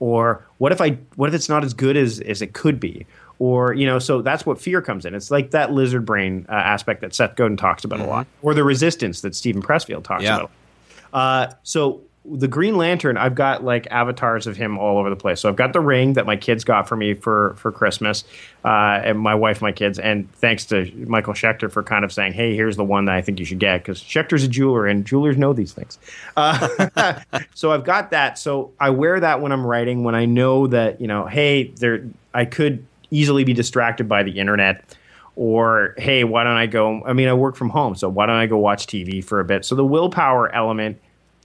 or 0.00 0.44
what 0.58 0.72
if 0.72 0.80
I 0.80 0.98
what 1.16 1.28
if 1.28 1.34
it's 1.34 1.48
not 1.48 1.64
as 1.64 1.74
good 1.74 1.96
as 1.96 2.20
as 2.20 2.40
it 2.42 2.52
could 2.54 2.80
be. 2.80 3.06
Or 3.40 3.74
you 3.74 3.84
know, 3.84 3.98
so 3.98 4.22
that's 4.22 4.46
what 4.46 4.60
fear 4.60 4.80
comes 4.80 5.04
in. 5.04 5.12
It's 5.12 5.28
like 5.32 5.50
that 5.50 5.72
lizard 5.72 6.06
brain 6.06 6.46
uh, 6.48 6.52
aspect 6.52 7.00
that 7.00 7.12
Seth 7.12 7.34
Godin 7.34 7.56
talks 7.56 7.82
about 7.84 7.98
a 8.00 8.04
lot, 8.04 8.28
or 8.42 8.54
the 8.54 8.62
resistance 8.62 9.22
that 9.22 9.34
Steven 9.34 9.60
Pressfield 9.60 10.04
talks 10.04 10.22
Yeah. 10.22 10.36
about. 10.36 10.50
Uh, 11.12 11.52
so 11.64 12.00
the 12.26 12.48
Green 12.48 12.76
Lantern, 12.78 13.18
I've 13.18 13.34
got 13.34 13.64
like 13.64 13.86
avatars 13.90 14.46
of 14.46 14.56
him 14.56 14.78
all 14.78 14.98
over 14.98 15.10
the 15.10 15.16
place. 15.16 15.40
So 15.40 15.48
I've 15.48 15.56
got 15.56 15.74
the 15.74 15.80
ring 15.80 16.14
that 16.14 16.24
my 16.24 16.36
kids 16.36 16.64
got 16.64 16.88
for 16.88 16.96
me 16.96 17.12
for 17.12 17.54
for 17.56 17.70
Christmas, 17.70 18.24
uh, 18.64 19.00
and 19.04 19.18
my 19.18 19.34
wife, 19.34 19.60
my 19.60 19.72
kids, 19.72 19.98
and 19.98 20.30
thanks 20.32 20.64
to 20.66 20.90
Michael 21.06 21.34
Schechter 21.34 21.70
for 21.70 21.82
kind 21.82 22.04
of 22.04 22.12
saying, 22.12 22.32
"Hey, 22.32 22.56
here's 22.56 22.76
the 22.76 22.84
one 22.84 23.04
that 23.06 23.14
I 23.14 23.20
think 23.20 23.38
you 23.38 23.44
should 23.44 23.58
get," 23.58 23.82
because 23.82 24.02
Schechter's 24.02 24.42
a 24.42 24.48
jeweler 24.48 24.86
and 24.86 25.04
jewelers 25.04 25.36
know 25.36 25.52
these 25.52 25.72
things. 25.74 25.98
Uh, 26.36 27.20
so 27.54 27.72
I've 27.72 27.84
got 27.84 28.10
that. 28.12 28.38
So 28.38 28.72
I 28.80 28.90
wear 28.90 29.20
that 29.20 29.42
when 29.42 29.52
I'm 29.52 29.66
writing, 29.66 30.02
when 30.02 30.14
I 30.14 30.24
know 30.24 30.66
that 30.68 31.00
you 31.00 31.06
know, 31.06 31.26
hey, 31.26 31.72
there, 31.76 32.06
I 32.32 32.46
could 32.46 32.86
easily 33.10 33.44
be 33.44 33.52
distracted 33.52 34.08
by 34.08 34.22
the 34.22 34.38
internet 34.38 34.96
or 35.36 35.94
hey 35.98 36.22
why 36.22 36.44
don't 36.44 36.56
i 36.56 36.66
go 36.66 37.02
i 37.04 37.12
mean 37.12 37.28
i 37.28 37.32
work 37.32 37.56
from 37.56 37.68
home 37.68 37.94
so 37.96 38.08
why 38.08 38.24
don't 38.24 38.36
i 38.36 38.46
go 38.46 38.56
watch 38.56 38.86
tv 38.86 39.22
for 39.22 39.40
a 39.40 39.44
bit 39.44 39.64
so 39.64 39.74
the 39.74 39.84
willpower 39.84 40.52
element 40.54 40.96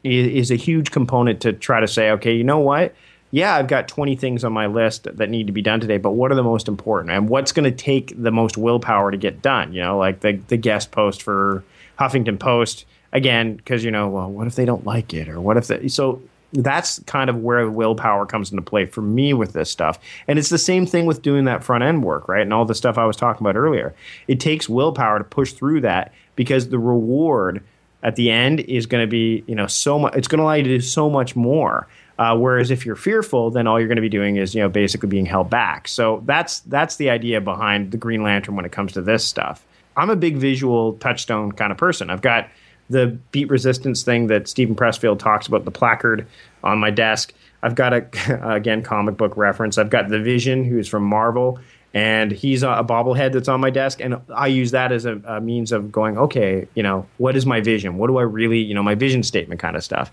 is, 0.04 0.52
a 0.52 0.56
huge 0.56 0.92
component 0.92 1.42
to 1.42 1.54
try 1.54 1.80
to 1.80 1.88
say 1.88 2.12
okay 2.12 2.34
you 2.34 2.44
know 2.44 2.60
what 2.60 2.94
yeah 3.32 3.56
i've 3.56 3.68
got 3.68 3.88
20 3.88 4.16
things 4.16 4.44
on 4.44 4.54
my 4.54 4.68
list 4.68 5.04
that 5.04 5.30
need 5.30 5.48
to 5.48 5.54
be 5.54 5.62
done 5.62 5.80
today 5.80 5.98
but 5.98 6.12
what 6.12 6.32
are 6.32 6.36
the 6.36 6.44
most 6.44 6.68
important 6.68 7.12
and 7.12 7.30
what's 7.30 7.52
going 7.52 7.70
to 7.70 7.76
take 7.76 8.14
the 8.22 8.32
most 8.32 8.58
willpower 8.58 9.12
to 9.12 9.18
get 9.18 9.42
done 9.42 9.74
you 9.74 9.82
know 9.82 9.98
like 9.98 10.22
the, 10.22 10.34
the 10.48 10.58
guest 10.58 10.92
post 10.92 11.22
for 11.22 11.64
huffington 12.00 12.40
post 12.40 12.86
again 13.12 13.56
because 13.56 13.84
you 13.84 13.92
know 13.92 14.08
well 14.08 14.30
what 14.30 14.48
if 14.48 14.56
they 14.56 14.66
don't 14.66 14.86
like 14.86 15.14
it 15.14 15.28
or 15.28 15.40
what 15.40 15.58
if 15.58 15.68
they 15.68 15.88
so 15.88 16.22
that's 16.54 17.00
kind 17.04 17.30
of 17.30 17.38
where 17.38 17.70
willpower 17.70 18.26
comes 18.26 18.52
into 18.52 18.62
play 18.62 18.86
for 18.86 19.02
me 19.02 19.34
with 19.34 19.54
this 19.54 19.70
stuff. 19.70 20.00
And 20.28 20.40
it's 20.40 20.50
the 20.50 20.58
same 20.58 20.86
thing 20.86 21.06
with 21.06 21.22
doing 21.22 21.46
that 21.46 21.64
front 21.64 21.84
end 21.84 22.04
work, 22.04 22.28
right? 22.28 22.42
And 22.42 22.54
all 22.54 22.66
the 22.66 22.76
stuff 22.76 22.98
I 22.98 23.06
was 23.06 23.16
talking 23.16 23.46
about 23.46 23.56
earlier. 23.56 23.94
It 24.28 24.40
takes 24.40 24.68
willpower 24.68 25.20
to 25.20 25.24
push 25.24 25.54
through 25.54 25.82
that 25.82 26.14
because 26.36 26.70
the 26.70 26.80
reward 26.80 27.64
at 28.04 28.16
the 28.16 28.32
end 28.32 28.62
is 28.62 28.86
going 28.86 29.04
to 29.04 29.10
be, 29.10 29.44
you 29.48 29.56
know, 29.56 29.68
so 29.68 30.00
much, 30.00 30.16
it's 30.16 30.28
going 30.28 30.40
to 30.40 30.44
allow 30.44 30.54
you 30.54 30.64
to 30.64 30.70
do 30.70 30.82
so 30.82 31.10
much 31.10 31.36
more. 31.36 31.88
Uh, 32.18 32.38
whereas 32.38 32.70
if 32.70 32.86
you're 32.86 32.98
fearful, 32.98 33.50
then 33.50 33.66
all 33.66 33.80
you're 33.80 33.88
going 33.88 33.96
to 33.96 34.02
be 34.02 34.10
doing 34.10 34.36
is, 34.36 34.54
you 34.54 34.62
know, 34.62 34.68
basically 34.68 35.08
being 35.08 35.26
held 35.26 35.50
back. 35.50 35.88
So 35.88 36.22
that's 36.26 36.60
that's 36.62 36.98
the 36.98 37.10
idea 37.10 37.40
behind 37.40 37.92
the 37.92 37.98
Green 37.98 38.24
Lantern 38.24 38.58
when 38.58 38.66
it 38.66 38.74
comes 38.74 38.92
to 38.94 39.02
this 39.02 39.24
stuff. 39.24 39.66
I'm 39.96 40.10
a 40.10 40.18
big 40.18 40.36
visual 40.36 40.94
touchstone 40.94 41.54
kind 41.54 41.72
of 41.72 41.78
person. 41.78 42.10
I've 42.10 42.22
got 42.22 42.50
the 42.90 43.08
beat 43.32 43.50
resistance 43.50 44.04
thing 44.04 44.28
that 44.28 44.48
Steven 44.48 44.76
Pressfield 44.76 45.20
talks 45.20 45.48
about, 45.48 45.64
the 45.64 45.72
placard 45.72 46.28
on 46.64 46.78
my 46.80 46.90
desk. 46.90 47.34
I've 47.62 47.76
got 47.76 47.94
a 47.94 48.54
again 48.54 48.84
comic 48.84 49.16
book 49.16 49.38
reference. 49.38 49.78
I've 49.78 49.90
got 49.90 50.10
the 50.10 50.20
Vision, 50.20 50.66
who's 50.66 50.88
from 50.88 51.04
Marvel, 51.04 51.60
and 51.94 52.32
he's 52.32 52.64
a, 52.64 52.68
bobblehead 52.84 53.34
that's 53.34 53.48
on 53.48 53.60
my 53.60 53.70
desk, 53.70 54.00
and 54.00 54.22
I 54.34 54.48
use 54.48 54.72
that 54.72 54.92
as 54.92 55.06
a, 55.06 55.22
a 55.26 55.42
means 55.42 55.72
of 55.72 55.92
going, 55.92 56.18
okay, 56.18 56.68
you 56.76 56.84
know, 56.84 57.06
what 57.18 57.36
is 57.36 57.46
my 57.46 57.62
vision? 57.62 57.98
What 57.98 58.08
do 58.08 58.18
I 58.18 58.24
really, 58.24 58.60
you 58.60 58.74
know, 58.74 58.84
my 58.84 58.96
vision 58.96 59.24
statement 59.24 59.60
kind 59.60 59.76
of 59.76 59.84
stuff. 59.84 60.12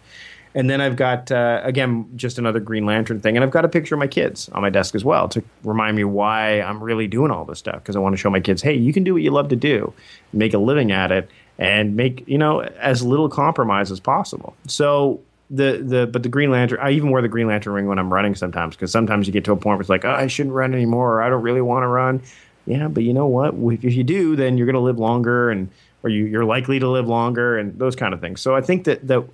And 0.54 0.70
then 0.70 0.80
I've 0.80 0.96
got 0.96 1.30
uh, 1.30 1.60
again 1.64 2.08
just 2.16 2.38
another 2.38 2.60
Green 2.60 2.86
Lantern 2.86 3.20
thing, 3.20 3.36
and 3.36 3.44
I've 3.44 3.50
got 3.50 3.66
a 3.66 3.68
picture 3.68 3.94
of 3.94 3.98
my 3.98 4.06
kids 4.06 4.48
on 4.50 4.62
my 4.62 4.70
desk 4.70 4.94
as 4.94 5.04
well 5.04 5.28
to 5.28 5.44
remind 5.64 5.98
me 5.98 6.04
why 6.04 6.62
I'm 6.62 6.82
really 6.82 7.06
doing 7.06 7.30
all 7.30 7.44
this 7.44 7.58
stuff 7.58 7.76
because 7.76 7.94
I 7.94 7.98
want 7.98 8.14
to 8.14 8.16
show 8.16 8.30
my 8.30 8.40
kids, 8.40 8.62
hey, 8.62 8.72
you 8.72 8.94
can 8.94 9.04
do 9.04 9.12
what 9.12 9.22
you 9.22 9.30
love 9.30 9.48
to 9.48 9.56
do, 9.56 9.92
make 10.32 10.54
a 10.54 10.58
living 10.58 10.92
at 10.92 11.12
it, 11.12 11.30
and 11.58 11.94
make 11.94 12.26
you 12.26 12.38
know 12.38 12.60
as 12.60 13.02
little 13.02 13.28
compromise 13.28 13.90
as 13.90 14.00
possible. 14.00 14.56
So 14.66 15.20
the 15.50 15.82
the 15.82 16.06
but 16.06 16.22
the 16.22 16.28
Green 16.28 16.50
Lantern, 16.50 16.78
I 16.80 16.90
even 16.90 17.10
wear 17.10 17.22
the 17.22 17.28
Green 17.28 17.46
Lantern 17.46 17.72
ring 17.72 17.86
when 17.86 17.98
I'm 17.98 18.12
running 18.12 18.34
sometimes 18.34 18.74
because 18.74 18.90
sometimes 18.90 19.26
you 19.26 19.32
get 19.32 19.44
to 19.44 19.52
a 19.52 19.56
point 19.56 19.76
where 19.76 19.80
it's 19.80 19.90
like, 19.90 20.04
oh, 20.04 20.10
I 20.10 20.26
shouldn't 20.26 20.54
run 20.54 20.74
anymore, 20.74 21.14
or 21.14 21.22
I 21.22 21.28
don't 21.28 21.42
really 21.42 21.60
want 21.60 21.84
to 21.84 21.88
run. 21.88 22.22
Yeah, 22.66 22.88
but 22.88 23.04
you 23.04 23.12
know 23.12 23.26
what? 23.26 23.54
If 23.84 23.94
you 23.94 24.02
do, 24.02 24.34
then 24.34 24.58
you're 24.58 24.66
going 24.66 24.74
to 24.74 24.80
live 24.80 24.98
longer, 24.98 25.50
and 25.50 25.68
or 26.02 26.10
you, 26.10 26.24
you're 26.24 26.44
likely 26.44 26.78
to 26.80 26.88
live 26.88 27.06
longer, 27.06 27.58
and 27.58 27.78
those 27.78 27.94
kind 27.94 28.12
of 28.12 28.20
things. 28.20 28.40
So 28.40 28.56
I 28.56 28.60
think 28.60 28.84
that 28.84 29.06
that 29.06 29.24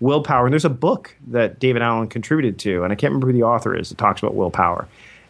willpower. 0.00 0.46
And 0.46 0.52
there's 0.52 0.64
a 0.64 0.70
book 0.70 1.14
that 1.28 1.60
David 1.60 1.82
Allen 1.82 2.08
contributed 2.08 2.58
to, 2.60 2.82
and 2.82 2.92
I 2.92 2.96
can't 2.96 3.10
remember 3.10 3.28
who 3.28 3.32
the 3.32 3.44
author 3.44 3.76
is. 3.76 3.90
That 3.90 3.98
talks 3.98 4.22
about 4.22 4.34
willpower, 4.34 4.88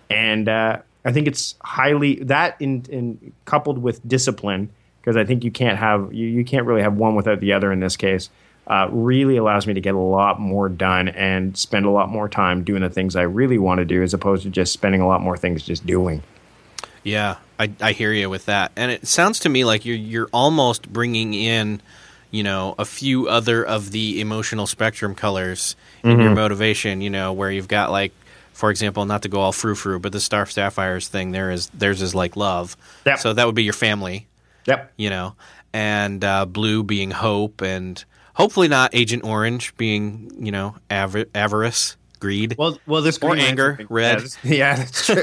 and 0.08 0.48
uh, 0.48 0.78
I 1.04 1.12
think 1.12 1.26
it's 1.26 1.54
highly 1.62 2.16
that 2.24 2.56
in, 2.60 2.84
in 2.88 3.32
coupled 3.44 3.78
with 3.78 4.06
discipline 4.08 4.70
because 5.00 5.16
I 5.16 5.24
think 5.24 5.44
you 5.44 5.50
can't 5.50 5.78
have 5.78 6.12
you, 6.12 6.26
you 6.26 6.44
can't 6.44 6.66
really 6.66 6.82
have 6.82 6.94
one 6.94 7.14
without 7.14 7.40
the 7.40 7.52
other 7.52 7.72
in 7.72 7.80
this 7.80 7.96
case. 7.96 8.30
Uh, 8.70 8.86
really 8.92 9.36
allows 9.36 9.66
me 9.66 9.74
to 9.74 9.80
get 9.80 9.96
a 9.96 9.98
lot 9.98 10.38
more 10.38 10.68
done 10.68 11.08
and 11.08 11.58
spend 11.58 11.84
a 11.84 11.90
lot 11.90 12.08
more 12.08 12.28
time 12.28 12.62
doing 12.62 12.82
the 12.82 12.88
things 12.88 13.16
I 13.16 13.22
really 13.22 13.58
want 13.58 13.78
to 13.78 13.84
do 13.84 14.00
as 14.00 14.14
opposed 14.14 14.44
to 14.44 14.48
just 14.50 14.72
spending 14.72 15.00
a 15.00 15.08
lot 15.08 15.20
more 15.20 15.36
things 15.36 15.64
just 15.64 15.84
doing. 15.84 16.22
Yeah, 17.02 17.38
I, 17.58 17.72
I 17.80 17.90
hear 17.92 18.12
you 18.12 18.30
with 18.30 18.44
that, 18.46 18.70
and 18.76 18.92
it 18.92 19.08
sounds 19.08 19.40
to 19.40 19.48
me 19.48 19.64
like 19.64 19.84
you're 19.84 19.96
you're 19.96 20.28
almost 20.32 20.88
bringing 20.92 21.34
in, 21.34 21.80
you 22.30 22.44
know, 22.44 22.76
a 22.78 22.84
few 22.84 23.26
other 23.26 23.64
of 23.66 23.90
the 23.90 24.20
emotional 24.20 24.68
spectrum 24.68 25.16
colors 25.16 25.74
in 26.04 26.10
Mm-hmm. 26.12 26.20
your 26.20 26.30
motivation. 26.36 27.00
You 27.00 27.10
know, 27.10 27.32
where 27.32 27.50
you've 27.50 27.66
got 27.68 27.90
like, 27.90 28.12
for 28.52 28.70
example, 28.70 29.04
not 29.04 29.22
to 29.22 29.28
go 29.28 29.40
all 29.40 29.50
frou 29.52 29.74
frou, 29.74 29.98
but 29.98 30.12
the 30.12 30.20
Star 30.20 30.46
Sapphires 30.46 31.08
thing. 31.08 31.32
There 31.32 31.50
is 31.50 31.70
theirs 31.70 32.02
is 32.02 32.14
like 32.14 32.36
love. 32.36 32.76
Yep. 33.06 33.18
So 33.18 33.32
that 33.32 33.46
would 33.46 33.56
be 33.56 33.64
your 33.64 33.72
family. 33.72 34.28
Yep. 34.66 34.92
You 34.96 35.10
know, 35.10 35.34
and 35.72 36.22
uh, 36.22 36.46
blue 36.46 36.84
being 36.84 37.10
hope, 37.10 37.62
and 37.62 38.04
hopefully 38.40 38.68
not 38.68 38.94
Agent 38.94 39.24
Orange 39.24 39.76
being 39.76 40.30
you 40.38 40.50
know 40.52 40.74
avar- 40.90 41.26
avarice, 41.34 41.96
greed. 42.18 42.54
Well, 42.58 42.78
well, 42.86 43.00
this 43.02 43.18
Or 43.18 43.34
anger, 43.36 43.78
red. 43.88 44.14
Yeah, 44.16 44.20
this- 44.20 44.38
yeah, 44.44 44.76
that's 44.76 45.06
true. 45.06 45.22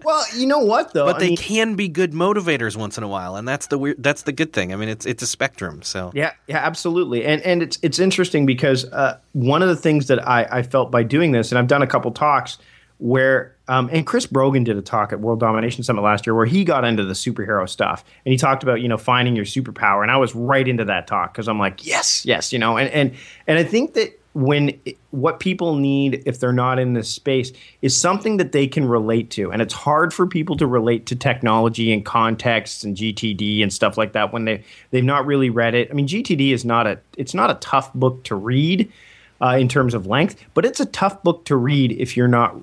well, 0.04 0.24
you 0.36 0.46
know 0.46 0.58
what 0.58 0.92
though? 0.92 1.06
but 1.06 1.16
I 1.16 1.18
they 1.20 1.28
mean- 1.28 1.36
can 1.36 1.74
be 1.74 1.88
good 1.88 2.12
motivators 2.12 2.76
once 2.76 2.96
in 2.98 3.04
a 3.04 3.08
while, 3.08 3.36
and 3.36 3.46
that's 3.48 3.66
the 3.68 3.78
weird. 3.78 4.02
That's 4.02 4.22
the 4.22 4.32
good 4.32 4.52
thing. 4.52 4.72
I 4.72 4.76
mean, 4.76 4.88
it's 4.88 5.06
it's 5.06 5.22
a 5.22 5.26
spectrum. 5.26 5.82
So 5.82 6.12
Yeah, 6.14 6.32
yeah, 6.46 6.58
absolutely. 6.58 7.24
And 7.24 7.42
and 7.42 7.62
it's 7.62 7.78
it's 7.82 7.98
interesting 7.98 8.46
because 8.46 8.84
uh, 8.92 9.18
one 9.32 9.62
of 9.62 9.68
the 9.68 9.76
things 9.76 10.06
that 10.08 10.26
I, 10.28 10.44
I 10.50 10.62
felt 10.62 10.90
by 10.90 11.02
doing 11.02 11.32
this, 11.32 11.50
and 11.50 11.58
I've 11.58 11.68
done 11.68 11.82
a 11.82 11.86
couple 11.86 12.10
talks 12.12 12.58
where, 12.98 13.55
um, 13.68 13.88
and 13.92 14.06
Chris 14.06 14.26
Brogan 14.26 14.64
did 14.64 14.76
a 14.76 14.82
talk 14.82 15.12
at 15.12 15.20
World 15.20 15.40
Domination 15.40 15.82
Summit 15.82 16.02
last 16.02 16.26
year 16.26 16.34
where 16.34 16.46
he 16.46 16.64
got 16.64 16.84
into 16.84 17.04
the 17.04 17.14
superhero 17.14 17.68
stuff 17.68 18.04
and 18.24 18.32
he 18.32 18.38
talked 18.38 18.62
about 18.62 18.80
you 18.80 18.88
know 18.88 18.98
finding 18.98 19.36
your 19.36 19.44
superpower, 19.44 20.02
and 20.02 20.10
I 20.10 20.16
was 20.16 20.34
right 20.34 20.66
into 20.66 20.84
that 20.84 21.06
talk 21.06 21.32
because 21.32 21.48
I'm 21.48 21.58
like, 21.58 21.86
yes, 21.86 22.24
yes, 22.24 22.52
you 22.52 22.58
know, 22.58 22.76
and 22.76 22.90
and 22.90 23.14
and 23.46 23.58
I 23.58 23.64
think 23.64 23.94
that 23.94 24.18
when 24.36 24.78
what 25.12 25.40
people 25.40 25.76
need 25.76 26.22
if 26.26 26.38
they're 26.40 26.52
not 26.52 26.78
in 26.78 26.92
this 26.92 27.08
space 27.08 27.52
is 27.80 27.96
something 27.96 28.36
that 28.36 28.52
they 28.52 28.66
can 28.66 28.86
relate 28.86 29.30
to. 29.30 29.50
And 29.50 29.62
it's 29.62 29.72
hard 29.72 30.12
for 30.12 30.26
people 30.26 30.58
to 30.58 30.66
relate 30.66 31.06
to 31.06 31.16
technology 31.16 31.90
and 31.90 32.04
contexts 32.04 32.84
and 32.84 32.94
gtd 32.94 33.62
and 33.62 33.72
stuff 33.72 33.96
like 33.96 34.12
that 34.12 34.34
when 34.34 34.44
they 34.44 34.62
they've 34.90 35.02
not 35.02 35.24
really 35.24 35.48
read 35.48 35.74
it. 35.74 35.88
I 35.90 35.94
mean 35.94 36.06
gtd 36.06 36.52
is 36.52 36.66
not 36.66 36.86
a 36.86 37.00
it's 37.16 37.32
not 37.32 37.50
a 37.50 37.54
tough 37.54 37.94
book 37.94 38.24
to 38.24 38.34
read 38.34 38.92
uh, 39.40 39.56
in 39.58 39.68
terms 39.68 39.94
of 39.94 40.06
length 40.06 40.42
but 40.54 40.64
it's 40.64 40.80
a 40.80 40.86
tough 40.86 41.22
book 41.22 41.44
to 41.44 41.56
read 41.56 41.92
if 41.92 42.16
you're 42.16 42.28
not 42.28 42.56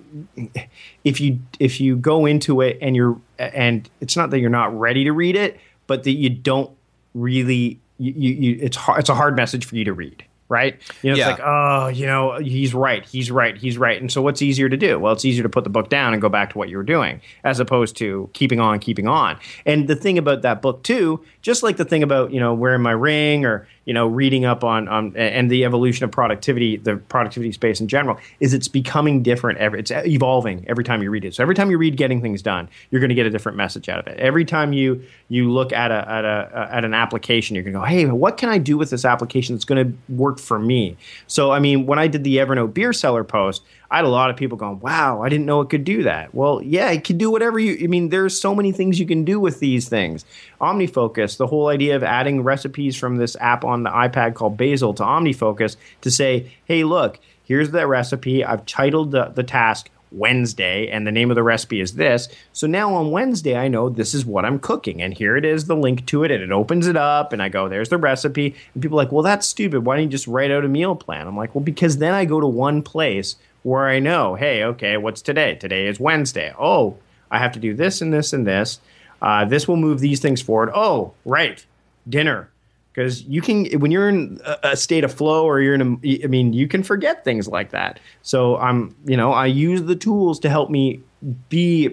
if 1.03 1.19
you 1.19 1.39
if 1.59 1.80
you 1.80 1.95
go 1.95 2.26
into 2.26 2.61
it 2.61 2.78
and 2.82 2.95
you're 2.95 3.19
and 3.38 3.89
it's 4.01 4.15
not 4.15 4.30
that 4.30 4.39
you're 4.39 4.49
not 4.49 4.78
ready 4.78 5.03
to 5.03 5.11
read 5.11 5.36
it 5.36 5.59
but 5.88 6.03
that 6.03 6.13
you 6.13 6.30
don't 6.30 6.71
really 7.13 7.80
you, 7.97 8.11
you 8.11 8.59
it's 8.61 8.78
hard 8.78 8.99
it's 8.99 9.09
a 9.09 9.15
hard 9.15 9.36
message 9.36 9.65
for 9.65 9.76
you 9.76 9.84
to 9.84 9.93
read 9.93 10.24
right? 10.53 10.80
You 11.01 11.09
know, 11.09 11.17
it's 11.17 11.26
like, 11.26 11.39
oh, 11.43 11.88
you 11.88 12.05
know, 12.05 12.38
he's 12.38 12.76
right, 12.76 13.03
he's 13.03 13.32
right, 13.32 13.57
he's 13.57 13.76
right. 13.76 13.99
And 13.99 14.11
so 14.11 14.21
what's 14.21 14.39
easier 14.39 14.69
to 14.69 14.78
do? 14.78 14.99
Well, 14.99 15.11
it's 15.11 15.26
easier 15.26 15.41
to 15.41 15.49
put 15.49 15.63
the 15.63 15.71
book 15.71 15.89
down 15.89 16.13
and 16.13 16.21
go 16.21 16.30
back 16.30 16.51
to 16.51 16.57
what 16.59 16.69
you 16.69 16.78
were 16.78 16.84
doing 16.84 17.21
as 17.43 17.59
opposed 17.59 17.97
to 17.97 18.30
keeping 18.34 18.59
on, 18.59 18.80
keeping 18.80 19.07
on. 19.07 19.39
And 19.65 19.88
the 19.88 19.95
thing 19.95 20.19
about 20.19 20.43
that 20.43 20.61
book 20.61 20.84
too, 20.84 21.24
just 21.41 21.63
like 21.63 21.78
the 21.78 21.86
thing 21.86 22.03
about, 22.03 22.32
you 22.32 22.39
know, 22.39 22.53
wearing 22.53 22.84
my 22.84 22.91
ring 22.91 23.45
or, 23.45 23.67
you 23.86 23.93
know, 23.93 24.07
reading 24.07 24.45
up 24.45 24.63
on 24.63 24.88
on 24.88 25.15
and 25.15 25.49
the 25.51 25.65
evolution 25.65 26.03
of 26.03 26.11
productivity, 26.11 26.77
the 26.77 26.97
productivity 26.97 27.51
space 27.51 27.81
in 27.81 27.88
general, 27.88 28.17
is 28.39 28.53
it's 28.53 28.67
becoming 28.67 29.23
different 29.23 29.59
every 29.59 29.79
it's 29.79 29.91
evolving 29.91 30.65
every 30.67 30.84
time 30.84 31.03
you 31.03 31.09
read 31.09 31.25
it. 31.25 31.36
So 31.36 31.43
every 31.43 31.55
time 31.55 31.69
you 31.69 31.77
read 31.77 31.97
getting 31.97 32.21
things 32.21 32.41
done, 32.41 32.69
you're 32.89 33.01
going 33.01 33.09
to 33.09 33.15
get 33.15 33.25
a 33.25 33.29
different 33.29 33.57
message 33.57 33.89
out 33.89 33.99
of 33.99 34.07
it. 34.07 34.19
Every 34.19 34.45
time 34.45 34.73
you 34.73 35.03
you 35.27 35.51
look 35.51 35.73
at 35.73 35.91
a 35.91 36.09
at 36.09 36.25
a 36.25 36.27
uh, 36.27 36.67
at 36.71 36.86
an 36.86 36.93
application, 36.93 37.55
you're 37.55 37.63
going 37.63 37.73
to 37.73 37.79
go, 37.79 37.86
"Hey, 37.86 38.05
what 38.05 38.38
can 38.38 38.49
I 38.49 38.57
do 38.57 38.77
with 38.77 38.89
this 38.89 39.05
application 39.05 39.55
that's 39.55 39.65
going 39.65 39.86
to 39.86 40.13
work 40.13 40.39
for 40.39 40.59
me?" 40.59 40.97
So, 41.27 41.51
I 41.51 41.59
mean, 41.59 41.86
when 41.86 41.99
I 41.99 42.07
did 42.07 42.23
the 42.23 42.38
Evernote 42.38 42.73
beer 42.73 42.93
cellar 42.93 43.23
post, 43.23 43.63
I 43.93 43.97
had 43.97 44.05
a 44.05 44.09
lot 44.09 44.31
of 44.31 44.35
people 44.35 44.57
going, 44.57 44.79
"Wow, 44.79 45.21
I 45.21 45.29
didn't 45.29 45.45
know 45.45 45.61
it 45.61 45.69
could 45.69 45.83
do 45.83 46.01
that." 46.01 46.33
Well, 46.33 46.63
yeah, 46.63 46.89
it 46.89 47.03
could 47.03 47.19
do 47.19 47.29
whatever 47.29 47.59
you. 47.59 47.77
I 47.83 47.85
mean, 47.85 48.09
there's 48.09 48.41
so 48.41 48.55
many 48.55 48.71
things 48.71 48.99
you 48.99 49.05
can 49.05 49.23
do 49.23 49.39
with 49.39 49.59
these 49.59 49.87
things. 49.87 50.25
OmniFocus, 50.59 51.37
the 51.37 51.45
whole 51.45 51.67
idea 51.67 51.95
of 51.95 52.03
adding 52.03 52.41
recipes 52.41 52.95
from 52.97 53.17
this 53.17 53.37
app 53.39 53.63
on 53.63 53.83
the 53.83 53.91
iPad 53.91 54.33
called 54.33 54.57
Basil 54.57 54.95
to 54.95 55.03
OmniFocus 55.03 55.75
to 56.01 56.09
say, 56.09 56.51
"Hey, 56.65 56.83
look, 56.83 57.19
here's 57.43 57.69
the 57.69 57.85
recipe. 57.85 58.43
I've 58.43 58.65
titled 58.65 59.11
the, 59.11 59.25
the 59.25 59.43
task." 59.43 59.91
Wednesday, 60.15 60.89
and 60.89 61.07
the 61.07 61.11
name 61.11 61.31
of 61.31 61.35
the 61.35 61.41
recipe 61.41 61.81
is 61.81 61.93
this. 61.95 62.29
So 62.51 62.67
now 62.67 62.93
on 62.93 63.09
Wednesday, 63.09 63.57
I 63.57 63.67
know 63.67 63.89
this 63.89 64.13
is 64.13 64.25
what 64.25 64.45
I'm 64.45 64.59
cooking, 64.59 65.01
and 65.01 65.11
here 65.11 65.35
it 65.35 65.43
is, 65.43 65.65
the 65.65 65.75
link 65.75 66.05
to 66.05 66.23
it, 66.23 66.29
and 66.29 66.43
it 66.43 66.51
opens 66.51 66.85
it 66.85 66.95
up, 66.95 67.33
and 67.33 67.41
I 67.41 67.49
go, 67.49 67.67
there's 67.67 67.89
the 67.89 67.97
recipe. 67.97 68.53
And 68.75 68.83
people 68.83 68.99
are 68.99 69.03
like, 69.03 69.11
well, 69.11 69.23
that's 69.23 69.47
stupid. 69.47 69.85
Why 69.85 69.95
don't 69.95 70.03
you 70.03 70.09
just 70.11 70.27
write 70.27 70.51
out 70.51 70.65
a 70.65 70.67
meal 70.67 70.95
plan? 70.95 71.27
I'm 71.27 71.35
like, 71.35 71.55
well, 71.55 71.63
because 71.63 71.97
then 71.97 72.13
I 72.13 72.25
go 72.25 72.39
to 72.39 72.45
one 72.45 72.83
place 72.83 73.37
where 73.64 73.88
I 73.88 73.99
know, 73.99 74.36
hey, 74.36 74.64
okay, 74.64 74.97
what's 74.97 75.22
today? 75.22 75.55
Today 75.55 75.88
is 75.88 75.99
Wednesday. 75.99 76.53
Oh, 76.59 76.97
I 77.32 77.39
have 77.39 77.53
to 77.53 77.59
do 77.59 77.74
this 77.74 78.01
and 78.01 78.14
this 78.14 78.34
and 78.34 78.45
this. 78.45 78.80
Uh, 79.22 79.45
this 79.45 79.68
will 79.68 79.78
move 79.78 79.99
these 79.99 80.20
things 80.20 80.41
forward. 80.41 80.70
Oh, 80.74 81.14
right, 81.26 81.66
dinner 82.07 82.49
because 82.93 83.24
you 83.24 83.41
can 83.41 83.66
when 83.80 83.91
you're 83.91 84.09
in 84.09 84.39
a, 84.64 84.78
state 84.78 85.03
of 85.03 85.11
flow 85.11 85.45
or 85.45 85.59
you're 85.59 85.74
in 85.74 85.82
a 86.03 86.24
i 86.24 86.28
mean 86.28 86.53
you 86.53 86.68
can 86.68 86.84
forget 86.84 87.24
things 87.24 87.47
like 87.47 87.72
that 87.72 87.99
so 88.22 88.57
i'm 88.57 88.95
you 89.05 89.18
know 89.18 89.32
i 89.32 89.45
use 89.45 89.84
the 89.84 89.95
tools 89.95 90.39
to 90.39 90.49
help 90.49 90.70
me 90.70 91.01
be 91.49 91.88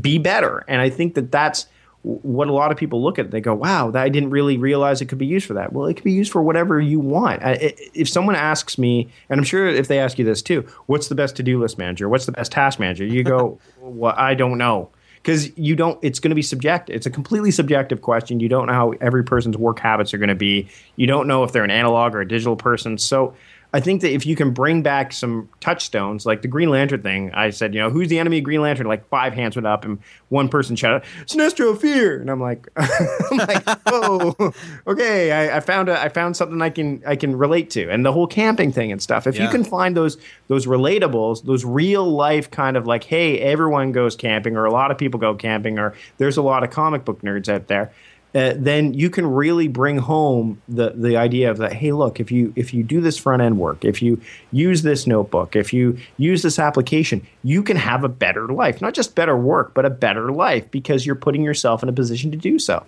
be 0.00 0.18
better 0.18 0.64
and 0.68 0.80
i 0.80 0.88
think 0.88 1.14
that 1.14 1.30
that's 1.32 1.66
what 2.02 2.48
a 2.48 2.52
lot 2.52 2.72
of 2.72 2.76
people 2.76 3.02
look 3.02 3.18
at 3.18 3.30
they 3.30 3.40
go 3.40 3.54
wow 3.54 3.90
that 3.90 4.02
i 4.02 4.08
didn't 4.08 4.30
really 4.30 4.58
realize 4.58 5.00
it 5.00 5.06
could 5.06 5.18
be 5.18 5.26
used 5.26 5.46
for 5.46 5.54
that. 5.54 5.72
Well 5.72 5.86
it 5.86 5.94
could 5.94 6.04
be 6.04 6.12
used 6.12 6.32
for 6.32 6.42
whatever 6.42 6.80
you 6.80 6.98
want. 6.98 7.42
I, 7.42 7.74
if 7.94 8.08
someone 8.08 8.34
asks 8.34 8.76
me 8.76 9.08
and 9.28 9.38
i'm 9.38 9.44
sure 9.44 9.68
if 9.68 9.88
they 9.88 9.98
ask 9.98 10.18
you 10.18 10.24
this 10.24 10.42
too 10.42 10.66
what's 10.86 11.08
the 11.08 11.14
best 11.14 11.36
to-do 11.36 11.60
list 11.60 11.78
manager? 11.78 12.08
What's 12.08 12.26
the 12.26 12.32
best 12.32 12.52
task 12.52 12.80
manager? 12.80 13.04
You 13.04 13.22
go 13.22 13.58
well 13.78 14.14
i 14.16 14.34
don't 14.34 14.58
know. 14.58 14.90
Because 15.16 15.56
you 15.56 15.76
don't 15.76 15.96
it's 16.02 16.18
going 16.18 16.30
to 16.30 16.34
be 16.34 16.42
subjective 16.42 16.96
it's 16.96 17.06
a 17.06 17.10
completely 17.10 17.52
subjective 17.52 18.02
question. 18.02 18.40
You 18.40 18.48
don't 18.48 18.66
know 18.66 18.72
how 18.72 18.94
every 19.00 19.22
person's 19.22 19.56
work 19.56 19.78
habits 19.78 20.12
are 20.12 20.18
going 20.18 20.28
to 20.28 20.34
be. 20.34 20.68
You 20.96 21.06
don't 21.06 21.28
know 21.28 21.44
if 21.44 21.52
they're 21.52 21.62
an 21.62 21.70
analog 21.70 22.16
or 22.16 22.20
a 22.20 22.26
digital 22.26 22.56
person. 22.56 22.98
So 22.98 23.34
i 23.72 23.80
think 23.80 24.00
that 24.02 24.12
if 24.12 24.26
you 24.26 24.36
can 24.36 24.52
bring 24.52 24.82
back 24.82 25.12
some 25.12 25.48
touchstones 25.60 26.26
like 26.26 26.42
the 26.42 26.48
green 26.48 26.70
lantern 26.70 27.02
thing 27.02 27.32
i 27.34 27.50
said 27.50 27.74
you 27.74 27.80
know 27.80 27.90
who's 27.90 28.08
the 28.08 28.18
enemy 28.18 28.38
of 28.38 28.44
green 28.44 28.60
lantern? 28.60 28.86
Like 28.86 29.08
five 29.08 29.34
hands 29.34 29.56
went 29.56 29.66
up 29.66 29.84
and 29.84 29.98
one 30.28 30.48
person 30.48 30.76
shouted 30.76 31.06
sinestro 31.26 31.78
fear! 31.78 32.20
And 32.20 32.30
i'm 32.30 32.40
like 32.40 32.68
i'm 32.76 33.38
like 33.38 33.62
oh 33.86 34.52
okay 34.86 35.32
I, 35.32 35.58
I 35.58 35.60
found 35.60 35.88
a 35.88 36.00
i 36.00 36.08
found 36.08 36.36
something 36.36 36.60
i 36.62 36.70
can 36.70 37.02
i 37.06 37.16
can 37.16 37.36
relate 37.36 37.70
to. 37.70 37.88
And 37.88 38.04
the 38.04 38.12
whole 38.12 38.26
camping 38.26 38.72
thing 38.72 38.92
and 38.92 39.02
stuff 39.02 39.26
if 39.26 39.38
you 39.38 39.48
can 39.48 39.64
find 39.64 39.96
those 39.96 40.16
those 40.48 40.66
relatables, 40.66 41.44
those 41.44 41.64
real 41.64 42.04
life 42.04 42.50
kind 42.50 42.76
of 42.76 42.86
like, 42.86 43.04
hey, 43.04 43.38
everyone 43.40 43.92
goes 43.92 44.16
camping, 44.16 44.56
or 44.56 44.66
a 44.66 44.70
lot 44.70 44.90
of 44.90 44.98
people 44.98 45.18
go 45.18 45.34
camping, 45.34 45.78
or 45.78 45.94
there's 46.18 46.36
a 46.36 46.42
lot 46.42 46.62
of 46.62 46.70
comic 46.70 47.04
book 47.04 47.22
nerds 47.22 47.48
out 47.48 47.68
there. 47.68 47.92
Uh, 48.34 48.54
then 48.56 48.94
you 48.94 49.10
can 49.10 49.26
really 49.26 49.68
bring 49.68 49.98
home 49.98 50.62
the 50.68 50.90
the 50.96 51.16
idea 51.16 51.50
of 51.50 51.58
that. 51.58 51.72
Hey, 51.74 51.92
look, 51.92 52.18
if 52.18 52.32
you 52.32 52.52
if 52.56 52.72
you 52.72 52.82
do 52.82 53.00
this 53.00 53.18
front 53.18 53.42
end 53.42 53.58
work, 53.58 53.84
if 53.84 54.00
you 54.00 54.20
use 54.50 54.82
this 54.82 55.06
notebook, 55.06 55.54
if 55.54 55.72
you 55.72 55.98
use 56.16 56.42
this 56.42 56.58
application, 56.58 57.26
you 57.42 57.62
can 57.62 57.76
have 57.76 58.04
a 58.04 58.08
better 58.08 58.48
life. 58.48 58.80
Not 58.80 58.94
just 58.94 59.14
better 59.14 59.36
work, 59.36 59.74
but 59.74 59.84
a 59.84 59.90
better 59.90 60.32
life 60.32 60.70
because 60.70 61.04
you're 61.04 61.14
putting 61.14 61.42
yourself 61.42 61.82
in 61.82 61.88
a 61.88 61.92
position 61.92 62.30
to 62.30 62.38
do 62.38 62.58
so. 62.58 62.84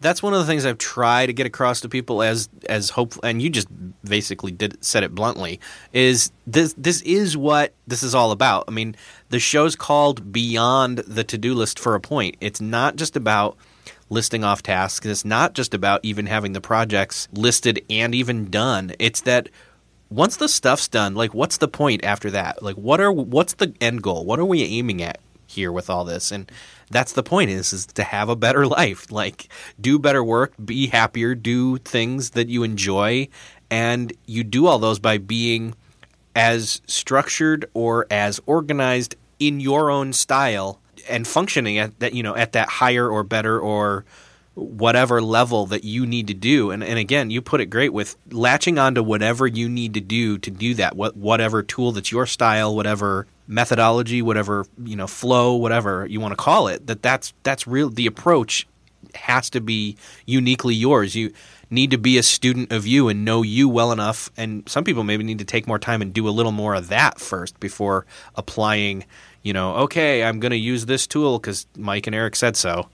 that's 0.00 0.22
one 0.22 0.32
of 0.32 0.38
the 0.38 0.46
things 0.46 0.64
I've 0.64 0.78
tried 0.78 1.26
to 1.26 1.32
get 1.32 1.46
across 1.46 1.80
to 1.80 1.88
people 1.88 2.22
as 2.22 2.48
as 2.68 2.90
hope 2.90 3.14
and 3.22 3.42
you 3.42 3.50
just 3.50 3.68
basically 4.04 4.52
did 4.52 4.82
said 4.84 5.02
it 5.02 5.14
bluntly 5.14 5.60
is 5.92 6.30
this 6.46 6.72
this 6.74 7.02
is 7.02 7.36
what 7.36 7.72
this 7.86 8.02
is 8.02 8.14
all 8.14 8.30
about. 8.30 8.64
I 8.68 8.70
mean, 8.70 8.94
the 9.30 9.40
show's 9.40 9.76
called 9.76 10.32
Beyond 10.32 10.98
the 10.98 11.24
To-Do 11.24 11.54
List 11.54 11.78
for 11.78 11.94
a 11.94 12.00
point. 12.00 12.36
It's 12.40 12.60
not 12.60 12.96
just 12.96 13.16
about 13.16 13.56
listing 14.10 14.44
off 14.44 14.62
tasks. 14.62 15.04
And 15.04 15.10
It's 15.10 15.24
not 15.24 15.54
just 15.54 15.74
about 15.74 16.00
even 16.02 16.26
having 16.26 16.52
the 16.52 16.60
projects 16.60 17.28
listed 17.32 17.84
and 17.90 18.14
even 18.14 18.50
done. 18.50 18.92
It's 18.98 19.20
that 19.22 19.48
once 20.10 20.36
the 20.36 20.48
stuff's 20.48 20.88
done, 20.88 21.14
like 21.14 21.34
what's 21.34 21.58
the 21.58 21.68
point 21.68 22.04
after 22.04 22.30
that? 22.30 22.62
Like 22.62 22.76
what 22.76 23.00
are 23.00 23.12
what's 23.12 23.54
the 23.54 23.74
end 23.80 24.02
goal? 24.02 24.24
What 24.24 24.38
are 24.38 24.44
we 24.44 24.62
aiming 24.62 25.02
at 25.02 25.20
here 25.46 25.70
with 25.72 25.90
all 25.90 26.04
this? 26.04 26.30
And 26.32 26.50
that's 26.90 27.12
the 27.12 27.22
point 27.22 27.50
is 27.50 27.72
is 27.72 27.86
to 27.86 28.02
have 28.02 28.28
a 28.28 28.36
better 28.36 28.66
life. 28.80 29.10
Like 29.10 29.48
do 29.80 29.98
better 29.98 30.24
work, 30.24 30.54
be 30.64 30.86
happier, 30.86 31.34
do 31.34 31.78
things 31.78 32.30
that 32.30 32.48
you 32.48 32.62
enjoy 32.62 33.28
and 33.70 34.12
you 34.26 34.44
do 34.44 34.66
all 34.66 34.78
those 34.78 34.98
by 34.98 35.18
being 35.18 35.74
as 36.34 36.80
structured 36.86 37.68
or 37.74 38.06
as 38.10 38.40
organized 38.46 39.16
in 39.38 39.60
your 39.60 39.90
own 39.90 40.12
style 40.12 40.80
and 41.08 41.26
functioning 41.26 41.78
at 41.78 41.98
that 42.00 42.12
you 42.14 42.22
know 42.22 42.34
at 42.36 42.52
that 42.52 42.68
higher 42.68 43.08
or 43.08 43.22
better 43.22 43.58
or 43.58 44.04
whatever 44.54 45.22
level 45.22 45.66
that 45.66 45.84
you 45.84 46.04
need 46.04 46.26
to 46.26 46.34
do. 46.34 46.70
And, 46.70 46.82
and 46.82 46.98
again 46.98 47.30
you 47.30 47.40
put 47.40 47.60
it 47.60 47.66
great 47.66 47.92
with 47.92 48.16
latching 48.30 48.78
onto 48.78 49.02
whatever 49.02 49.46
you 49.46 49.68
need 49.68 49.94
to 49.94 50.00
do 50.00 50.38
to 50.38 50.50
do 50.50 50.74
that 50.74 50.96
what 50.96 51.16
whatever 51.16 51.62
tool 51.62 51.92
that's 51.92 52.10
your 52.10 52.26
style 52.26 52.74
whatever 52.74 53.26
methodology 53.46 54.20
whatever 54.20 54.66
you 54.82 54.96
know 54.96 55.06
flow 55.06 55.54
whatever 55.54 56.06
you 56.06 56.20
want 56.20 56.32
to 56.32 56.36
call 56.36 56.68
it 56.68 56.86
that 56.86 57.02
that's 57.02 57.32
that's 57.44 57.66
real 57.66 57.88
the 57.88 58.06
approach 58.06 58.66
has 59.14 59.50
to 59.50 59.60
be 59.60 59.96
uniquely 60.26 60.74
yours. 60.74 61.14
You 61.14 61.32
need 61.70 61.90
to 61.90 61.98
be 61.98 62.18
a 62.18 62.22
student 62.22 62.72
of 62.72 62.86
you 62.86 63.08
and 63.08 63.24
know 63.24 63.42
you 63.42 63.68
well 63.68 63.92
enough 63.92 64.30
and 64.36 64.66
some 64.68 64.84
people 64.84 65.04
maybe 65.04 65.22
need 65.22 65.38
to 65.38 65.44
take 65.44 65.66
more 65.66 65.78
time 65.78 66.00
and 66.00 66.14
do 66.14 66.26
a 66.26 66.30
little 66.30 66.52
more 66.52 66.74
of 66.74 66.88
that 66.88 67.20
first 67.20 67.60
before 67.60 68.06
applying 68.36 69.04
you 69.42 69.52
know 69.52 69.74
okay 69.74 70.24
i'm 70.24 70.40
going 70.40 70.50
to 70.50 70.58
use 70.58 70.86
this 70.86 71.06
tool 71.06 71.38
because 71.38 71.66
mike 71.76 72.06
and 72.06 72.14
Erik 72.14 72.36
said 72.36 72.56
so. 72.56 72.88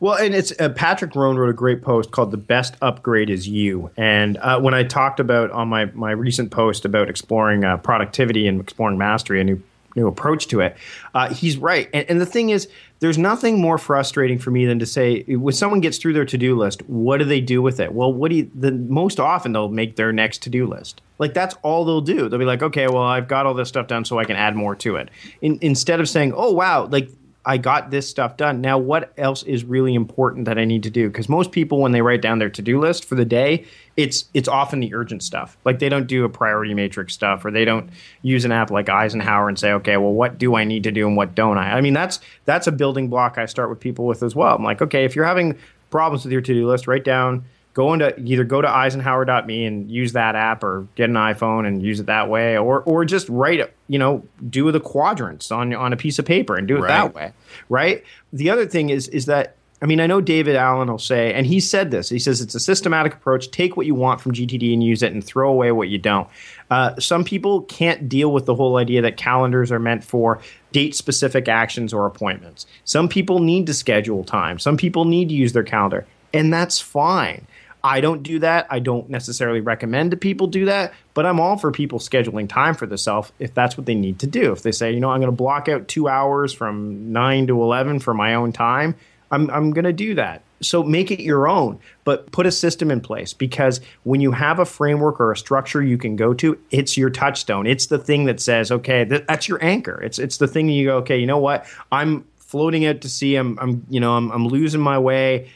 Well, 0.00 0.16
and 0.16 0.34
it's 0.34 0.52
uh, 0.58 0.70
Patrick 0.70 1.14
Rhone 1.14 1.36
wrote 1.36 1.50
a 1.50 1.54
great 1.54 1.82
post 1.82 2.10
called 2.10 2.32
"The 2.32 2.36
Best 2.36 2.74
Upgrade 2.82 3.30
Is 3.30 3.46
You," 3.46 3.90
and 3.96 4.36
uh, 4.38 4.60
when 4.60 4.74
I 4.74 4.82
talked 4.82 5.20
about 5.20 5.50
on 5.52 5.68
my 5.68 5.84
my 5.86 6.10
recent 6.10 6.50
post 6.50 6.84
about 6.84 7.08
exploring 7.08 7.64
uh, 7.64 7.76
productivity 7.76 8.48
and 8.48 8.60
exploring 8.60 8.98
mastery, 8.98 9.40
a 9.40 9.44
new 9.44 9.62
new 9.96 10.06
approach 10.06 10.46
to 10.48 10.60
it, 10.60 10.76
uh, 11.14 11.32
he's 11.32 11.56
right. 11.56 11.88
And, 11.92 12.08
and 12.08 12.20
the 12.20 12.26
thing 12.26 12.50
is, 12.50 12.68
there's 13.00 13.18
nothing 13.18 13.60
more 13.60 13.78
frustrating 13.78 14.38
for 14.38 14.50
me 14.50 14.66
than 14.66 14.78
to 14.78 14.86
say 14.86 15.22
when 15.22 15.54
someone 15.54 15.80
gets 15.80 15.98
through 15.98 16.12
their 16.12 16.26
to 16.26 16.38
do 16.38 16.56
list, 16.56 16.86
what 16.88 17.18
do 17.18 17.24
they 17.24 17.40
do 17.40 17.62
with 17.62 17.80
it? 17.80 17.92
Well, 17.92 18.12
what 18.12 18.30
do 18.30 18.36
you, 18.36 18.50
the 18.54 18.72
most 18.72 19.18
often 19.18 19.52
they'll 19.52 19.68
make 19.68 19.96
their 19.96 20.12
next 20.12 20.42
to 20.42 20.50
do 20.50 20.66
list. 20.66 21.00
Like 21.18 21.34
that's 21.34 21.54
all 21.62 21.84
they'll 21.84 22.00
do. 22.00 22.28
They'll 22.28 22.38
be 22.38 22.44
like, 22.44 22.62
okay, 22.62 22.88
well, 22.88 23.02
I've 23.02 23.28
got 23.28 23.46
all 23.46 23.54
this 23.54 23.68
stuff 23.68 23.86
done, 23.86 24.04
so 24.04 24.18
I 24.18 24.24
can 24.24 24.36
add 24.36 24.54
more 24.56 24.74
to 24.76 24.96
it. 24.96 25.10
In, 25.40 25.58
instead 25.60 26.00
of 26.00 26.08
saying, 26.08 26.32
oh 26.34 26.52
wow, 26.52 26.86
like 26.86 27.10
I 27.50 27.56
got 27.56 27.90
this 27.90 28.08
stuff 28.08 28.36
done. 28.36 28.60
Now, 28.60 28.78
what 28.78 29.12
else 29.18 29.42
is 29.42 29.64
really 29.64 29.92
important 29.92 30.44
that 30.44 30.56
I 30.56 30.64
need 30.64 30.84
to 30.84 30.90
do? 30.90 31.08
Because 31.08 31.28
most 31.28 31.50
people, 31.50 31.80
when 31.80 31.90
they 31.90 32.00
write 32.00 32.22
down 32.22 32.38
their 32.38 32.48
to 32.48 32.62
do 32.62 32.78
list 32.78 33.04
for 33.04 33.16
the 33.16 33.24
day, 33.24 33.64
it's 33.96 34.26
it's 34.34 34.46
often 34.46 34.78
the 34.78 34.94
urgent 34.94 35.24
stuff. 35.24 35.58
Like 35.64 35.80
they 35.80 35.88
don't 35.88 36.06
do 36.06 36.24
a 36.24 36.28
priority 36.28 36.74
matrix 36.74 37.12
stuff, 37.12 37.44
or 37.44 37.50
they 37.50 37.64
don't 37.64 37.90
use 38.22 38.44
an 38.44 38.52
app 38.52 38.70
like 38.70 38.88
Eisenhower 38.88 39.48
and 39.48 39.58
say, 39.58 39.72
okay, 39.72 39.96
well, 39.96 40.12
what 40.12 40.38
do 40.38 40.54
I 40.54 40.62
need 40.62 40.84
to 40.84 40.92
do 40.92 41.08
and 41.08 41.16
what 41.16 41.34
don't 41.34 41.58
I? 41.58 41.72
I 41.72 41.80
mean, 41.80 41.92
that's 41.92 42.20
that's 42.44 42.68
a 42.68 42.72
building 42.72 43.08
block 43.08 43.36
I 43.36 43.46
start 43.46 43.68
with 43.68 43.80
people 43.80 44.06
with 44.06 44.22
as 44.22 44.36
well. 44.36 44.54
I'm 44.54 44.62
like, 44.62 44.80
okay, 44.80 45.04
if 45.04 45.16
you're 45.16 45.24
having 45.24 45.58
problems 45.90 46.22
with 46.24 46.30
your 46.30 46.42
to 46.42 46.54
do 46.54 46.68
list, 46.68 46.86
write 46.86 47.02
down 47.02 47.44
go 47.74 47.92
into 47.92 48.18
either 48.20 48.44
go 48.44 48.60
to 48.60 48.68
eisenhower.me 48.68 49.64
and 49.64 49.90
use 49.90 50.12
that 50.12 50.34
app 50.34 50.62
or 50.64 50.86
get 50.96 51.08
an 51.08 51.16
iphone 51.16 51.66
and 51.66 51.82
use 51.82 52.00
it 52.00 52.06
that 52.06 52.28
way 52.28 52.58
or 52.58 52.80
or 52.82 53.04
just 53.04 53.28
write 53.28 53.72
you 53.88 53.98
know 53.98 54.22
do 54.48 54.70
the 54.72 54.80
quadrants 54.80 55.50
on 55.50 55.72
on 55.74 55.92
a 55.92 55.96
piece 55.96 56.18
of 56.18 56.24
paper 56.24 56.56
and 56.56 56.66
do 56.68 56.76
it 56.76 56.80
Right. 56.80 56.88
that 56.88 57.14
way 57.14 57.32
right 57.68 58.04
the 58.32 58.50
other 58.50 58.66
thing 58.66 58.90
is 58.90 59.08
is 59.08 59.26
that 59.26 59.56
I 59.82 59.86
mean, 59.86 59.98
I 59.98 60.06
know 60.06 60.20
David 60.20 60.56
Allen 60.56 60.88
will 60.90 60.98
say, 60.98 61.32
and 61.32 61.46
he 61.46 61.58
said 61.58 61.90
this. 61.90 62.10
He 62.10 62.18
says 62.18 62.42
it's 62.42 62.54
a 62.54 62.60
systematic 62.60 63.14
approach. 63.14 63.50
Take 63.50 63.78
what 63.78 63.86
you 63.86 63.94
want 63.94 64.20
from 64.20 64.32
GTD 64.32 64.74
and 64.74 64.84
use 64.84 65.02
it, 65.02 65.10
and 65.14 65.24
throw 65.24 65.48
away 65.50 65.72
what 65.72 65.88
you 65.88 65.96
don't. 65.96 66.28
Uh, 66.70 66.94
some 67.00 67.24
people 67.24 67.62
can't 67.62 68.06
deal 68.06 68.30
with 68.30 68.44
the 68.44 68.54
whole 68.54 68.76
idea 68.76 69.00
that 69.00 69.16
calendars 69.16 69.72
are 69.72 69.78
meant 69.78 70.04
for 70.04 70.38
date 70.72 70.94
specific 70.94 71.48
actions 71.48 71.94
or 71.94 72.04
appointments. 72.04 72.66
Some 72.84 73.08
people 73.08 73.38
need 73.38 73.66
to 73.68 73.72
schedule 73.72 74.22
time. 74.22 74.58
Some 74.58 74.76
people 74.76 75.06
need 75.06 75.30
to 75.30 75.34
use 75.34 75.54
their 75.54 75.62
calendar, 75.64 76.06
and 76.34 76.52
that's 76.52 76.78
fine. 76.78 77.46
I 77.82 78.00
don't 78.00 78.22
do 78.22 78.38
that. 78.40 78.66
I 78.70 78.78
don't 78.78 79.08
necessarily 79.08 79.60
recommend 79.60 80.12
that 80.12 80.20
people 80.20 80.46
do 80.46 80.66
that, 80.66 80.92
but 81.14 81.26
I'm 81.26 81.40
all 81.40 81.56
for 81.56 81.70
people 81.70 81.98
scheduling 81.98 82.48
time 82.48 82.74
for 82.74 82.86
themselves 82.86 83.32
if 83.38 83.54
that's 83.54 83.76
what 83.76 83.86
they 83.86 83.94
need 83.94 84.18
to 84.20 84.26
do. 84.26 84.52
If 84.52 84.62
they 84.62 84.72
say, 84.72 84.92
you 84.92 85.00
know, 85.00 85.10
I'm 85.10 85.20
going 85.20 85.32
to 85.32 85.36
block 85.36 85.68
out 85.68 85.88
two 85.88 86.08
hours 86.08 86.52
from 86.52 87.12
9 87.12 87.46
to 87.48 87.62
11 87.62 88.00
for 88.00 88.14
my 88.14 88.34
own 88.34 88.52
time, 88.52 88.96
I'm, 89.30 89.50
I'm 89.50 89.70
going 89.70 89.84
to 89.84 89.92
do 89.92 90.14
that. 90.16 90.42
So 90.62 90.82
make 90.82 91.10
it 91.10 91.20
your 91.20 91.48
own, 91.48 91.78
but 92.04 92.30
put 92.32 92.44
a 92.44 92.52
system 92.52 92.90
in 92.90 93.00
place 93.00 93.32
because 93.32 93.80
when 94.02 94.20
you 94.20 94.32
have 94.32 94.58
a 94.58 94.66
framework 94.66 95.18
or 95.18 95.32
a 95.32 95.36
structure 95.36 95.82
you 95.82 95.96
can 95.96 96.16
go 96.16 96.34
to, 96.34 96.58
it's 96.70 96.98
your 96.98 97.08
touchstone. 97.08 97.66
It's 97.66 97.86
the 97.86 97.98
thing 97.98 98.26
that 98.26 98.40
says, 98.40 98.70
okay, 98.70 99.06
th- 99.06 99.24
that's 99.26 99.48
your 99.48 99.64
anchor. 99.64 100.02
It's 100.02 100.18
it's 100.18 100.36
the 100.36 100.46
thing 100.46 100.68
you 100.68 100.86
go, 100.86 100.96
okay, 100.98 101.16
you 101.16 101.26
know 101.26 101.38
what? 101.38 101.64
I'm 101.90 102.26
floating 102.36 102.84
out 102.84 103.00
to 103.00 103.08
sea. 103.08 103.36
I'm, 103.36 103.58
I'm 103.58 103.86
you 103.88 104.00
know, 104.00 104.14
I'm, 104.16 104.30
I'm 104.32 104.46
losing 104.48 104.82
my 104.82 104.98
way 104.98 105.48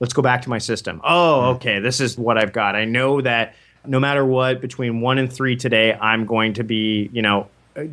let's 0.00 0.12
go 0.12 0.22
back 0.22 0.42
to 0.42 0.48
my 0.48 0.58
system. 0.58 1.00
Oh, 1.04 1.40
hmm. 1.40 1.46
okay, 1.56 1.78
this 1.78 2.00
is 2.00 2.18
what 2.18 2.36
I've 2.36 2.52
got. 2.52 2.74
I 2.74 2.84
know 2.84 3.20
that 3.20 3.54
no 3.86 4.00
matter 4.00 4.24
what, 4.24 4.60
between 4.60 5.00
one 5.00 5.18
and 5.18 5.32
three 5.32 5.56
today, 5.56 5.94
I'm 5.94 6.26
going 6.26 6.54
to 6.54 6.64
be, 6.64 7.08
you 7.12 7.22
know, 7.22 7.48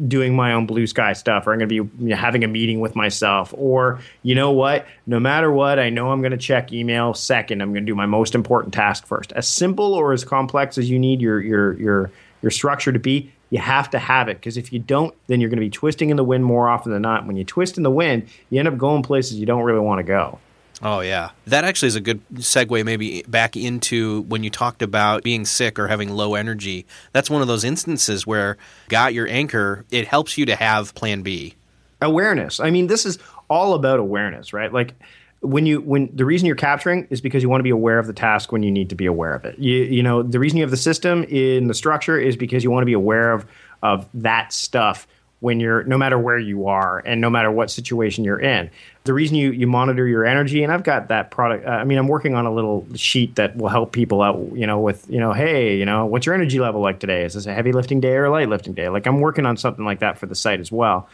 doing 0.08 0.36
my 0.36 0.54
own 0.54 0.66
blue 0.66 0.88
sky 0.88 1.14
stuff, 1.14 1.46
or 1.46 1.54
I'm 1.54 1.60
going 1.60 1.70
to 1.70 1.84
be 1.84 2.04
you 2.04 2.10
know, 2.10 2.16
having 2.16 2.44
a 2.44 2.48
meeting 2.48 2.80
with 2.80 2.96
myself, 2.96 3.54
or 3.56 4.00
you 4.24 4.36
know 4.36 4.52
what, 4.52 4.88
no 5.06 5.20
matter 5.20 5.52
what, 5.52 5.80
I 5.80 5.90
know 5.90 6.12
I'm 6.12 6.22
going 6.22 6.32
to 6.32 6.38
check 6.38 6.74
email 6.74 7.14
second. 7.14 7.62
I'm 7.62 7.72
going 7.74 7.86
to 7.86 7.92
do 7.92 7.96
my 7.96 8.06
most 8.06 8.36
important 8.36 8.74
task 8.74 9.06
first. 9.06 9.32
As 9.34 9.48
simple 9.48 9.94
or 9.94 10.14
as 10.14 10.26
complex 10.26 10.78
as 10.78 10.90
you 10.90 10.98
need 10.98 11.22
your 11.22 11.40
your 11.40 11.74
your 11.80 12.12
your 12.42 12.52
structure 12.52 12.92
to 12.92 13.00
be, 13.00 13.32
you 13.50 13.60
have 13.60 13.90
to 13.92 14.00
have 14.00 14.28
it 14.28 14.38
because 14.38 14.58
if 14.58 14.74
you 14.74 14.80
don't, 14.80 15.14
then 15.28 15.40
you're 15.40 15.50
going 15.50 15.60
to 15.60 15.66
be 15.66 15.70
twisting 15.70 16.10
in 16.10 16.18
the 16.18 16.24
wind 16.24 16.44
more 16.44 16.68
often 16.68 16.92
than 16.92 17.04
not. 17.04 17.26
When 17.26 17.38
you 17.38 17.44
twist 17.44 17.78
in 17.78 17.84
the 17.84 17.92
wind, 17.92 18.28
you 18.50 18.60
end 18.60 18.68
up 18.68 18.78
going 18.78 19.04
places 19.04 19.40
you 19.40 19.46
don't 19.46 19.64
really 19.64 19.80
want 19.80 20.00
to 20.00 20.04
go. 20.04 20.40
Oh 20.82 21.00
yeah, 21.00 21.32
that 21.48 21.64
actually 21.64 21.88
is 21.88 21.96
a 21.96 22.02
good 22.02 22.22
segue. 22.36 22.86
Maybe 22.86 23.24
back 23.28 23.58
into 23.58 24.22
when 24.24 24.44
you 24.44 24.50
talked 24.50 24.82
about 24.82 25.24
being 25.24 25.46
sick 25.46 25.80
or 25.80 25.88
having 25.88 26.10
low 26.10 26.36
energy. 26.36 26.86
That's 27.14 27.30
one 27.30 27.42
of 27.42 27.48
those 27.48 27.64
instances 27.64 28.28
where 28.28 28.58
got 28.90 29.14
your 29.14 29.28
anchor. 29.28 29.86
It 29.90 30.08
helps 30.08 30.38
you 30.38 30.46
to 30.46 30.56
have 30.56 30.94
Plan 30.94 31.24
B. 31.24 31.56
awareness. 32.02 32.60
I 32.60 32.70
mean, 32.70 32.88
this 32.88 33.06
is 33.06 33.18
all 33.50 33.74
about 33.74 34.00
awareness, 34.00 34.54
right? 34.54 34.72
Like 34.72 34.94
when 35.40 35.66
you 35.66 35.82
when 35.82 36.10
the 36.14 36.26
reason 36.26 36.46
you're 36.46 36.56
capturing 36.56 37.08
is 37.10 37.22
because 37.22 37.42
you 37.42 37.50
want 37.50 37.60
to 37.60 37.64
be 37.64 37.70
aware 37.72 37.98
of 37.98 38.06
the 38.06 38.14
task 38.14 38.52
when 38.52 38.62
you 38.62 38.72
need 38.72 38.90
to 38.90 38.96
be 38.96 39.06
aware 39.08 39.34
of 39.34 39.46
it. 39.46 39.58
You 39.58 39.78
you 39.78 40.04
know, 40.04 40.22
the 40.22 40.40
reason 40.40 40.58
you 40.58 40.64
have 40.64 40.72
the 40.72 40.78
system 40.78 41.24
in 41.24 41.68
the 41.68 41.74
structure 41.74 42.20
is 42.20 42.36
because 42.36 42.64
you 42.64 42.70
want 42.72 42.84
to 42.84 42.88
be 42.88 42.94
aware 42.94 43.34
of 43.34 43.46
of 43.82 44.08
that 44.14 44.54
stuff 44.54 45.08
when 45.40 45.60
you're 45.60 45.84
no 45.84 45.98
matter 45.98 46.18
where 46.18 46.40
you 46.40 46.68
are 46.68 47.00
and 47.06 47.22
no 47.22 47.30
matter 47.30 47.52
what 47.52 47.70
situation 47.70 48.24
you're 48.24 48.40
in. 48.40 48.70
The 49.04 49.14
reason 49.14 49.36
you 49.36 49.52
you 49.52 49.68
monitor 49.68 50.08
your 50.08 50.26
energy 50.26 50.64
and 50.64 50.72
I've 50.72 50.84
got 50.84 51.10
that 51.10 51.32
product 51.32 51.66
uh, 51.66 51.70
I 51.70 51.84
mean 51.84 51.98
I'm 51.98 52.08
working 52.08 52.34
on 52.34 52.46
a 52.46 52.54
little 52.54 52.88
sheet 52.96 53.36
that 53.36 53.56
will 53.56 53.70
help 53.70 53.92
people 53.92 54.22
out, 54.22 54.52
you 54.54 54.68
know, 54.68 54.80
with, 54.80 55.06
you 55.10 55.20
know, 55.20 55.34
hey, 55.34 55.78
you 55.78 55.86
know, 55.86 56.06
what's 56.06 56.26
your 56.26 56.36
energy 56.36 56.60
level 56.60 56.82
like 56.82 57.00
today? 57.00 57.24
Is 57.24 57.36
this 57.36 57.46
a 57.46 57.54
heavy 57.54 57.72
lifting 57.72 58.00
day 58.00 58.16
or 58.16 58.26
a 58.26 58.32
light 58.32 58.50
lifting 58.50 58.74
day? 58.74 58.90
Like 58.90 59.06
I'm 59.06 59.20
working 59.20 59.46
on 59.46 59.58
something 59.58 59.86
like 59.86 60.00
that 60.00 60.18
for 60.18 60.26
the 60.26 60.36
site 60.36 60.60
as 60.60 60.72
well 60.72 61.08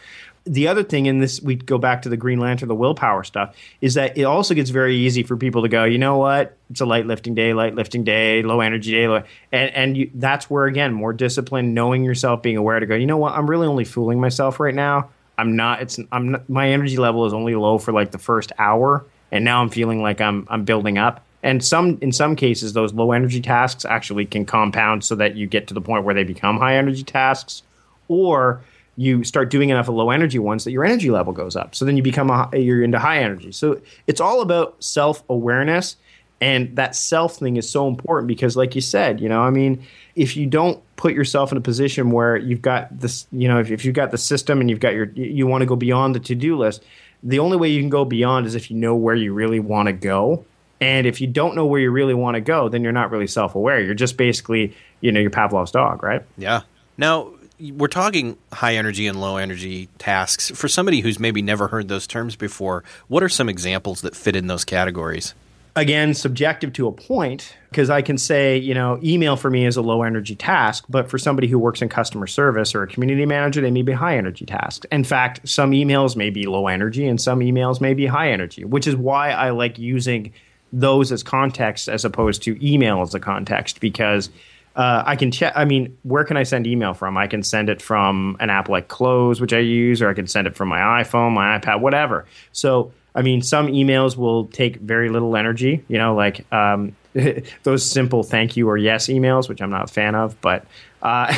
the 0.46 0.68
other 0.68 0.82
thing 0.82 1.06
in 1.06 1.18
this 1.18 1.40
we 1.40 1.54
go 1.54 1.78
back 1.78 2.02
to 2.02 2.08
the 2.08 2.16
green 2.16 2.38
lantern 2.38 2.68
the 2.68 2.74
willpower 2.74 3.24
stuff 3.24 3.56
is 3.80 3.94
that 3.94 4.16
it 4.16 4.24
also 4.24 4.54
gets 4.54 4.70
very 4.70 4.94
easy 4.96 5.22
for 5.22 5.36
people 5.36 5.62
to 5.62 5.68
go 5.68 5.84
you 5.84 5.98
know 5.98 6.18
what? 6.18 6.56
It's 6.70 6.80
a 6.80 6.86
light 6.86 7.06
lifting 7.06 7.34
day 7.34 7.54
light 7.54 7.74
lifting 7.74 8.04
day 8.04 8.42
low 8.42 8.60
energy 8.60 8.92
day 8.92 9.08
low, 9.08 9.22
and, 9.52 9.74
and 9.74 9.96
you, 9.96 10.10
that's 10.14 10.50
where 10.50 10.66
again 10.66 10.92
more 10.92 11.12
discipline 11.12 11.72
knowing 11.72 12.04
yourself 12.04 12.42
being 12.42 12.56
aware 12.56 12.78
to 12.78 12.86
go 12.86 12.94
you 12.94 13.06
know 13.06 13.16
what? 13.16 13.32
I'm 13.32 13.48
really 13.48 13.66
only 13.66 13.84
fooling 13.84 14.20
myself 14.20 14.60
right 14.60 14.74
now. 14.74 15.10
I'm 15.38 15.56
not 15.56 15.80
it's 15.80 15.98
i'm 16.12 16.32
not, 16.32 16.48
my 16.48 16.68
energy 16.68 16.96
level 16.96 17.24
is 17.26 17.32
only 17.32 17.54
low 17.54 17.78
for 17.78 17.92
like 17.92 18.10
the 18.10 18.18
first 18.18 18.52
hour 18.58 19.04
and 19.32 19.44
now 19.44 19.62
i'm 19.62 19.70
feeling 19.70 20.02
like 20.02 20.20
i'm 20.20 20.46
i'm 20.50 20.64
building 20.64 20.98
up. 20.98 21.24
And 21.42 21.62
some 21.62 21.98
in 22.00 22.12
some 22.12 22.36
cases 22.36 22.74
those 22.74 22.92
low 22.92 23.12
energy 23.12 23.40
tasks 23.40 23.84
actually 23.84 24.26
can 24.26 24.44
compound 24.44 25.04
so 25.04 25.14
that 25.16 25.36
you 25.36 25.46
get 25.46 25.68
to 25.68 25.74
the 25.74 25.80
point 25.80 26.04
where 26.04 26.14
they 26.14 26.24
become 26.24 26.58
high 26.58 26.76
energy 26.76 27.02
tasks 27.02 27.62
or 28.08 28.62
you 28.96 29.24
start 29.24 29.50
doing 29.50 29.70
enough 29.70 29.88
of 29.88 29.94
low 29.94 30.10
energy 30.10 30.38
ones 30.38 30.64
that 30.64 30.70
your 30.70 30.84
energy 30.84 31.10
level 31.10 31.32
goes 31.32 31.56
up. 31.56 31.74
So 31.74 31.84
then 31.84 31.96
you 31.96 32.02
become 32.02 32.30
a, 32.30 32.48
you're 32.56 32.82
into 32.82 32.98
high 32.98 33.18
energy. 33.18 33.52
So 33.52 33.80
it's 34.06 34.20
all 34.20 34.40
about 34.40 34.82
self 34.82 35.22
awareness, 35.28 35.96
and 36.40 36.76
that 36.76 36.94
self 36.94 37.36
thing 37.36 37.56
is 37.56 37.68
so 37.68 37.88
important 37.88 38.28
because, 38.28 38.56
like 38.56 38.74
you 38.74 38.80
said, 38.80 39.20
you 39.20 39.28
know, 39.28 39.40
I 39.40 39.50
mean, 39.50 39.84
if 40.14 40.36
you 40.36 40.46
don't 40.46 40.82
put 40.96 41.14
yourself 41.14 41.52
in 41.52 41.58
a 41.58 41.60
position 41.60 42.10
where 42.10 42.36
you've 42.36 42.62
got 42.62 42.98
this, 42.98 43.26
you 43.32 43.48
know, 43.48 43.60
if, 43.60 43.70
if 43.70 43.84
you've 43.84 43.94
got 43.94 44.10
the 44.10 44.18
system 44.18 44.60
and 44.60 44.68
you've 44.70 44.80
got 44.80 44.94
your, 44.94 45.06
you, 45.14 45.46
want 45.46 45.62
to 45.62 45.66
go 45.66 45.76
beyond 45.76 46.14
the 46.14 46.20
to 46.20 46.34
do 46.34 46.56
list. 46.56 46.84
The 47.22 47.38
only 47.38 47.56
way 47.56 47.68
you 47.68 47.80
can 47.80 47.88
go 47.88 48.04
beyond 48.04 48.46
is 48.46 48.54
if 48.54 48.70
you 48.70 48.76
know 48.76 48.94
where 48.94 49.14
you 49.14 49.32
really 49.32 49.60
want 49.60 49.86
to 49.86 49.92
go. 49.92 50.44
And 50.80 51.06
if 51.06 51.20
you 51.20 51.26
don't 51.26 51.54
know 51.54 51.64
where 51.64 51.80
you 51.80 51.90
really 51.90 52.14
want 52.14 52.34
to 52.34 52.40
go, 52.40 52.68
then 52.68 52.82
you're 52.82 52.92
not 52.92 53.10
really 53.10 53.26
self 53.26 53.54
aware. 53.54 53.80
You're 53.80 53.94
just 53.94 54.16
basically, 54.16 54.76
you 55.00 55.12
know, 55.12 55.20
your 55.20 55.30
Pavlov's 55.30 55.70
dog, 55.70 56.02
right? 56.02 56.22
Yeah. 56.36 56.62
Now 56.98 57.32
we're 57.60 57.88
talking 57.88 58.36
high 58.52 58.74
energy 58.74 59.06
and 59.06 59.20
low 59.20 59.36
energy 59.36 59.88
tasks. 59.98 60.50
For 60.50 60.68
somebody 60.68 61.00
who's 61.00 61.18
maybe 61.18 61.42
never 61.42 61.68
heard 61.68 61.88
those 61.88 62.06
terms 62.06 62.36
before, 62.36 62.84
what 63.08 63.22
are 63.22 63.28
some 63.28 63.48
examples 63.48 64.00
that 64.02 64.16
fit 64.16 64.36
in 64.36 64.46
those 64.46 64.64
categories? 64.64 65.34
again 65.76 66.14
subjective 66.14 66.72
to 66.72 66.86
a 66.86 66.92
point 66.92 67.56
because 67.70 67.90
I 67.90 68.02
can 68.02 68.16
say, 68.16 68.56
you 68.56 68.74
know, 68.74 69.00
email 69.02 69.36
for 69.36 69.50
me 69.50 69.66
is 69.66 69.76
a 69.76 69.82
low 69.82 70.02
energy 70.02 70.36
task, 70.36 70.84
but 70.88 71.10
for 71.10 71.18
somebody 71.18 71.48
who 71.48 71.58
works 71.58 71.82
in 71.82 71.88
customer 71.88 72.28
service 72.28 72.74
or 72.74 72.84
a 72.84 72.86
community 72.86 73.26
manager, 73.26 73.60
they 73.60 73.72
may 73.72 73.82
be 73.82 73.92
high 73.92 74.16
energy 74.16 74.46
tasks. 74.46 74.86
In 74.92 75.02
fact, 75.02 75.48
some 75.48 75.72
emails 75.72 76.14
may 76.14 76.30
be 76.30 76.46
low 76.46 76.68
energy 76.68 77.06
and 77.06 77.20
some 77.20 77.40
emails 77.40 77.80
may 77.80 77.94
be 77.94 78.06
high 78.06 78.30
energy, 78.30 78.64
which 78.64 78.86
is 78.86 78.94
why 78.94 79.30
I 79.30 79.50
like 79.50 79.78
using 79.78 80.32
those 80.72 81.10
as 81.10 81.22
context 81.22 81.88
as 81.88 82.04
opposed 82.04 82.42
to 82.44 82.66
email 82.66 83.02
as 83.02 83.14
a 83.14 83.20
context 83.20 83.80
because 83.80 84.30
uh, 84.76 85.02
I 85.06 85.16
can 85.16 85.30
check. 85.30 85.52
I 85.54 85.64
mean, 85.64 85.96
where 86.02 86.24
can 86.24 86.36
I 86.36 86.42
send 86.42 86.66
email 86.66 86.94
from? 86.94 87.16
I 87.16 87.26
can 87.26 87.42
send 87.42 87.68
it 87.68 87.80
from 87.80 88.36
an 88.40 88.50
app 88.50 88.68
like 88.68 88.88
Close, 88.88 89.40
which 89.40 89.52
I 89.52 89.58
use, 89.58 90.02
or 90.02 90.08
I 90.08 90.14
can 90.14 90.26
send 90.26 90.46
it 90.46 90.56
from 90.56 90.68
my 90.68 90.78
iPhone, 91.02 91.32
my 91.32 91.58
iPad, 91.58 91.80
whatever. 91.80 92.26
So, 92.52 92.92
I 93.14 93.22
mean, 93.22 93.40
some 93.40 93.68
emails 93.68 94.16
will 94.16 94.46
take 94.46 94.76
very 94.76 95.10
little 95.10 95.36
energy, 95.36 95.84
you 95.86 95.98
know, 95.98 96.14
like 96.14 96.50
um, 96.52 96.96
those 97.62 97.88
simple 97.88 98.24
thank 98.24 98.56
you 98.56 98.68
or 98.68 98.76
yes 98.76 99.06
emails, 99.06 99.48
which 99.48 99.62
I'm 99.62 99.70
not 99.70 99.90
a 99.90 99.92
fan 99.92 100.14
of, 100.14 100.40
but. 100.40 100.66
Uh, 101.00 101.30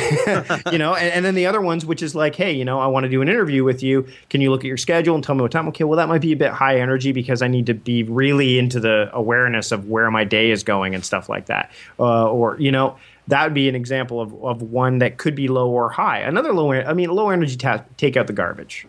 you 0.71 0.77
know, 0.77 0.95
and, 0.95 1.13
and 1.13 1.25
then 1.25 1.35
the 1.35 1.45
other 1.45 1.59
ones, 1.59 1.85
which 1.85 2.01
is 2.01 2.15
like, 2.15 2.35
hey, 2.35 2.53
you 2.53 2.63
know, 2.63 2.79
I 2.79 2.87
want 2.87 3.03
to 3.03 3.09
do 3.09 3.21
an 3.21 3.27
interview 3.27 3.65
with 3.65 3.83
you. 3.83 4.07
Can 4.29 4.39
you 4.39 4.49
look 4.49 4.61
at 4.61 4.67
your 4.67 4.77
schedule 4.77 5.13
and 5.13 5.21
tell 5.21 5.35
me 5.35 5.41
what 5.41 5.51
time? 5.51 5.67
Okay, 5.67 5.83
well, 5.83 5.97
that 5.97 6.07
might 6.07 6.21
be 6.21 6.31
a 6.31 6.37
bit 6.37 6.51
high 6.51 6.79
energy 6.79 7.11
because 7.11 7.41
I 7.41 7.49
need 7.49 7.65
to 7.65 7.73
be 7.73 8.03
really 8.03 8.59
into 8.59 8.79
the 8.79 9.09
awareness 9.11 9.73
of 9.73 9.89
where 9.89 10.09
my 10.09 10.23
day 10.23 10.51
is 10.51 10.63
going 10.63 10.95
and 10.95 11.03
stuff 11.03 11.27
like 11.27 11.47
that. 11.47 11.69
Uh, 11.99 12.31
or, 12.31 12.57
you 12.61 12.71
know, 12.71 12.95
that 13.27 13.43
would 13.43 13.53
be 13.53 13.69
an 13.69 13.75
example 13.75 14.21
of, 14.21 14.33
of 14.43 14.61
one 14.61 14.99
that 14.99 15.17
could 15.17 15.35
be 15.35 15.47
low 15.47 15.69
or 15.69 15.89
high. 15.89 16.19
Another 16.19 16.53
low, 16.53 16.71
I 16.71 16.93
mean, 16.93 17.09
low 17.09 17.29
energy 17.29 17.55
task, 17.55 17.83
take 17.97 18.17
out 18.17 18.27
the 18.27 18.33
garbage. 18.33 18.87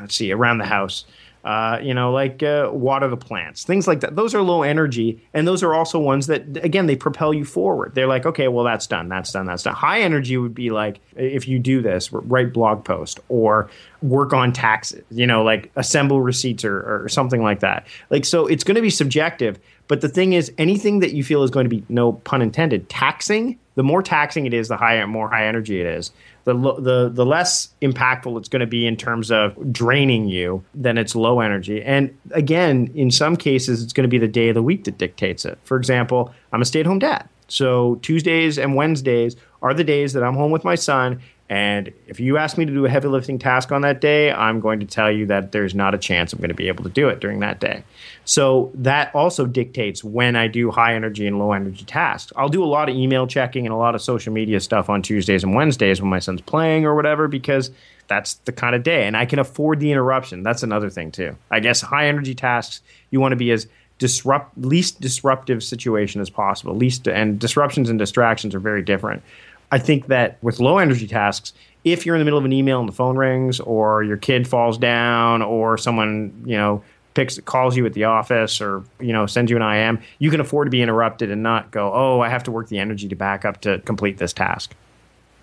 Let's 0.00 0.16
see, 0.16 0.32
around 0.32 0.58
the 0.58 0.66
house. 0.66 1.04
Uh, 1.44 1.78
you 1.82 1.92
know, 1.92 2.10
like 2.10 2.42
uh, 2.42 2.70
water 2.72 3.06
the 3.06 3.18
plants, 3.18 3.64
things 3.64 3.86
like 3.86 4.00
that. 4.00 4.16
Those 4.16 4.34
are 4.34 4.40
low 4.40 4.62
energy, 4.62 5.22
and 5.34 5.46
those 5.46 5.62
are 5.62 5.74
also 5.74 5.98
ones 5.98 6.26
that, 6.28 6.56
again, 6.64 6.86
they 6.86 6.96
propel 6.96 7.34
you 7.34 7.44
forward. 7.44 7.94
They're 7.94 8.06
like, 8.06 8.24
okay, 8.24 8.48
well, 8.48 8.64
that's 8.64 8.86
done, 8.86 9.10
that's 9.10 9.30
done, 9.30 9.44
that's 9.44 9.62
done. 9.62 9.74
High 9.74 10.00
energy 10.00 10.38
would 10.38 10.54
be 10.54 10.70
like 10.70 11.00
if 11.16 11.46
you 11.46 11.58
do 11.58 11.82
this, 11.82 12.10
write 12.14 12.54
blog 12.54 12.82
post 12.82 13.20
or 13.28 13.68
work 14.00 14.32
on 14.32 14.54
taxes. 14.54 15.04
You 15.10 15.26
know, 15.26 15.44
like 15.44 15.70
assemble 15.76 16.22
receipts 16.22 16.64
or, 16.64 17.04
or 17.04 17.10
something 17.10 17.42
like 17.42 17.60
that. 17.60 17.86
Like, 18.08 18.24
so 18.24 18.46
it's 18.46 18.64
going 18.64 18.76
to 18.76 18.80
be 18.80 18.88
subjective. 18.88 19.58
But 19.88 20.00
the 20.00 20.08
thing 20.08 20.32
is, 20.32 20.52
anything 20.58 21.00
that 21.00 21.12
you 21.12 21.22
feel 21.22 21.42
is 21.42 21.50
going 21.50 21.64
to 21.64 21.70
be, 21.70 21.84
no 21.88 22.12
pun 22.12 22.42
intended, 22.42 22.88
taxing. 22.88 23.58
The 23.76 23.82
more 23.82 24.02
taxing 24.02 24.46
it 24.46 24.54
is, 24.54 24.68
the 24.68 24.76
higher, 24.76 25.06
more 25.06 25.28
high 25.28 25.46
energy 25.46 25.80
it 25.80 25.86
is. 25.86 26.12
The 26.44 26.54
the 26.54 27.10
the 27.12 27.26
less 27.26 27.70
impactful 27.82 28.38
it's 28.38 28.48
going 28.48 28.60
to 28.60 28.66
be 28.66 28.86
in 28.86 28.96
terms 28.96 29.30
of 29.30 29.72
draining 29.72 30.28
you 30.28 30.62
then 30.74 30.98
it's 30.98 31.16
low 31.16 31.40
energy. 31.40 31.82
And 31.82 32.16
again 32.32 32.90
in 32.94 33.10
some 33.10 33.34
cases 33.36 33.82
it's 33.82 33.94
going 33.94 34.04
to 34.04 34.08
be 34.08 34.18
the 34.18 34.28
day 34.28 34.50
of 34.50 34.54
the 34.54 34.62
week 34.62 34.84
that 34.84 34.98
dictates 34.98 35.44
it. 35.46 35.58
For 35.64 35.78
example 35.78 36.34
i'm 36.52 36.60
a 36.60 36.66
stay-at-home 36.66 36.98
dad. 36.98 37.28
So 37.48 37.94
tuesdays 38.02 38.58
and 38.58 38.74
wednesdays 38.74 39.36
are 39.62 39.72
the 39.72 39.84
days 39.84 40.12
that 40.12 40.22
i'm 40.22 40.34
home 40.34 40.50
with 40.50 40.64
my 40.64 40.74
son 40.74 41.20
And 41.48 41.92
if 42.06 42.20
you 42.20 42.38
ask 42.38 42.56
me 42.56 42.64
to 42.64 42.72
do 42.72 42.86
a 42.86 42.88
heavy 42.88 43.08
lifting 43.08 43.38
task 43.38 43.70
on 43.70 43.82
that 43.82 44.00
day, 44.00 44.32
I'm 44.32 44.60
going 44.60 44.80
to 44.80 44.86
tell 44.86 45.10
you 45.12 45.26
that 45.26 45.52
there's 45.52 45.74
not 45.74 45.94
a 45.94 45.98
chance 45.98 46.32
I'm 46.32 46.38
going 46.38 46.48
to 46.48 46.54
be 46.54 46.68
able 46.68 46.84
to 46.84 46.90
do 46.90 47.08
it 47.08 47.20
during 47.20 47.40
that 47.40 47.60
day. 47.60 47.84
So 48.24 48.72
that 48.74 49.14
also 49.14 49.44
dictates 49.44 50.02
when 50.02 50.36
I 50.36 50.48
do 50.48 50.70
high 50.70 50.94
energy 50.94 51.26
and 51.26 51.38
low 51.38 51.52
energy 51.52 51.84
tasks. 51.84 52.32
I'll 52.34 52.48
do 52.48 52.64
a 52.64 52.66
lot 52.66 52.88
of 52.88 52.96
email 52.96 53.26
checking 53.26 53.66
and 53.66 53.74
a 53.74 53.76
lot 53.76 53.94
of 53.94 54.00
social 54.00 54.32
media 54.32 54.58
stuff 54.60 54.88
on 54.88 55.02
Tuesdays 55.02 55.44
and 55.44 55.54
Wednesdays 55.54 56.00
when 56.00 56.08
my 56.08 56.18
son's 56.18 56.40
playing 56.40 56.86
or 56.86 56.94
whatever 56.94 57.28
because 57.28 57.70
that's 58.06 58.34
the 58.46 58.52
kind 58.52 58.74
of 58.74 58.82
day 58.82 59.06
and 59.06 59.16
I 59.16 59.26
can 59.26 59.38
afford 59.38 59.80
the 59.80 59.92
interruption. 59.92 60.42
That's 60.42 60.62
another 60.62 60.88
thing 60.88 61.10
too. 61.10 61.36
I 61.50 61.60
guess 61.60 61.82
high 61.82 62.06
energy 62.06 62.34
tasks 62.34 62.80
you 63.10 63.20
want 63.20 63.32
to 63.32 63.36
be 63.36 63.50
as 63.50 63.66
disrupt 63.98 64.56
least 64.58 65.00
disruptive 65.00 65.62
situation 65.62 66.20
as 66.20 66.30
possible. 66.30 66.74
Least 66.74 67.06
and 67.06 67.38
disruptions 67.38 67.90
and 67.90 67.98
distractions 67.98 68.54
are 68.54 68.60
very 68.60 68.82
different. 68.82 69.22
I 69.70 69.78
think 69.78 70.06
that 70.06 70.38
with 70.42 70.60
low 70.60 70.78
energy 70.78 71.06
tasks, 71.06 71.52
if 71.84 72.06
you're 72.06 72.14
in 72.14 72.20
the 72.20 72.24
middle 72.24 72.38
of 72.38 72.44
an 72.44 72.52
email 72.52 72.80
and 72.80 72.88
the 72.88 72.92
phone 72.92 73.16
rings, 73.16 73.60
or 73.60 74.02
your 74.02 74.16
kid 74.16 74.48
falls 74.48 74.78
down, 74.78 75.42
or 75.42 75.76
someone 75.76 76.42
you 76.46 76.56
know 76.56 76.82
picks 77.14 77.38
calls 77.40 77.76
you 77.76 77.86
at 77.86 77.92
the 77.92 78.04
office, 78.04 78.60
or 78.60 78.84
you 79.00 79.12
know 79.12 79.26
sends 79.26 79.50
you 79.50 79.56
an 79.56 79.62
IM, 79.62 80.00
you 80.18 80.30
can 80.30 80.40
afford 80.40 80.66
to 80.66 80.70
be 80.70 80.82
interrupted 80.82 81.30
and 81.30 81.42
not 81.42 81.70
go, 81.70 81.92
oh, 81.92 82.20
I 82.20 82.28
have 82.28 82.44
to 82.44 82.50
work 82.50 82.68
the 82.68 82.78
energy 82.78 83.08
to 83.08 83.16
back 83.16 83.44
up 83.44 83.60
to 83.62 83.78
complete 83.80 84.18
this 84.18 84.32
task. 84.32 84.74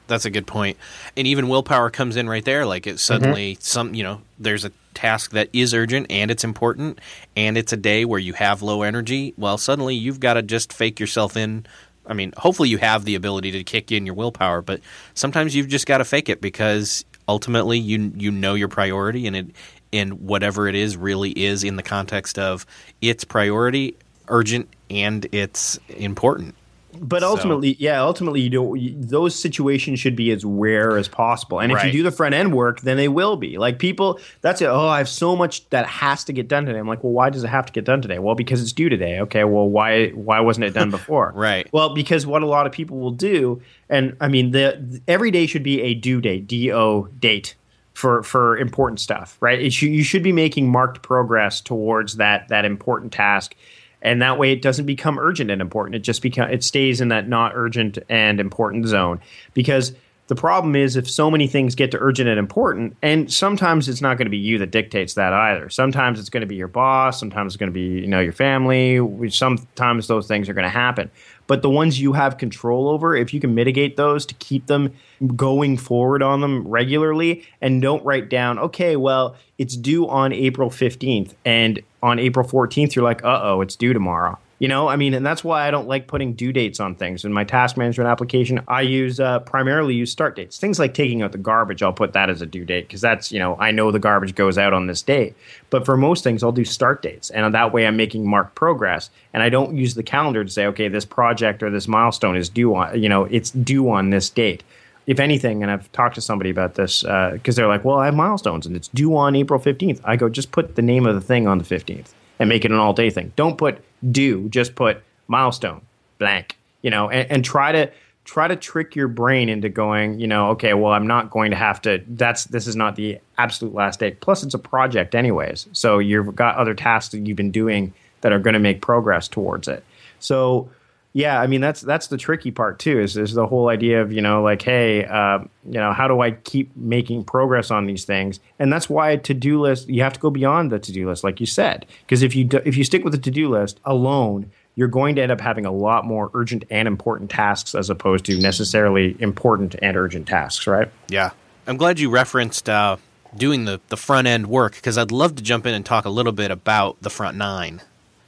That's 0.07 0.26
a 0.26 0.30
good 0.30 0.45
point. 0.45 0.78
And 1.15 1.26
even 1.26 1.47
willpower 1.47 1.89
comes 1.89 2.17
in 2.17 2.28
right 2.28 2.43
there. 2.43 2.65
Like 2.65 2.86
it 2.86 2.99
suddenly 2.99 3.53
mm-hmm. 3.53 3.61
some 3.61 3.93
you 3.95 4.03
know 4.03 4.22
there's 4.39 4.65
a 4.65 4.72
task 4.93 5.32
that 5.32 5.49
is 5.53 5.74
urgent 5.74 6.07
and 6.09 6.30
it's 6.30 6.43
important 6.43 6.99
and 7.36 7.57
it's 7.57 7.72
a 7.72 7.78
day 7.78 8.03
where 8.03 8.19
you 8.19 8.34
have 8.34 8.61
low 8.61 8.82
energy. 8.82 9.34
Well, 9.38 9.57
suddenly 9.57 9.95
you've 9.95 10.19
got 10.19 10.34
to 10.34 10.41
just 10.41 10.74
fake 10.74 10.99
yourself 10.99 11.38
in 11.38 11.65
I 12.12 12.14
mean, 12.14 12.34
hopefully 12.36 12.68
you 12.68 12.78
have 12.78 13.05
the 13.05 13.16
ability 13.16 13.51
to 13.51 13.64
kick 13.64 13.89
in 13.89 14.05
your 14.05 14.16
willpower, 14.16 14.62
but 14.62 14.82
sometimes 15.14 15.55
you've 15.55 15.70
just 15.70 15.88
got 15.88 15.99
to 15.99 16.05
fake 16.05 16.28
it 16.28 16.41
because 16.41 17.05
ultimately 17.28 17.80
you 17.80 18.12
you 18.18 18.32
know 18.32 18.53
your 18.53 18.68
priority 18.68 19.28
and 19.28 19.36
it 19.36 19.47
and 19.93 20.20
whatever 20.20 20.68
it 20.68 20.76
is 20.76 20.97
really 20.97 21.32
is 21.32 21.64
in 21.64 21.78
the 21.78 21.84
context 21.84 22.38
of 22.38 22.66
its 23.01 23.24
priority, 23.24 23.95
urgent 24.28 24.68
and 24.89 25.26
it's 25.32 25.80
important. 25.88 26.53
But 27.00 27.24
ultimately, 27.24 27.74
so. 27.74 27.78
yeah, 27.80 28.02
ultimately, 28.02 28.42
you 28.42 28.50
know, 28.50 28.76
those 28.96 29.36
situations 29.36 30.00
should 30.00 30.16
be 30.16 30.32
as 30.32 30.44
rare 30.44 30.98
as 30.98 31.08
possible. 31.08 31.60
And 31.60 31.72
if 31.72 31.78
right. 31.78 31.86
you 31.88 31.92
do 31.92 32.04
the 32.04 32.12
front 32.12 32.36
end 32.36 32.54
work, 32.54 32.82
then 32.82 32.98
they 32.98 33.08
will 33.08 33.38
be. 33.38 33.58
Like 33.58 33.80
people, 33.80 34.20
that's 34.42 34.62
it. 34.62 34.66
Oh, 34.66 34.88
I 34.88 34.98
have 34.98 35.10
so 35.10 35.36
much 35.36 35.70
that 35.70 35.86
has 35.86 36.24
to 36.26 36.34
get 36.34 36.48
done 36.48 36.66
today. 36.66 36.80
I'm 36.80 36.88
like, 36.88 37.04
well, 37.04 37.14
why 37.14 37.30
does 37.30 37.44
it 37.44 37.48
have 37.48 37.66
to 37.66 37.74
get 37.74 37.86
done 37.86 38.02
today? 38.02 38.20
Well, 38.20 38.36
because 38.36 38.62
it's 38.62 38.74
due 38.74 38.89
today. 38.89 39.20
Okay, 39.22 39.44
well, 39.44 39.70
why 39.70 40.10
why 40.10 40.39
wasn't 40.39 40.66
it 40.66 40.74
done 40.74 40.89
before? 40.92 41.32
right. 41.36 41.68
Well, 41.72 41.94
because 41.94 42.26
what 42.26 42.44
a 42.44 42.48
lot 42.48 42.66
of 42.66 42.72
people 42.72 42.98
will 42.98 43.12
do, 43.12 43.62
and 43.89 44.16
I 44.20 44.28
mean, 44.28 44.52
the 44.52 45.02
every 45.08 45.32
day 45.32 45.46
should 45.46 45.64
be 45.64 45.82
a 45.82 45.94
due 45.94 46.22
date, 46.22 46.48
D 46.48 46.72
O 46.72 47.08
date 47.20 47.56
for 47.94 48.24
for 48.24 48.58
important 48.58 49.00
stuff, 49.00 49.38
right? 49.42 49.72
Should, 49.72 49.89
you 49.89 50.04
should 50.04 50.24
be 50.24 50.32
making 50.32 50.70
marked 50.70 51.02
progress 51.02 51.62
towards 51.62 52.18
that 52.18 52.48
that 52.50 52.66
important 52.66 53.12
task 53.12 53.56
and 54.02 54.22
that 54.22 54.38
way 54.38 54.52
it 54.52 54.62
doesn't 54.62 54.86
become 54.86 55.20
urgent 55.20 55.52
and 55.52 55.62
important. 55.62 55.95
It 55.95 55.99
just 55.99 56.22
become 56.22 56.49
it 56.49 56.64
stays 56.64 57.02
in 57.02 57.10
that 57.10 57.28
not 57.28 57.52
urgent 57.56 57.97
and 58.10 58.39
important 58.39 58.88
zone 58.88 59.20
because 59.54 59.93
the 60.32 60.36
problem 60.36 60.78
is 60.78 60.95
if 60.95 61.12
so 61.12 61.30
many 61.30 61.45
things 61.45 61.76
get 61.76 61.91
to 61.91 61.97
urgent 61.99 62.30
and 62.30 62.39
important, 62.39 62.95
and 63.02 63.30
sometimes 63.30 63.89
it's 63.89 63.99
not 63.99 64.18
going 64.18 64.28
to 64.28 64.32
be 64.32 64.38
you 64.38 64.60
that 64.60 64.72
dictates 64.72 65.16
that 65.16 65.34
either. 65.34 65.70
Sometimes 65.70 66.22
it's 66.22 66.30
going 66.30 66.39
to 66.39 66.47
be 66.47 66.56
your 66.56 66.70
boss. 66.70 67.20
Sometimes 67.20 67.54
it's 67.54 67.60
going 67.60 67.70
to 67.70 67.74
be 67.74 67.99
you 67.99 68.08
know 68.08 68.22
your 68.22 68.32
family. 68.32 69.30
Sometimes 69.30 70.08
those 70.08 70.28
things 70.28 70.47
are 70.47 70.54
going 70.54 70.64
to 70.64 70.70
happen. 70.70 71.12
But 71.47 71.64
the 71.64 71.70
ones 71.70 71.99
you 71.99 72.14
have 72.14 72.38
control 72.38 72.88
over, 72.88 73.14
if 73.14 73.34
you 73.34 73.41
can 73.41 73.54
mitigate 73.54 73.97
those 73.97 74.26
to 74.28 74.34
keep 74.36 74.68
them 74.68 74.93
going 75.36 75.76
forward 75.76 76.24
on 76.24 76.39
them 76.39 76.66
regularly, 76.66 77.45
and 77.60 77.82
don't 77.82 78.06
write 78.06 78.30
down, 78.30 78.58
okay, 78.58 78.95
well, 78.95 79.36
it's 79.58 79.76
due 79.76 80.08
on 80.08 80.32
April 80.32 80.70
15th, 80.70 81.34
and 81.43 81.82
on 82.02 82.20
April 82.20 82.47
14th, 82.47 82.95
you're 82.95 83.06
like, 83.06 83.24
uh 83.24 83.39
oh, 83.43 83.62
it's 83.62 83.76
due 83.76 83.93
tomorrow. 83.93 84.38
You 84.62 84.68
know, 84.68 84.88
I 84.88 84.95
mean, 84.95 85.16
and 85.16 85.26
that's 85.26 85.43
why 85.43 85.68
I 85.68 85.72
don't 85.72 85.88
like 85.88 86.06
putting 86.06 86.34
due 86.34 86.54
dates 86.54 86.80
on 86.80 86.93
things. 86.93 87.26
In 87.26 87.34
my 87.34 87.43
task 87.43 87.78
management 87.78 88.08
application, 88.08 88.62
I 88.68 88.82
use 88.82 89.20
uh, 89.20 89.39
primarily 89.39 89.95
use 89.95 90.12
start 90.12 90.36
dates. 90.36 90.60
Things 90.60 90.78
like 90.78 90.93
taking 90.93 91.24
out 91.24 91.32
the 91.32 91.39
garbage, 91.39 91.82
I'll 91.82 91.91
put 91.91 92.14
that 92.14 92.30
as 92.30 92.43
a 92.43 92.45
due 92.45 92.64
date 92.64 92.88
because 92.88 93.02
that's, 93.02 93.32
you 93.32 93.39
know, 93.39 93.58
I 93.60 93.72
know 93.72 93.89
the 93.89 93.97
garbage 93.97 94.36
goes 94.36 94.60
out 94.60 94.72
on 94.72 94.86
this 94.86 95.02
date. 95.02 95.34
But 95.72 95.84
for 95.84 95.97
most 95.97 96.24
things, 96.24 96.43
I'll 96.43 96.52
do 96.52 96.64
start 96.64 97.02
dates. 97.02 97.32
And 97.32 97.56
that 97.56 97.74
way 97.74 97.88
I'm 97.88 97.97
making 97.97 98.28
marked 98.28 98.54
progress. 98.54 99.10
And 99.34 99.41
I 99.41 99.49
don't 99.49 99.76
use 99.76 99.95
the 99.95 100.04
calendar 100.04 100.43
to 100.43 100.52
say, 100.52 100.68
okay, 100.68 100.89
this 100.89 101.06
project 101.06 101.64
or 101.64 101.72
this 101.72 101.88
milestone 101.88 102.38
is 102.38 102.47
due 102.47 102.76
on, 102.76 103.02
you 103.02 103.10
know, 103.10 103.24
it's 103.24 103.49
due 103.49 103.89
on 103.89 104.12
this 104.12 104.30
date 104.30 104.64
if 105.12 105.20
anything, 105.20 105.62
and 105.62 105.70
I've 105.70 105.91
talked 105.91 106.16
to 106.16 106.22
somebody 106.22 106.49
about 106.49 106.76
this 106.76 107.01
because 107.01 107.09
uh, 107.09 107.51
they're 107.53 107.68
like, 107.68 107.84
well, 107.84 107.97
I 107.97 108.05
have 108.05 108.16
milestones 108.16 108.66
and 108.66 108.78
it's 108.78 108.88
due 108.88 109.18
on 109.18 109.36
April 109.36 109.59
15th. 109.59 109.99
I 110.05 110.16
go, 110.16 110.30
just 110.30 110.53
put 110.53 110.78
the 110.78 110.82
name 110.82 111.05
of 111.05 111.16
the 111.16 111.22
thing 111.22 111.47
on 111.47 111.57
the 111.57 111.66
15th 111.66 112.14
and 112.39 112.47
make 112.47 112.64
it 112.64 112.72
an 112.72 112.78
all 112.78 112.93
day 112.93 113.09
thing. 113.09 113.34
Don't 113.36 113.57
put 113.57 113.84
do, 114.09 114.47
just 114.47 114.74
put 114.74 115.03
milestone 115.28 115.82
blank, 116.18 116.57
you 116.82 116.89
know, 116.89 117.09
and, 117.09 117.30
and 117.30 117.43
try 117.43 117.74
to 117.74 117.91
try 118.24 118.47
to 118.47 118.55
trick 118.55 118.95
your 118.95 119.09
brain 119.09 119.49
into 119.49 119.68
going, 119.68 120.18
you 120.18 120.28
know, 120.28 120.51
okay, 120.51 120.74
well, 120.74 120.93
I'm 120.93 121.07
not 121.07 121.30
going 121.30 121.51
to 121.51 121.57
have 121.57 121.82
to. 121.82 122.01
That's 122.07 122.45
this 122.45 122.66
is 122.66 122.78
not 122.78 122.95
the 122.95 123.20
absolute 123.38 123.74
last 123.74 123.99
day. 123.99 124.12
Plus, 124.12 124.43
it's 124.43 124.53
a 124.53 124.59
project, 124.59 125.14
anyways. 125.14 125.68
So 125.74 125.99
you've 125.99 126.34
got 126.38 126.55
other 126.55 126.74
tasks 126.74 127.12
that 127.12 127.28
you've 127.28 127.36
been 127.36 127.51
doing 127.51 127.93
that 128.22 128.32
are 128.32 128.39
going 128.39 128.53
to 128.53 128.59
make 128.59 128.82
progress 128.82 129.28
towards 129.28 129.68
it. 129.68 129.84
So 130.20 130.70
yeah, 131.14 131.41
I 131.41 131.47
mean 131.47 131.59
that's 131.59 131.82
that's 131.82 132.07
the 132.07 132.18
tricky 132.18 132.51
part 132.51 132.80
too. 132.80 132.99
Is 132.99 133.18
is 133.18 133.34
the 133.34 133.45
whole 133.45 133.68
idea 133.68 134.01
of 134.01 134.14
you 134.14 134.22
know 134.22 134.41
like 134.41 134.62
hey, 134.62 135.05
uh, 135.05 135.39
you 135.66 135.80
know 135.80 135.91
how 135.91 136.07
do 136.07 136.22
I 136.22 136.32
keep 136.32 136.76
making 136.76 137.26
progress 137.26 137.70
on 137.70 137.86
these 137.86 138.05
things? 138.05 138.39
And 138.59 138.72
that's 138.72 138.89
why 138.89 139.12
a 139.12 139.18
to 139.18 139.34
do 139.34 139.59
list 139.59 139.89
you 139.89 140.03
have 140.03 140.14
to 140.14 140.20
go 140.20 140.30
beyond 140.30 140.72
the 140.72 140.80
to 140.80 140.91
do 140.91 141.09
list, 141.09 141.24
like 141.24 141.41
you 141.41 141.45
said, 141.45 141.86
because 142.05 142.24
if 142.24 142.34
you 142.34 142.45
do, 142.45 142.62
if 142.64 142.78
you 142.78 142.86
stick 142.86 143.03
with 143.03 143.12
the 143.12 143.20
to 143.20 143.32
do 143.32 143.49
list 143.49 143.82
alone, 143.84 144.51
you're 144.76 144.88
going 144.88 145.16
to 145.16 145.22
end 145.22 145.34
up 145.34 145.41
having 145.41 145.66
a 145.66 145.72
lot 145.72 146.05
more 146.05 146.32
urgent 146.34 146.64
and 146.70 146.88
important 146.88 147.30
tasks 147.30 147.76
as 147.76 147.89
opposed 147.89 148.24
to 148.26 148.39
necessarily 148.39 149.18
important 149.20 149.76
and 149.82 149.97
urgent 149.97 150.30
tasks, 150.30 150.66
right? 150.66 150.89
Yeah, 151.09 151.32
I'm 151.68 151.78
glad 151.78 151.99
you 151.99 152.09
referenced. 152.09 152.70
Uh, 152.70 152.97
doing 153.34 153.64
the, 153.64 153.80
the 153.88 153.95
front 153.95 154.28
end 154.28 154.45
work 154.47 154.76
because 154.76 154.97
I'd 154.97 155.09
love 155.09 155.38
to 155.38 155.41
jump 155.41 155.66
in 155.66 155.74
and 155.74 155.86
talk 155.86 156.03
a 156.03 156.09
little 156.09 156.34
bit 156.34 156.51
about 156.51 157.01
the 157.01 157.09
front 157.09 157.38
nine 157.38 157.82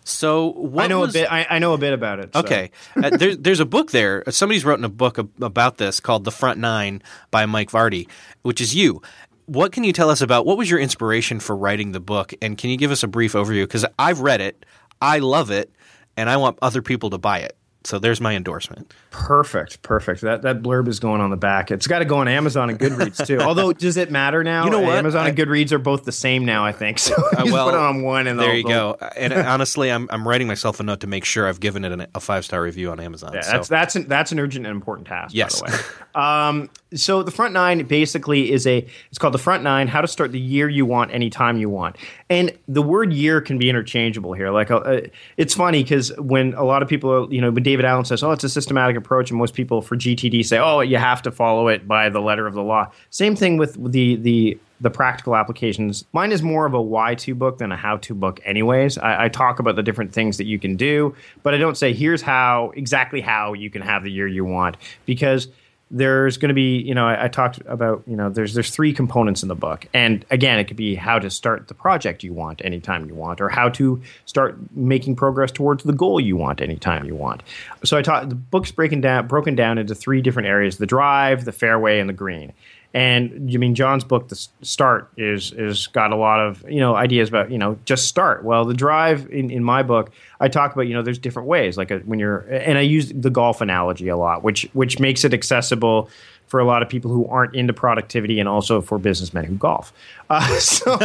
so 0.04 0.72
I 0.78 0.88
know 0.88 1.02
was, 1.02 1.16
a 1.16 1.20
bit. 1.20 1.32
I, 1.32 1.48
I, 1.50 1.60
know 1.60 1.74
a 1.74 1.78
bit 1.78 1.94
about 1.94 2.20
it. 2.20 2.34
So. 2.34 2.42
Okay, 2.42 2.72
uh, 2.96 3.10
there, 3.10 3.36
there's 3.36 3.60
a 3.60 3.66
book 3.66 3.92
there. 3.92 4.24
Somebody's 4.30 4.66
written 4.66 4.86
a 4.86 4.90
book 4.90 5.18
about 5.18 5.78
this 5.78 6.00
called 6.00 6.24
"The 6.24 6.32
Front 6.32 6.60
Nine 6.60 7.02
by 7.32 7.46
Mike 7.46 7.72
Vardy, 7.72 8.08
which 8.42 8.62
is 8.62 8.76
you. 8.76 9.02
What 9.46 9.72
can 9.72 9.84
you 9.84 9.94
tell 9.94 10.10
us 10.10 10.22
about? 10.22 10.46
What 10.46 10.58
was 10.58 10.70
your 10.70 10.80
inspiration 10.80 11.40
for 11.40 11.56
writing 11.56 11.92
the 11.92 12.00
book? 12.00 12.34
And 12.42 12.58
can 12.58 12.70
you 12.70 12.78
give 12.78 12.92
us 12.92 13.04
a 13.04 13.08
brief 13.08 13.34
overview? 13.34 13.64
Because 13.64 13.86
I've 14.00 14.22
read 14.22 14.42
it, 14.42 14.66
I 15.02 15.20
love 15.20 15.52
it, 15.52 15.72
and 16.16 16.30
I 16.30 16.38
want 16.38 16.58
other 16.62 16.82
people 16.82 17.10
to 17.12 17.18
buy 17.18 17.40
it. 17.40 17.58
So 17.86 18.00
there's 18.00 18.22
my 18.22 18.34
endorsement. 18.36 18.94
Perfect, 19.12 19.82
perfect. 19.82 20.22
That 20.22 20.42
that 20.44 20.62
blurb 20.62 20.88
is 20.88 21.00
going 21.00 21.20
on 21.20 21.30
the 21.30 21.38
back. 21.38 21.70
It's 21.70 21.86
got 21.86 22.00
to 22.00 22.06
go 22.06 22.18
on 22.18 22.28
Amazon 22.28 22.70
and 22.70 22.80
Goodreads 22.80 23.26
too. 23.28 23.40
Although, 23.42 23.74
does 23.74 23.98
it 23.98 24.10
matter 24.10 24.44
now? 24.44 24.64
You 24.64 24.72
know 24.72 24.80
what? 24.80 24.98
Amazon 24.98 25.26
I, 25.26 25.30
and 25.30 25.38
Goodreads 25.38 25.72
are 25.74 25.80
both 25.80 26.06
the 26.06 26.12
same 26.12 26.46
now. 26.46 26.66
I 26.66 26.72
think 26.72 26.98
so. 27.00 27.14
Uh, 27.16 27.44
well, 27.46 27.66
put 27.66 27.76
it 27.76 27.80
on 27.80 28.02
one, 28.02 28.28
and 28.28 28.40
there 28.40 28.56
you 28.56 28.64
go. 28.64 28.98
And 29.18 29.34
honestly, 29.34 29.92
I'm 29.92 30.08
I'm 30.12 30.28
writing 30.28 30.48
myself 30.48 30.80
a 30.80 30.84
note 30.84 31.02
to 31.02 31.08
make 31.08 31.26
sure 31.26 31.48
I've 31.48 31.60
given 31.60 31.84
it 31.84 31.92
an, 31.92 32.08
a 32.16 32.20
five 32.20 32.46
star 32.46 32.62
review 32.62 32.92
on 32.92 33.00
Amazon. 33.00 33.34
Yeah, 33.34 33.42
so. 33.42 33.52
that's 33.52 33.68
that's 33.68 33.96
an, 33.96 34.08
that's 34.08 34.32
an 34.32 34.40
urgent 34.40 34.66
and 34.66 34.74
important 34.74 35.08
task. 35.08 35.36
Yes. 35.36 35.62
By 35.62 35.72
the 35.72 35.78
way. 35.78 36.24
um, 36.24 36.70
so 36.94 37.24
the 37.24 37.32
front 37.32 37.54
nine 37.54 37.86
basically 37.86 38.52
is 38.52 38.66
a 38.66 38.86
it's 39.10 39.18
called 39.18 39.34
the 39.34 39.40
front 39.40 39.64
nine. 39.64 39.88
How 39.88 40.02
to 40.02 40.08
start 40.08 40.32
the 40.32 40.40
year 40.40 40.70
you 40.70 40.86
want 40.86 41.12
anytime 41.12 41.58
you 41.58 41.70
want. 41.70 41.98
And 42.30 42.58
the 42.68 42.82
word 42.82 43.14
year 43.14 43.42
can 43.42 43.58
be 43.58 43.70
interchangeable 43.70 44.34
here. 44.34 44.50
Like 44.52 44.72
uh, 44.72 45.02
it's 45.38 45.54
funny 45.54 45.84
because 45.84 46.16
when 46.18 46.54
a 46.54 46.64
lot 46.64 46.82
of 46.82 46.90
people, 46.90 47.12
are, 47.12 47.32
you 47.32 47.42
know, 47.42 47.52
when 47.52 47.64
David 47.74 47.86
Allen 47.86 48.06
says, 48.06 48.22
"Oh, 48.22 48.30
it's 48.30 48.44
a 48.44 48.50
systematic 48.50 48.96
approach," 48.96 49.32
and 49.32 49.40
most 49.40 49.56
people 49.56 49.82
for 49.82 49.96
GTD 49.96 50.46
say, 50.46 50.60
"Oh, 50.60 50.82
you 50.82 50.98
have 50.98 51.24
to 51.24 51.32
follow 51.32 51.70
it 51.70 51.88
by 51.88 52.08
the 52.08 52.22
letter 52.22 52.46
of 52.46 52.54
the 52.54 52.62
law." 52.62 52.92
Same 53.10 53.36
thing 53.36 53.58
with 53.58 53.92
the 53.92 54.16
the 54.18 54.60
the 54.80 54.92
practical 54.92 55.36
applications. 55.36 56.06
Mine 56.14 56.32
is 56.32 56.44
more 56.44 56.68
of 56.68 56.76
a 56.76 56.82
why 56.82 57.16
to 57.16 57.34
book 57.34 57.58
than 57.58 57.72
a 57.72 57.76
how 57.76 57.98
to 57.98 58.14
book, 58.14 58.40
anyways. 58.46 59.00
I, 59.00 59.26
I, 59.26 59.30
talk 59.30 59.58
about 59.58 59.76
the 59.76 59.82
different 59.82 60.14
things 60.14 60.38
that 60.38 60.46
you 60.46 60.60
can 60.60 60.76
do, 60.76 61.16
but 61.42 61.56
I 61.56 61.58
don't 61.58 61.78
say 61.78 61.94
here's 61.94 62.22
how 62.22 62.74
exactly 62.76 63.22
how 63.22 63.54
you 63.54 63.72
can 63.72 63.82
have 63.82 64.04
the 64.04 64.12
year 64.12 64.28
you 64.28 64.46
want 64.46 64.78
because 65.08 65.48
there's 65.94 66.38
going 66.38 66.50
to 66.50 66.56
be 66.56 66.80
you 66.80 66.96
know 66.96 67.08
I, 67.08 67.26
I, 67.26 67.28
talked 67.28 67.62
about 67.68 68.04
you 68.08 68.18
know 68.18 68.30
there's 68.30 68.56
there's 68.56 68.72
three 68.72 68.92
components 68.92 69.44
in 69.44 69.48
the 69.48 69.56
book. 69.56 69.88
And 69.94 70.26
again 70.32 70.60
it 70.60 70.66
could 70.66 70.76
be 70.76 70.96
how 70.96 71.20
to 71.20 71.30
start 71.30 71.68
the 71.68 71.76
project 71.76 72.24
you 72.24 72.34
want 72.34 72.62
anytime 72.66 73.08
you 73.08 73.14
want 73.14 73.40
or 73.40 73.48
how 73.48 73.70
to 73.70 74.02
start 74.26 74.58
making 74.76 75.16
progress 75.16 75.52
towards 75.52 75.84
the 75.84 75.94
goal 75.94 76.20
you 76.20 76.36
want 76.36 76.62
anytime 76.62 77.06
you 77.06 77.16
want. 77.16 77.44
So 77.86 77.96
i 77.96 78.02
taught 78.02 78.28
the 78.28 78.36
book's 78.36 78.72
breaking 78.72 79.02
down 79.02 79.28
broken 79.28 79.56
down 79.56 79.78
into 79.78 79.94
three 79.94 80.22
different 80.22 80.48
areas 80.48 80.78
the 80.78 80.88
drive 80.88 81.46
the 81.46 81.52
fairway 81.52 82.00
and 82.00 82.10
the 82.10 82.14
green 82.14 82.52
and 82.94 83.52
you 83.52 83.58
mean 83.58 83.74
Jon's 83.74 84.04
book, 84.04 84.28
The 84.28 84.48
Start, 84.62 85.12
is 85.18 85.52
is 85.52 85.88
got 85.88 86.12
a 86.12 86.16
lot 86.16 86.40
of 86.40 86.64
you 86.70 86.80
know 86.80 86.96
ideas 86.96 87.30
about 87.30 87.50
you 87.50 87.58
know 87.58 87.78
just 87.86 88.08
start. 88.08 88.44
Well, 88.44 88.66
the 88.66 88.76
drive 88.76 89.28
in, 89.32 89.50
in 89.50 89.64
my 89.64 89.82
book, 89.82 90.12
I 90.40 90.48
talk 90.48 90.74
about 90.74 90.84
you 90.84 90.94
know 90.94 91.02
there's 91.02 91.18
different 91.18 91.48
ways. 91.48 91.76
Like 91.76 91.90
a, 91.90 91.96
uh, 91.96 92.00
when 92.00 92.20
you're 92.20 92.40
and 92.40 92.78
I 92.78 92.82
use 92.82 93.12
the 93.12 93.32
golf 93.32 93.62
analogy 93.62 94.10
a 94.10 94.18
lot, 94.18 94.44
which 94.44 94.70
which 94.74 95.00
makes 95.00 95.26
it 95.26 95.34
accessible 95.34 96.10
for 96.54 96.60
a 96.60 96.66
lot 96.66 96.84
of 96.84 96.88
people 96.88 97.10
who 97.10 97.26
aren't 97.30 97.56
into 97.56 97.74
productivity 97.74 98.40
and 98.40 98.48
also 98.48 98.80
for 98.80 99.00
businessmen 99.00 99.44
who 99.44 99.56
golf. 99.56 99.92
Uh, 100.30 100.48
so, 100.60 101.00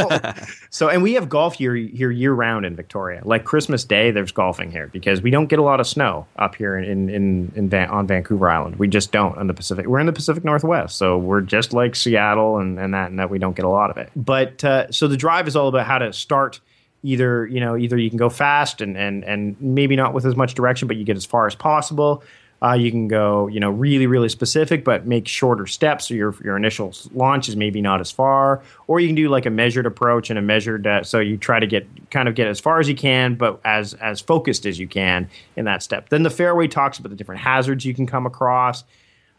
so, 0.69 0.91
and 0.91 1.03
we 1.03 1.15
have 1.15 1.31
golf 1.31 1.55
here 1.55 1.75
here 1.75 2.11
year 2.11 2.35
round 2.35 2.67
in 2.67 2.77
Victoria. 2.77 3.23
Like 3.25 3.45
Christmas 3.45 3.83
Day, 3.83 4.11
there's 4.11 4.31
golfing 4.31 4.71
here 4.71 4.89
because 4.89 5.23
we 5.23 5.31
don't 5.31 5.47
get 5.47 5.59
a 5.59 5.63
lot 5.63 5.81
of 5.81 5.87
snow 5.87 6.27
up 6.37 6.55
here 6.55 6.77
in 6.77 7.09
in, 7.09 7.51
in 7.57 7.71
Van, 7.71 7.89
on 7.89 8.07
Vancouver 8.07 8.51
Island. 8.51 8.77
We 8.77 8.89
just 8.89 9.11
don't 9.11 9.39
on 9.39 9.47
the 9.47 9.55
Pacific. 9.55 9.87
We're 9.87 10.01
in 10.01 10.05
the 10.05 10.13
Pacific 10.13 10.45
Northwest, 10.45 10.99
so 10.99 11.17
we're 11.17 11.41
just 11.41 11.73
like 11.73 11.97
Seattle 11.97 12.59
and, 12.59 12.79
and 12.79 12.93
that 12.93 13.09
and 13.09 13.19
that 13.19 13.31
we 13.31 13.39
don't 13.39 13.57
get 13.57 13.65
a 13.65 13.71
lot 13.71 13.89
of 13.89 13.97
it. 13.97 14.11
But 14.15 14.63
uh, 14.63 14.93
so 14.93 15.09
the 15.09 15.17
drive 15.17 15.49
is 15.49 15.57
all 15.57 15.69
about 15.69 15.87
how 15.87 15.97
to 15.97 16.13
start 16.13 16.61
either 17.03 17.47
you 17.47 17.61
know 17.61 17.75
either 17.75 17.97
you 17.97 18.11
can 18.11 18.19
go 18.19 18.29
fast 18.29 18.83
and 18.83 18.99
and 18.99 19.25
and 19.25 19.59
maybe 19.63 19.97
not 19.97 20.13
with 20.13 20.27
as 20.27 20.37
much 20.37 20.53
direction, 20.53 20.87
but 20.89 20.99
you 20.99 21.05
get 21.05 21.17
as 21.17 21.25
far 21.25 21.47
as 21.47 21.55
possible 21.55 22.23
uh, 22.61 22.73
you 22.73 22.91
can 22.91 23.07
go, 23.07 23.47
you 23.47 23.61
know, 23.61 23.71
really, 23.71 24.07
really 24.09 24.29
specific, 24.29 24.85
but 24.85 25.07
make 25.07 25.29
shorter 25.29 25.67
steps. 25.67 26.09
So 26.09 26.15
your 26.15 26.35
your 26.43 26.57
initial 26.57 26.93
launch 27.15 27.49
is 27.49 27.55
maybe 27.55 27.81
not 27.81 28.01
as 28.01 28.11
far, 28.11 28.63
or 28.89 28.99
you 28.99 29.09
can 29.09 29.15
do 29.15 29.29
like 29.29 29.47
a 29.47 29.51
measured 29.51 29.87
approach 29.87 30.31
and 30.31 30.39
a 30.39 30.43
measured. 30.43 30.87
Uh, 30.87 31.05
so 31.05 31.21
you 31.21 31.37
try 31.37 31.61
to 31.61 31.67
get 31.67 31.87
kind 32.11 32.29
of 32.29 32.35
get 32.35 32.49
as 32.49 32.59
far 32.59 32.81
as 32.81 32.89
you 32.89 32.97
can, 32.97 33.37
but 33.37 33.61
as 33.65 33.95
as 33.95 34.21
focused 34.21 34.67
as 34.67 34.79
you 34.79 34.89
can 34.89 35.29
in 35.55 35.67
that 35.67 35.83
step. 35.83 36.09
Then 36.09 36.25
the 36.25 36.31
fairway 36.31 36.67
talks 36.67 36.99
about 36.99 37.11
the 37.11 37.17
different 37.17 37.43
hazards 37.43 37.85
you 37.85 37.95
can 37.95 38.07
come 38.07 38.27
across. 38.27 38.85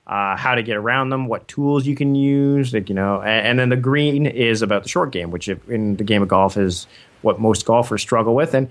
Uh, 0.07 0.35
how 0.35 0.55
to 0.55 0.63
get 0.63 0.75
around 0.75 1.09
them, 1.09 1.27
what 1.27 1.47
tools 1.47 1.85
you 1.85 1.95
can 1.95 2.15
use, 2.15 2.73
like, 2.73 2.89
you 2.89 2.95
know, 2.95 3.21
and, 3.21 3.47
and, 3.47 3.59
then 3.59 3.69
the 3.69 3.77
green 3.77 4.25
is 4.25 4.63
about 4.63 4.81
the 4.81 4.89
short 4.89 5.11
game, 5.11 5.29
which 5.29 5.47
in 5.47 5.97
the 5.97 6.03
game 6.03 6.23
of 6.23 6.27
golf 6.27 6.57
is 6.57 6.87
what 7.21 7.39
most 7.39 7.63
golfers 7.63 8.01
struggle 8.01 8.33
with. 8.33 8.55
And 8.55 8.69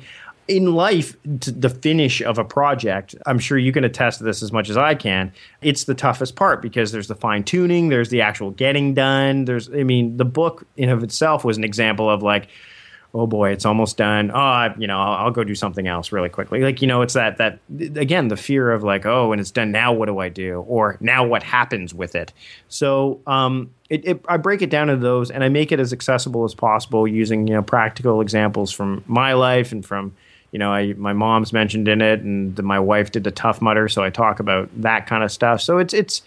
in 0.48 0.74
life, 0.74 1.14
the 1.24 1.68
finish 1.68 2.22
of 2.22 2.38
a 2.38 2.44
project, 2.44 3.14
I'm 3.26 3.38
sure 3.38 3.58
you 3.58 3.70
can 3.70 3.84
attest 3.84 4.18
to 4.18 4.24
this 4.24 4.42
as 4.42 4.50
much 4.50 4.70
as 4.70 4.78
I 4.78 4.94
can. 4.94 5.32
It's 5.60 5.84
the 5.84 5.94
toughest 5.94 6.36
part 6.36 6.62
because 6.62 6.90
there's 6.90 7.06
the 7.08 7.14
fine 7.14 7.44
tuning, 7.44 7.90
there's 7.90 8.08
the 8.08 8.22
actual 8.22 8.50
getting 8.52 8.94
done. 8.94 9.44
There's, 9.44 9.68
I 9.68 9.82
mean, 9.82 10.16
the 10.16 10.24
book 10.24 10.66
in 10.78 10.88
of 10.88 11.04
itself 11.04 11.44
was 11.44 11.58
an 11.58 11.64
example 11.64 12.08
of 12.08 12.22
like, 12.22 12.48
oh 13.12 13.26
boy, 13.26 13.50
it's 13.50 13.66
almost 13.66 13.98
done. 13.98 14.30
Oh, 14.32 14.74
you 14.78 14.86
know, 14.86 14.98
I'll, 14.98 15.26
I'll, 15.26 15.30
go 15.30 15.44
do 15.44 15.54
something 15.54 15.86
else 15.86 16.12
really 16.12 16.28
quickly. 16.28 16.60
Like, 16.60 16.80
you 16.80 16.88
know, 16.88 17.02
it's 17.02 17.14
that 17.14 17.38
that 17.38 17.58
again 17.78 18.28
the 18.28 18.36
fear 18.36 18.70
of 18.70 18.82
like, 18.82 19.06
oh, 19.06 19.28
when 19.28 19.40
it's 19.40 19.50
done, 19.50 19.70
now 19.70 19.92
what 19.92 20.06
do 20.06 20.18
I 20.18 20.28
do? 20.28 20.64
Or 20.68 20.96
now 21.00 21.26
what 21.26 21.42
happens 21.42 21.94
with 21.94 22.14
it? 22.14 22.32
So, 22.68 23.20
um, 23.26 23.72
it, 23.88 24.06
it, 24.06 24.24
I 24.28 24.36
break 24.36 24.60
it 24.60 24.68
down 24.68 24.90
into 24.90 25.02
those, 25.02 25.30
and 25.30 25.42
I 25.42 25.48
make 25.48 25.72
it 25.72 25.80
as 25.80 25.92
accessible 25.94 26.44
as 26.44 26.54
possible 26.54 27.08
using 27.08 27.46
you 27.46 27.54
know 27.54 27.62
practical 27.62 28.20
examples 28.20 28.70
from 28.70 29.02
my 29.06 29.32
life 29.32 29.72
and 29.72 29.84
from 29.84 30.14
you 30.50 30.58
know, 30.58 30.72
I 30.72 30.94
my 30.94 31.12
mom's 31.12 31.52
mentioned 31.52 31.88
in 31.88 32.00
it, 32.00 32.20
and 32.20 32.56
the, 32.56 32.62
my 32.62 32.80
wife 32.80 33.12
did 33.12 33.24
the 33.24 33.30
Tough 33.30 33.60
Mudder, 33.60 33.88
so 33.88 34.02
I 34.02 34.10
talk 34.10 34.40
about 34.40 34.70
that 34.80 35.06
kind 35.06 35.22
of 35.22 35.30
stuff. 35.30 35.60
So 35.60 35.78
it's 35.78 35.92
it's 35.92 36.22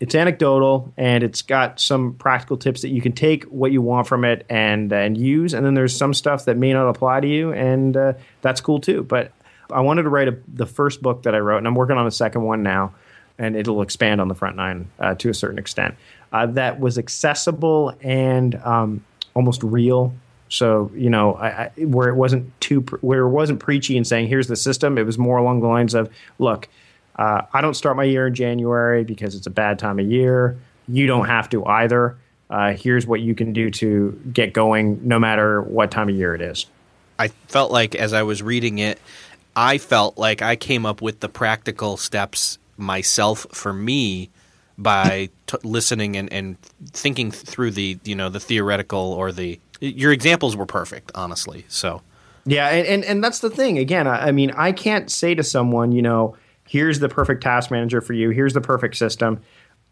it's 0.00 0.14
anecdotal 0.14 0.92
and 0.96 1.22
it's 1.22 1.40
got 1.40 1.80
some 1.80 2.14
practical 2.14 2.56
tips 2.56 2.82
that 2.82 2.88
you 2.88 3.00
can 3.00 3.12
take 3.12 3.44
what 3.44 3.72
you 3.72 3.80
want 3.80 4.06
from 4.06 4.24
it 4.24 4.44
and 4.48 4.92
uh, 4.92 4.96
and 4.96 5.16
use. 5.16 5.54
And 5.54 5.64
then 5.64 5.74
there's 5.74 5.96
some 5.96 6.14
stuff 6.14 6.44
that 6.44 6.56
may 6.56 6.72
not 6.72 6.88
apply 6.88 7.20
to 7.20 7.28
you, 7.28 7.52
and 7.52 7.96
uh, 7.96 8.12
that's 8.42 8.60
cool 8.60 8.80
too. 8.80 9.02
But 9.02 9.32
I 9.72 9.80
wanted 9.80 10.02
to 10.02 10.08
write 10.08 10.28
a, 10.28 10.38
the 10.46 10.66
first 10.66 11.02
book 11.02 11.22
that 11.24 11.34
I 11.34 11.38
wrote, 11.38 11.58
and 11.58 11.66
I'm 11.66 11.74
working 11.74 11.96
on 11.96 12.06
a 12.06 12.12
second 12.12 12.42
one 12.42 12.62
now, 12.62 12.94
and 13.38 13.56
it'll 13.56 13.82
expand 13.82 14.20
on 14.20 14.28
the 14.28 14.34
front 14.34 14.56
nine 14.56 14.88
uh, 14.98 15.14
to 15.16 15.30
a 15.30 15.34
certain 15.34 15.58
extent. 15.58 15.94
Uh, 16.32 16.46
that 16.46 16.80
was 16.80 16.98
accessible 16.98 17.96
and 18.02 18.56
um, 18.56 19.04
almost 19.34 19.62
real 19.62 20.12
so 20.54 20.90
you 20.94 21.10
know, 21.10 21.34
I, 21.34 21.48
I, 21.48 21.70
where 21.84 22.08
it 22.08 22.14
wasn't 22.14 22.58
too 22.60 22.80
where 23.00 23.22
it 23.22 23.30
wasn't 23.30 23.58
preachy 23.60 23.96
and 23.96 24.06
saying 24.06 24.28
here's 24.28 24.46
the 24.46 24.56
system. 24.56 24.98
It 24.98 25.04
was 25.04 25.18
more 25.18 25.36
along 25.36 25.60
the 25.60 25.66
lines 25.66 25.94
of, 25.94 26.08
look, 26.38 26.68
uh, 27.16 27.42
I 27.52 27.60
don't 27.60 27.74
start 27.74 27.96
my 27.96 28.04
year 28.04 28.28
in 28.28 28.34
January 28.34 29.04
because 29.04 29.34
it's 29.34 29.46
a 29.46 29.50
bad 29.50 29.78
time 29.78 29.98
of 29.98 30.06
year. 30.06 30.56
You 30.86 31.06
don't 31.06 31.26
have 31.26 31.48
to 31.50 31.64
either. 31.66 32.16
Uh, 32.48 32.74
here's 32.74 33.06
what 33.06 33.20
you 33.20 33.34
can 33.34 33.52
do 33.52 33.70
to 33.70 34.20
get 34.32 34.52
going, 34.52 35.00
no 35.08 35.18
matter 35.18 35.60
what 35.62 35.90
time 35.90 36.08
of 36.08 36.14
year 36.14 36.34
it 36.34 36.40
is. 36.40 36.66
I 37.18 37.28
felt 37.28 37.72
like 37.72 37.94
as 37.94 38.12
I 38.12 38.22
was 38.22 38.42
reading 38.42 38.78
it, 38.78 39.00
I 39.56 39.78
felt 39.78 40.18
like 40.18 40.42
I 40.42 40.54
came 40.56 40.86
up 40.86 41.02
with 41.02 41.20
the 41.20 41.28
practical 41.28 41.96
steps 41.96 42.58
myself 42.76 43.46
for 43.52 43.72
me 43.72 44.30
by 44.76 45.30
t- 45.46 45.56
listening 45.64 46.16
and, 46.16 46.32
and 46.32 46.58
thinking 46.86 47.30
through 47.30 47.70
the 47.70 47.98
you 48.04 48.14
know 48.14 48.28
the 48.28 48.40
theoretical 48.40 49.12
or 49.12 49.30
the 49.30 49.60
your 49.80 50.12
examples 50.12 50.56
were 50.56 50.66
perfect, 50.66 51.12
honestly. 51.14 51.64
So 51.68 52.02
yeah, 52.46 52.68
and 52.68 52.86
and, 52.86 53.04
and 53.04 53.24
that's 53.24 53.40
the 53.40 53.50
thing. 53.50 53.78
Again, 53.78 54.06
I, 54.06 54.28
I 54.28 54.32
mean, 54.32 54.50
I 54.52 54.72
can't 54.72 55.10
say 55.10 55.34
to 55.34 55.42
someone, 55.42 55.92
you 55.92 56.02
know, 56.02 56.36
here's 56.66 57.00
the 57.00 57.08
perfect 57.08 57.42
task 57.42 57.70
manager 57.70 58.00
for 58.00 58.12
you. 58.12 58.30
Here's 58.30 58.52
the 58.52 58.60
perfect 58.60 58.96
system. 58.96 59.40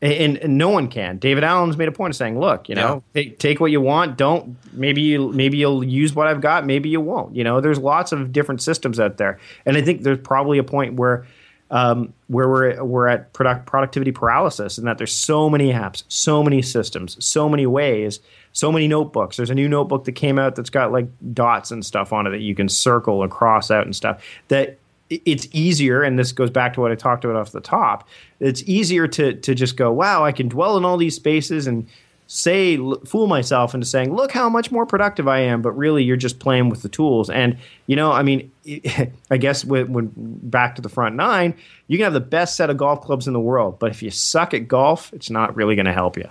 And, 0.00 0.36
and, 0.38 0.58
no 0.58 0.68
one 0.68 0.88
can. 0.88 1.18
David 1.18 1.44
Allen's 1.44 1.76
made 1.76 1.86
a 1.86 1.92
point 1.92 2.10
of 2.10 2.16
saying, 2.16 2.40
"Look, 2.40 2.68
you 2.68 2.74
know, 2.74 3.04
yeah. 3.14 3.22
take, 3.22 3.38
take 3.38 3.60
what 3.60 3.70
you 3.70 3.80
want. 3.80 4.18
Don't 4.18 4.56
maybe 4.72 5.00
you 5.00 5.30
maybe 5.32 5.58
you'll 5.58 5.84
use 5.84 6.12
what 6.12 6.26
I've 6.26 6.40
got. 6.40 6.66
Maybe 6.66 6.88
you 6.88 7.00
won't. 7.00 7.36
You 7.36 7.44
know, 7.44 7.60
there's 7.60 7.78
lots 7.78 8.10
of 8.10 8.32
different 8.32 8.60
systems 8.62 8.98
out 8.98 9.18
there, 9.18 9.38
and 9.64 9.76
I 9.76 9.82
think 9.82 10.02
there's 10.02 10.18
probably 10.18 10.58
a 10.58 10.64
point 10.64 10.94
where 10.94 11.24
um, 11.70 12.12
where 12.26 12.48
we're 12.48 12.82
we're 12.82 13.06
at 13.06 13.32
product 13.32 13.66
productivity 13.66 14.10
paralysis, 14.10 14.76
and 14.76 14.88
that 14.88 14.98
there's 14.98 15.14
so 15.14 15.48
many 15.48 15.72
apps, 15.72 16.02
so 16.08 16.42
many 16.42 16.62
systems, 16.62 17.24
so 17.24 17.48
many 17.48 17.66
ways 17.66 18.18
so 18.52 18.70
many 18.70 18.88
notebooks. 18.88 19.36
There's 19.36 19.50
a 19.50 19.54
new 19.54 19.68
notebook 19.68 20.04
that 20.04 20.12
came 20.12 20.38
out 20.38 20.56
that's 20.56 20.70
got 20.70 20.92
like 20.92 21.06
dots 21.32 21.70
and 21.70 21.84
stuff 21.84 22.12
on 22.12 22.26
it 22.26 22.30
that 22.30 22.40
you 22.40 22.54
can 22.54 22.68
circle 22.68 23.22
and 23.22 23.30
cross 23.30 23.70
out 23.70 23.84
and 23.84 23.94
stuff. 23.94 24.24
That 24.48 24.78
it's 25.10 25.46
easier, 25.52 26.02
and 26.02 26.18
this 26.18 26.32
goes 26.32 26.50
back 26.50 26.74
to 26.74 26.80
what 26.80 26.90
I 26.90 26.94
talked 26.94 27.24
about 27.24 27.36
off 27.36 27.52
the 27.52 27.60
top. 27.60 28.08
It's 28.40 28.62
easier 28.64 29.06
to 29.08 29.34
to 29.34 29.54
just 29.54 29.76
go, 29.76 29.92
wow, 29.92 30.24
I 30.24 30.32
can 30.32 30.48
dwell 30.48 30.76
in 30.76 30.84
all 30.84 30.96
these 30.96 31.14
spaces 31.14 31.66
and 31.66 31.86
say 32.26 32.78
fool 33.04 33.26
myself 33.26 33.74
into 33.74 33.86
saying 33.86 34.14
look 34.14 34.32
how 34.32 34.48
much 34.48 34.70
more 34.70 34.86
productive 34.86 35.28
i 35.28 35.40
am 35.40 35.60
but 35.60 35.72
really 35.72 36.02
you're 36.02 36.16
just 36.16 36.38
playing 36.38 36.70
with 36.70 36.80
the 36.80 36.88
tools 36.88 37.28
and 37.28 37.58
you 37.86 37.94
know 37.94 38.10
i 38.10 38.22
mean 38.22 38.50
i 39.30 39.36
guess 39.36 39.66
when, 39.66 39.92
when, 39.92 40.10
back 40.16 40.74
to 40.74 40.80
the 40.80 40.88
front 40.88 41.14
nine 41.14 41.52
you 41.88 41.98
can 41.98 42.04
have 42.04 42.14
the 42.14 42.20
best 42.20 42.56
set 42.56 42.70
of 42.70 42.78
golf 42.78 43.02
clubs 43.02 43.26
in 43.26 43.34
the 43.34 43.40
world 43.40 43.78
but 43.78 43.90
if 43.90 44.02
you 44.02 44.10
suck 44.10 44.54
at 44.54 44.66
golf 44.66 45.12
it's 45.12 45.28
not 45.28 45.54
really 45.56 45.74
going 45.74 45.84
to 45.84 45.92
help 45.92 46.16
you 46.16 46.24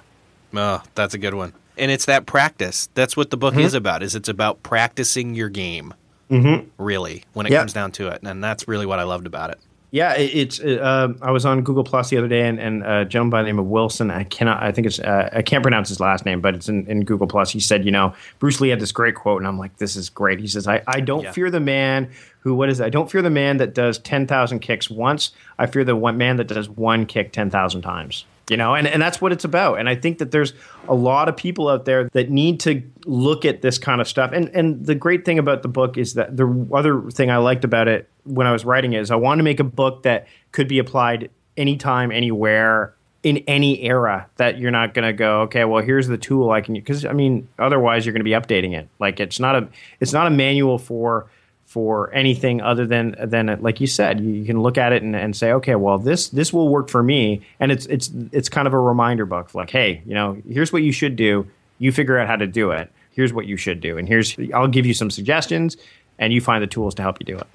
oh 0.55 0.57
ah, 0.57 0.83
that's 0.95 1.13
a 1.13 1.19
good 1.19 1.35
one 1.35 1.53
and 1.81 1.91
it's 1.91 2.05
that 2.05 2.25
practice. 2.27 2.87
That's 2.93 3.17
what 3.17 3.31
the 3.31 3.37
book 3.37 3.55
mm-hmm. 3.55 3.63
is 3.63 3.73
about. 3.73 4.03
Is 4.03 4.15
it's 4.15 4.29
about 4.29 4.63
practicing 4.63 5.33
your 5.33 5.49
game, 5.49 5.93
mm-hmm. 6.29 6.69
really, 6.81 7.25
when 7.33 7.47
it 7.47 7.49
comes 7.49 7.73
down 7.73 7.91
to 7.93 8.07
it. 8.09 8.21
And 8.23 8.41
that's 8.41 8.67
really 8.67 8.85
what 8.85 8.99
I 8.99 9.03
loved 9.03 9.25
about 9.25 9.49
it. 9.49 9.59
Yeah, 9.89 10.13
it, 10.13 10.33
it's. 10.33 10.59
Uh, 10.61 11.13
I 11.21 11.31
was 11.31 11.43
on 11.43 11.63
Google 11.63 11.83
Plus 11.83 12.09
the 12.09 12.17
other 12.17 12.27
day, 12.27 12.47
and, 12.47 12.59
and 12.59 12.83
a 12.83 13.03
gentleman 13.03 13.31
by 13.31 13.41
the 13.41 13.47
name 13.47 13.59
of 13.59 13.65
Wilson. 13.65 14.11
I 14.11 14.23
cannot. 14.23 14.63
I 14.63 14.71
think 14.71 14.87
it's. 14.87 14.99
Uh, 14.99 15.29
I 15.33 15.41
can't 15.41 15.63
pronounce 15.63 15.89
his 15.89 15.99
last 15.99 16.23
name, 16.23 16.39
but 16.39 16.55
it's 16.55 16.69
in, 16.69 16.85
in, 16.87 17.03
Google 17.03 17.27
Plus. 17.27 17.51
He 17.51 17.59
said, 17.59 17.83
you 17.83 17.91
know, 17.91 18.13
Bruce 18.39 18.61
Lee 18.61 18.69
had 18.69 18.79
this 18.79 18.93
great 18.93 19.15
quote, 19.15 19.41
and 19.41 19.47
I'm 19.47 19.57
like, 19.57 19.75
this 19.77 19.97
is 19.97 20.09
great. 20.09 20.39
He 20.39 20.47
says, 20.47 20.67
I, 20.67 20.81
I 20.87 21.01
don't 21.01 21.23
yeah. 21.23 21.31
fear 21.33 21.49
the 21.49 21.59
man 21.59 22.09
who. 22.39 22.55
What 22.55 22.69
is 22.69 22.79
it? 22.79 22.85
I 22.85 22.89
don't 22.89 23.11
fear 23.11 23.21
the 23.21 23.29
man 23.29 23.57
that 23.57 23.73
does 23.73 23.97
ten 23.97 24.27
thousand 24.27 24.59
kicks 24.59 24.89
once. 24.89 25.31
I 25.59 25.65
fear 25.65 25.83
the 25.83 25.95
one 25.95 26.17
man 26.17 26.37
that 26.37 26.47
does 26.47 26.69
one 26.69 27.05
kick 27.05 27.33
ten 27.33 27.49
thousand 27.49 27.81
times 27.81 28.23
you 28.49 28.57
know 28.57 28.75
and, 28.75 28.87
and 28.87 29.01
that's 29.01 29.21
what 29.21 29.31
it's 29.31 29.43
about. 29.45 29.79
And 29.79 29.87
i 29.87 29.95
think 29.95 30.17
that 30.19 30.31
there's 30.31 30.53
a 30.87 30.95
lot 30.95 31.29
of 31.29 31.37
people 31.37 31.69
out 31.69 31.85
there 31.85 32.09
that 32.09 32.29
need 32.29 32.59
to 32.61 32.81
look 33.05 33.45
at 33.45 33.61
this 33.61 33.77
kind 33.77 34.01
of 34.01 34.07
stuff. 34.07 34.31
And 34.33 34.49
and 34.49 34.85
the 34.85 34.95
great 34.95 35.25
thing 35.25 35.39
about 35.39 35.61
the 35.61 35.67
book 35.67 35.97
is 35.97 36.15
that 36.15 36.37
the 36.37 36.67
other 36.73 37.01
thing 37.11 37.29
i 37.29 37.37
liked 37.37 37.63
about 37.63 37.87
it 37.87 38.09
when 38.23 38.47
i 38.47 38.51
was 38.51 38.65
writing 38.65 38.93
it 38.93 39.01
is 39.01 39.11
i 39.11 39.15
wanted 39.15 39.39
to 39.39 39.43
make 39.43 39.59
a 39.59 39.65
book 39.65 40.03
that 40.03 40.27
could 40.51 40.67
be 40.67 40.79
applied 40.79 41.29
anytime 41.57 42.11
anywhere 42.11 42.93
in 43.23 43.37
any 43.47 43.83
era 43.83 44.27
that 44.37 44.57
you're 44.59 44.71
not 44.71 44.93
going 44.93 45.05
to 45.05 45.13
go 45.13 45.41
okay 45.41 45.63
well 45.63 45.83
here's 45.83 46.07
the 46.07 46.17
tool 46.17 46.51
i 46.51 46.61
can 46.61 46.75
use 46.75 46.83
because 46.83 47.05
i 47.05 47.13
mean 47.13 47.47
otherwise 47.59 48.05
you're 48.05 48.13
going 48.13 48.19
to 48.19 48.23
be 48.23 48.31
updating 48.31 48.77
it. 48.77 48.87
Like 48.99 49.19
it's 49.19 49.39
not 49.39 49.55
a 49.55 49.67
it's 49.99 50.13
not 50.13 50.27
a 50.27 50.29
manual 50.29 50.77
for 50.77 51.27
for 51.71 52.13
anything 52.13 52.59
other 52.59 52.85
than 52.85 53.15
than 53.17 53.57
like 53.61 53.79
you 53.79 53.87
said 53.87 54.19
you, 54.19 54.29
you 54.29 54.45
can 54.45 54.61
look 54.61 54.77
at 54.77 54.91
it 54.91 55.03
and, 55.03 55.15
and, 55.15 55.33
say 55.33 55.53
okay 55.53 55.75
well 55.75 55.97
this 55.97 56.27
this 56.27 56.51
will 56.51 56.67
work 56.67 56.89
for 56.89 57.01
me. 57.01 57.41
And 57.61 57.71
it's 57.71 57.85
it's 57.85 58.11
it's 58.33 58.49
kind 58.49 58.67
of 58.67 58.73
a 58.73 58.79
reminder 58.79 59.25
book 59.25 59.55
like 59.55 59.69
hey 59.69 60.01
you 60.05 60.13
know 60.13 60.35
here's 60.49 60.73
what 60.73 60.83
you 60.83 60.91
should 60.91 61.15
do. 61.15 61.47
You 61.79 61.93
figure 61.93 62.19
out 62.19 62.27
how 62.27 62.35
to 62.35 62.45
do 62.45 62.71
it. 62.71 62.91
Here's 63.11 63.31
what 63.31 63.45
you 63.45 63.55
should 63.55 63.79
do. 63.79 63.97
And 63.97 64.05
here's 64.05 64.37
i'll 64.53 64.67
give 64.67 64.85
you 64.85 64.93
some 64.93 65.09
suggestions 65.09 65.77
and 66.19 66.33
you 66.33 66.41
find 66.41 66.61
the 66.61 66.67
tools 66.67 66.93
to 66.95 67.03
help 67.03 67.21
you 67.21 67.25
do 67.25 67.37
it. 67.37 67.47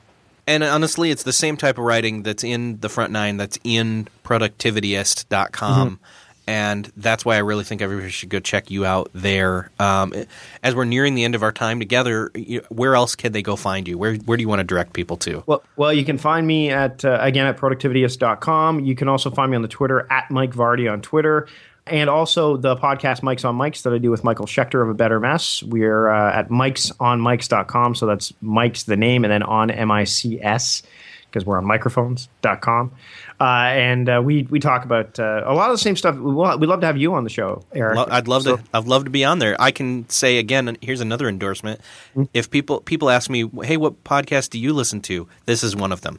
And 0.47 0.65
honestly 0.65 1.11
it's 1.11 1.25
the 1.25 1.35
same 1.35 1.59
type 1.59 1.77
of 1.77 1.85
writing 1.85 2.23
that's 2.23 2.43
in 2.43 2.81
the 2.81 2.89
front 2.89 3.13
nine 3.13 3.37
that's 3.37 3.59
in 3.65 4.09
productivityist.com 4.25 5.91
mm-hmm 5.91 6.05
and 6.47 6.91
that's 6.97 7.25
why 7.25 7.37
I 7.37 7.41
really 7.41 7.65
think 7.65 7.83
everybody 7.83 8.11
should 8.11 8.29
go 8.29 8.39
check 8.39 8.71
you 8.71 8.85
out 8.85 9.11
there. 9.13 9.71
Um, 9.81 10.13
as 10.63 10.75
we're 10.75 10.85
nearing 10.85 11.15
the 11.15 11.25
end 11.25 11.35
of 11.35 11.43
our 11.43 11.53
time 11.53 11.79
together, 11.81 12.31
where 12.69 12.95
else 12.95 13.17
can 13.17 13.33
they 13.33 13.43
go 13.43 13.57
find 13.57 13.89
you? 13.89 13.99
Where 13.99 14.15
where 14.17 14.37
do 14.37 14.43
you 14.43 14.49
want 14.49 14.61
to 14.61 14.65
direct 14.65 14.93
people 14.93 15.17
to? 15.19 15.43
Well, 15.47 15.63
well, 15.77 15.93
you 15.93 16.05
can 16.05 16.19
find 16.19 16.47
me 16.47 16.71
at 16.71 17.05
uh, 17.05 17.19
again 17.21 17.47
at 17.47 17.57
productivityist.com. 17.57 18.81
You 18.81 18.95
can 18.95 19.09
also 19.09 19.31
find 19.31 19.51
me 19.51 19.57
on 19.57 19.63
the 19.63 19.69
Twitter 19.69 20.07
at 20.11 20.31
Mike 20.31 20.53
Vardy 20.53 20.91
on 20.91 21.03
Twitter. 21.03 21.49
And 21.89 22.11
also 22.11 22.57
the 22.57 22.75
podcast 22.75 23.23
Mike's 23.23 23.45
on 23.45 23.57
Mics 23.57 23.83
that 23.83 23.93
I 23.93 23.99
do 23.99 24.11
with 24.11 24.25
Michael 24.25 24.47
Schechter 24.47 24.83
of 24.83 24.89
A 24.89 24.95
Better 24.95 25.21
Mess. 25.21 25.63
We're 25.63 26.09
uh, 26.09 26.33
at 26.33 26.49
mikesonmics.com. 26.49 27.95
So 27.95 28.07
that's 28.07 28.33
Mike's 28.41 28.85
the 28.85 28.97
name 28.97 29.25
and 29.25 29.33
then 29.33 29.45
on 29.45 29.71
M 29.71 29.93
I 29.93 30.03
C 30.03 30.41
S 30.43 30.83
because 31.31 31.47
we're 31.47 31.59
on 31.59 31.65
microphones.com. 31.65 32.93
uh, 33.41 33.45
and 33.45 34.09
uh, 34.09 34.21
we 34.25 34.43
we 34.45 34.61
talk 34.61 34.85
about 34.85 35.19
uh, 35.19 35.43
a 35.45 35.55
lot 35.55 35.71
of 35.71 35.75
the 35.75 35.83
same 35.83 35.97
stuff. 35.97 36.17
We 36.17 36.33
would 36.33 36.61
love 36.69 36.81
to 36.81 36.87
have 36.87 36.97
you 36.97 37.15
on 37.15 37.25
the 37.25 37.31
show, 37.31 37.63
Erik. 37.75 37.97
Lo- 37.97 38.09
I'd 38.11 38.29
love 38.29 38.43
So- 38.45 38.57
to. 38.57 38.63
I'd 38.75 38.87
love 38.87 39.05
to 39.05 39.11
be 39.11 39.25
on 39.25 39.39
there. 39.39 39.57
I 39.61 39.71
can 39.71 40.09
say 40.09 40.39
again. 40.39 40.77
Here's 40.81 41.01
another 41.01 41.29
endorsement. 41.29 41.81
If 42.33 42.51
people 42.51 42.81
people 42.81 43.11
ask 43.11 43.29
me, 43.31 43.51
"Hey, 43.63 43.77
what 43.77 44.03
podcast 44.05 44.51
do 44.51 44.59
you 44.59 44.73
listen 44.73 45.01
to?" 45.03 45.29
This 45.47 45.63
is 45.63 45.75
one 45.77 45.93
of 45.93 46.01
them. 46.01 46.19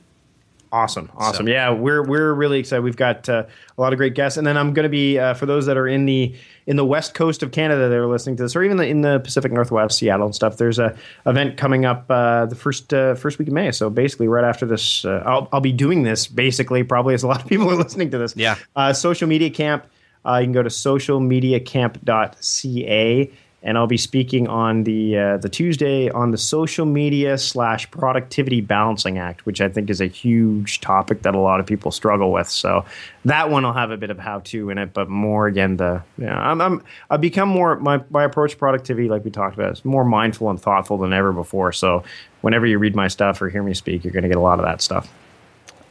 Awesome, 0.71 1.09
awesome. 1.15 1.45
So- 1.45 1.51
Yeah, 1.51 1.69
we're 1.71 2.03
we're 2.03 2.33
really 2.33 2.59
excited. 2.59 2.83
We've 2.83 2.97
got 2.97 3.29
uh, 3.29 3.45
a 3.77 3.81
lot 3.81 3.93
of 3.93 3.97
great 3.97 4.15
guests, 4.15 4.37
and 4.37 4.45
then 4.45 4.57
I'm 4.57 4.73
going 4.73 4.83
to 4.83 4.89
be 4.89 5.17
uh, 5.17 5.33
for 5.33 5.45
those 5.45 5.65
that 5.67 5.77
are 5.77 5.87
in 5.87 6.05
the 6.05 6.35
in 6.65 6.75
the 6.75 6.83
west 6.85 7.13
coast 7.13 7.41
of 7.43 7.51
Canada 7.51 7.87
that 7.87 7.95
are 7.97 8.07
listening 8.07 8.35
to 8.37 8.43
this, 8.43 8.55
or 8.55 8.63
even 8.63 8.75
the, 8.77 8.85
in 8.87 9.01
the 9.01 9.19
Pacific 9.19 9.51
Northwest, 9.53 9.97
Seattle 9.97 10.25
and 10.25 10.35
stuff. 10.35 10.57
There's 10.57 10.79
a 10.79 10.97
event 11.25 11.55
coming 11.57 11.85
up 11.85 12.05
uh, 12.09 12.45
the 12.47 12.55
first 12.55 12.93
uh, 12.93 13.15
first 13.15 13.39
week 13.39 13.47
of 13.47 13.53
May. 13.53 13.71
So 13.71 13.89
basically, 13.89 14.27
right 14.27 14.43
after 14.43 14.65
this, 14.65 15.05
uh, 15.05 15.23
I'll 15.25 15.47
I'll 15.53 15.61
be 15.61 15.71
doing 15.71 16.03
this 16.03 16.27
basically 16.27 16.83
probably 16.83 17.13
as 17.13 17.23
a 17.23 17.27
lot 17.27 17.41
of 17.41 17.47
people 17.47 17.69
are 17.71 17.75
listening 17.75 18.11
to 18.11 18.17
this. 18.17 18.35
Yeah. 18.35 18.55
Uh, 18.75 18.91
social 18.93 19.27
media 19.27 19.49
camp. 19.49 19.85
Uh, 20.25 20.39
you 20.39 20.45
can 20.45 20.51
go 20.51 20.63
to 20.63 20.69
socialmediacamp.ca 20.69 23.31
and 23.63 23.77
I'll 23.77 23.87
be 23.87 23.97
speaking 23.97 24.47
on 24.47 24.83
the 24.83 25.17
uh, 25.17 25.37
the 25.37 25.49
Tuesday 25.49 26.09
on 26.09 26.31
the 26.31 26.37
social 26.37 26.85
media 26.85 27.37
slash 27.37 27.89
productivity 27.89 28.61
balancing 28.61 29.17
act, 29.17 29.45
which 29.45 29.61
I 29.61 29.67
think 29.67 29.89
is 29.89 29.99
a 29.99 30.05
huge 30.05 30.79
topic 30.79 31.23
that 31.23 31.33
a 31.33 31.39
lot 31.39 31.59
of 31.59 31.65
people 31.65 31.91
struggle 31.91 32.31
with. 32.31 32.47
So 32.47 32.85
that 33.25 33.49
one 33.49 33.63
will 33.63 33.73
have 33.73 33.91
a 33.91 33.97
bit 33.97 34.09
of 34.09 34.19
how 34.19 34.39
to 34.41 34.69
in 34.69 34.77
it, 34.77 34.93
but 34.93 35.09
more 35.09 35.47
again 35.47 35.77
the 35.77 36.03
yeah 36.17 36.39
I'm, 36.39 36.61
I'm 36.61 36.83
I've 37.09 37.21
become 37.21 37.49
more 37.49 37.77
my 37.77 38.01
my 38.09 38.23
approach 38.23 38.51
to 38.51 38.57
productivity 38.57 39.09
like 39.09 39.25
we 39.25 39.31
talked 39.31 39.55
about 39.55 39.73
is 39.73 39.83
more 39.83 40.05
mindful 40.05 40.49
and 40.49 40.61
thoughtful 40.61 40.97
than 40.97 41.11
ever 41.11 41.33
before. 41.33 41.71
So 41.71 42.03
whenever 42.41 42.65
you 42.65 42.77
read 42.77 42.95
my 42.95 43.07
stuff 43.07 43.41
or 43.41 43.49
hear 43.49 43.63
me 43.63 43.73
speak, 43.73 44.03
you're 44.03 44.13
going 44.13 44.23
to 44.23 44.29
get 44.29 44.37
a 44.37 44.41
lot 44.41 44.59
of 44.59 44.65
that 44.65 44.81
stuff. 44.81 45.11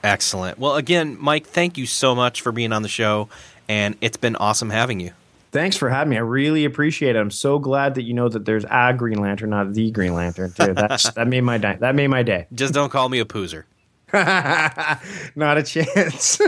Excellent. 0.04 0.58
Well, 0.58 0.76
again, 0.76 1.16
Mike, 1.20 1.46
thank 1.46 1.76
you 1.76 1.84
so 1.84 2.14
much 2.14 2.40
for 2.40 2.52
being 2.52 2.72
on 2.72 2.82
the 2.82 2.88
show, 2.88 3.28
and 3.68 3.96
it's 4.00 4.16
been 4.16 4.36
awesome 4.36 4.70
having 4.70 5.00
you. 5.00 5.12
Thanks 5.52 5.76
for 5.76 5.88
having 5.88 6.10
me. 6.10 6.16
I 6.16 6.20
really 6.20 6.64
appreciate 6.64 7.16
it. 7.16 7.18
I'm 7.18 7.30
so 7.30 7.58
glad 7.58 7.94
that 7.94 8.02
you 8.02 8.14
know 8.14 8.28
that 8.28 8.44
there's 8.44 8.64
a 8.68 8.94
Green 8.96 9.18
Lantern, 9.20 9.50
not 9.50 9.72
the 9.72 9.90
Green 9.90 10.14
Lantern. 10.14 10.52
Too. 10.52 10.74
That's 10.74 11.10
that 11.14 11.28
made 11.28 11.42
my 11.42 11.58
day. 11.58 11.76
That 11.80 11.94
made 11.94 12.08
my 12.08 12.22
day. 12.22 12.46
Just 12.52 12.74
don't 12.74 12.90
call 12.90 13.08
me 13.08 13.20
a 13.20 13.24
poozer. 13.24 13.64
not 15.36 15.58
a 15.58 15.62
chance. 15.62 16.40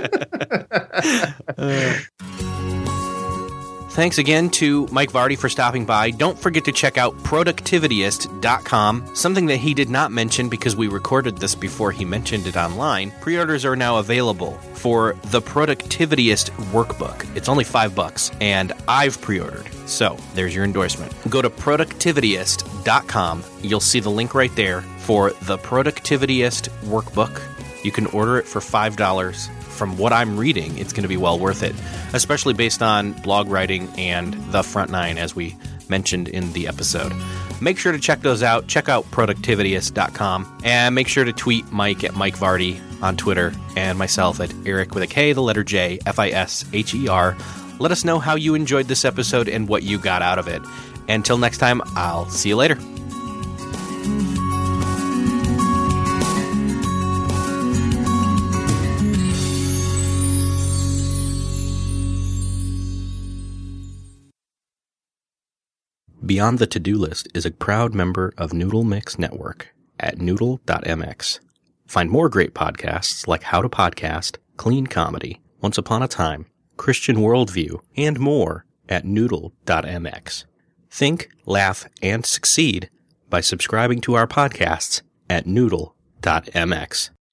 Thanks 3.99 4.18
again 4.18 4.49
to 4.51 4.86
Mike 4.92 5.11
Vardy 5.11 5.36
for 5.36 5.49
stopping 5.49 5.84
by. 5.84 6.12
Don't 6.12 6.38
forget 6.38 6.64
to 6.66 6.70
check 6.70 6.99
out 6.99 7.16
productivityist.com, 7.24 9.16
something 9.16 9.46
that 9.46 9.57
he 9.57 9.74
did 9.74 9.90
not 9.90 10.12
mention 10.12 10.49
because 10.49 10.76
we 10.76 10.86
recorded 10.86 11.38
this 11.38 11.57
before 11.57 11.90
he 11.90 12.05
mentioned 12.05 12.46
it 12.46 12.57
online. 12.57 13.11
Pre-orders 13.20 13.64
are 13.64 13.74
now 13.74 13.96
available 13.96 14.53
for 14.74 15.16
the 15.24 15.42
Productivityist 15.42 16.51
workbook. 16.70 17.26
It's 17.36 17.49
only 17.49 17.64
5 17.64 17.96
bucks 17.96 18.30
and 18.40 18.72
I've 18.86 19.20
pre-ordered. 19.20 19.66
So, 19.86 20.16
there's 20.34 20.55
your 20.55 20.62
endorsement. 20.62 21.12
Go 21.28 21.42
to 21.42 21.51
productivityist.com. 21.51 23.44
You'll 23.62 23.80
see 23.80 23.99
the 23.99 24.11
link 24.11 24.32
right 24.32 24.55
there 24.55 24.82
for 24.99 25.30
the 25.42 25.59
Productivityist 25.59 26.68
workbook. 26.84 27.42
You 27.84 27.90
can 27.90 28.07
order 28.07 28.38
it 28.38 28.46
for 28.46 28.61
$5 28.61 29.57
from 29.79 29.97
what 29.97 30.12
I'm 30.12 30.37
reading, 30.37 30.76
it's 30.76 30.93
going 30.93 31.05
to 31.05 31.09
be 31.09 31.16
well 31.16 31.39
worth 31.39 31.62
it, 31.62 31.74
especially 32.12 32.53
based 32.53 32.83
on 32.83 33.12
blog 33.12 33.49
writing 33.49 33.89
and 33.97 34.35
the 34.53 34.62
front 34.62 34.91
nine, 34.91 35.16
as 35.16 35.35
we 35.35 35.57
mentioned 35.89 36.29
in 36.29 36.53
the 36.53 36.68
episode. 36.68 37.12
Make 37.61 37.79
sure 37.79 37.93
to 37.93 37.99
check 37.99 38.20
those 38.20 38.43
out. 38.43 38.66
Check 38.66 38.89
out 38.89 39.05
productivityist.com 39.11 40.61
and 40.64 40.95
make 40.95 41.09
sure 41.09 41.24
to 41.24 41.33
tweet 41.33 41.70
Mike 41.72 42.05
at 42.05 42.14
Mike 42.14 42.37
Vardy 42.37 42.81
on 43.03 43.16
Twitter 43.16 43.53
and 43.76 43.99
myself 43.99 44.41
at 44.41 44.53
Erik 44.66 44.95
with 44.95 45.03
a 45.03 45.07
K, 45.07 45.33
the 45.33 45.43
letter 45.43 45.64
J, 45.64 45.99
F 46.05 46.18
I 46.18 46.29
S 46.29 46.64
H 46.72 46.95
E 46.95 47.09
R. 47.09 47.37
Let 47.79 47.93
us 47.93 48.05
know 48.05 48.18
how 48.18 48.35
you 48.35 48.55
enjoyed 48.55 48.87
this 48.87 49.05
episode 49.05 49.49
and 49.49 49.68
what 49.68 49.85
you 49.85 49.99
got 49.99 50.22
out 50.22 50.39
of 50.39 50.49
it. 50.49 50.62
Until 51.09 51.39
next 51.39 51.59
time, 51.59 51.81
I'll 51.97 52.29
see 52.29 52.51
you 52.51 52.57
later. 52.57 52.79
Beyond 66.29 66.59
the 66.59 66.66
To 66.66 66.79
Do 66.79 66.99
List 66.99 67.26
is 67.33 67.47
a 67.47 67.51
proud 67.51 67.95
member 67.95 68.35
of 68.37 68.53
Noodle 68.53 68.85
Mix 68.85 69.18
Network 69.18 69.74
at 69.99 70.18
noodle.mx. 70.18 71.41
Find 71.87 72.11
more 72.11 72.29
great 72.29 72.53
podcasts 72.53 73.26
like 73.26 73.45
How 73.45 73.62
to 73.62 73.68
Podcast, 73.70 74.37
Clean 74.59 74.87
Comedy, 74.87 75.41
Once 75.62 75.79
Upon 75.79 76.03
a 76.03 76.07
Time, 76.07 76.45
Christian 76.76 77.16
Worldview, 77.16 77.81
and 77.97 78.20
more 78.20 78.66
at 78.91 79.07
noodle.mx. 79.07 80.45
Think, 80.91 81.31
laugh, 81.47 81.87
and 82.03 82.26
succeed 82.26 82.91
by 83.31 83.41
subscribing 83.41 84.03
to 84.03 84.14
our 84.14 84.26
podcasts 84.26 85.01
at 85.31 85.47
noodle.mx. 85.47 87.09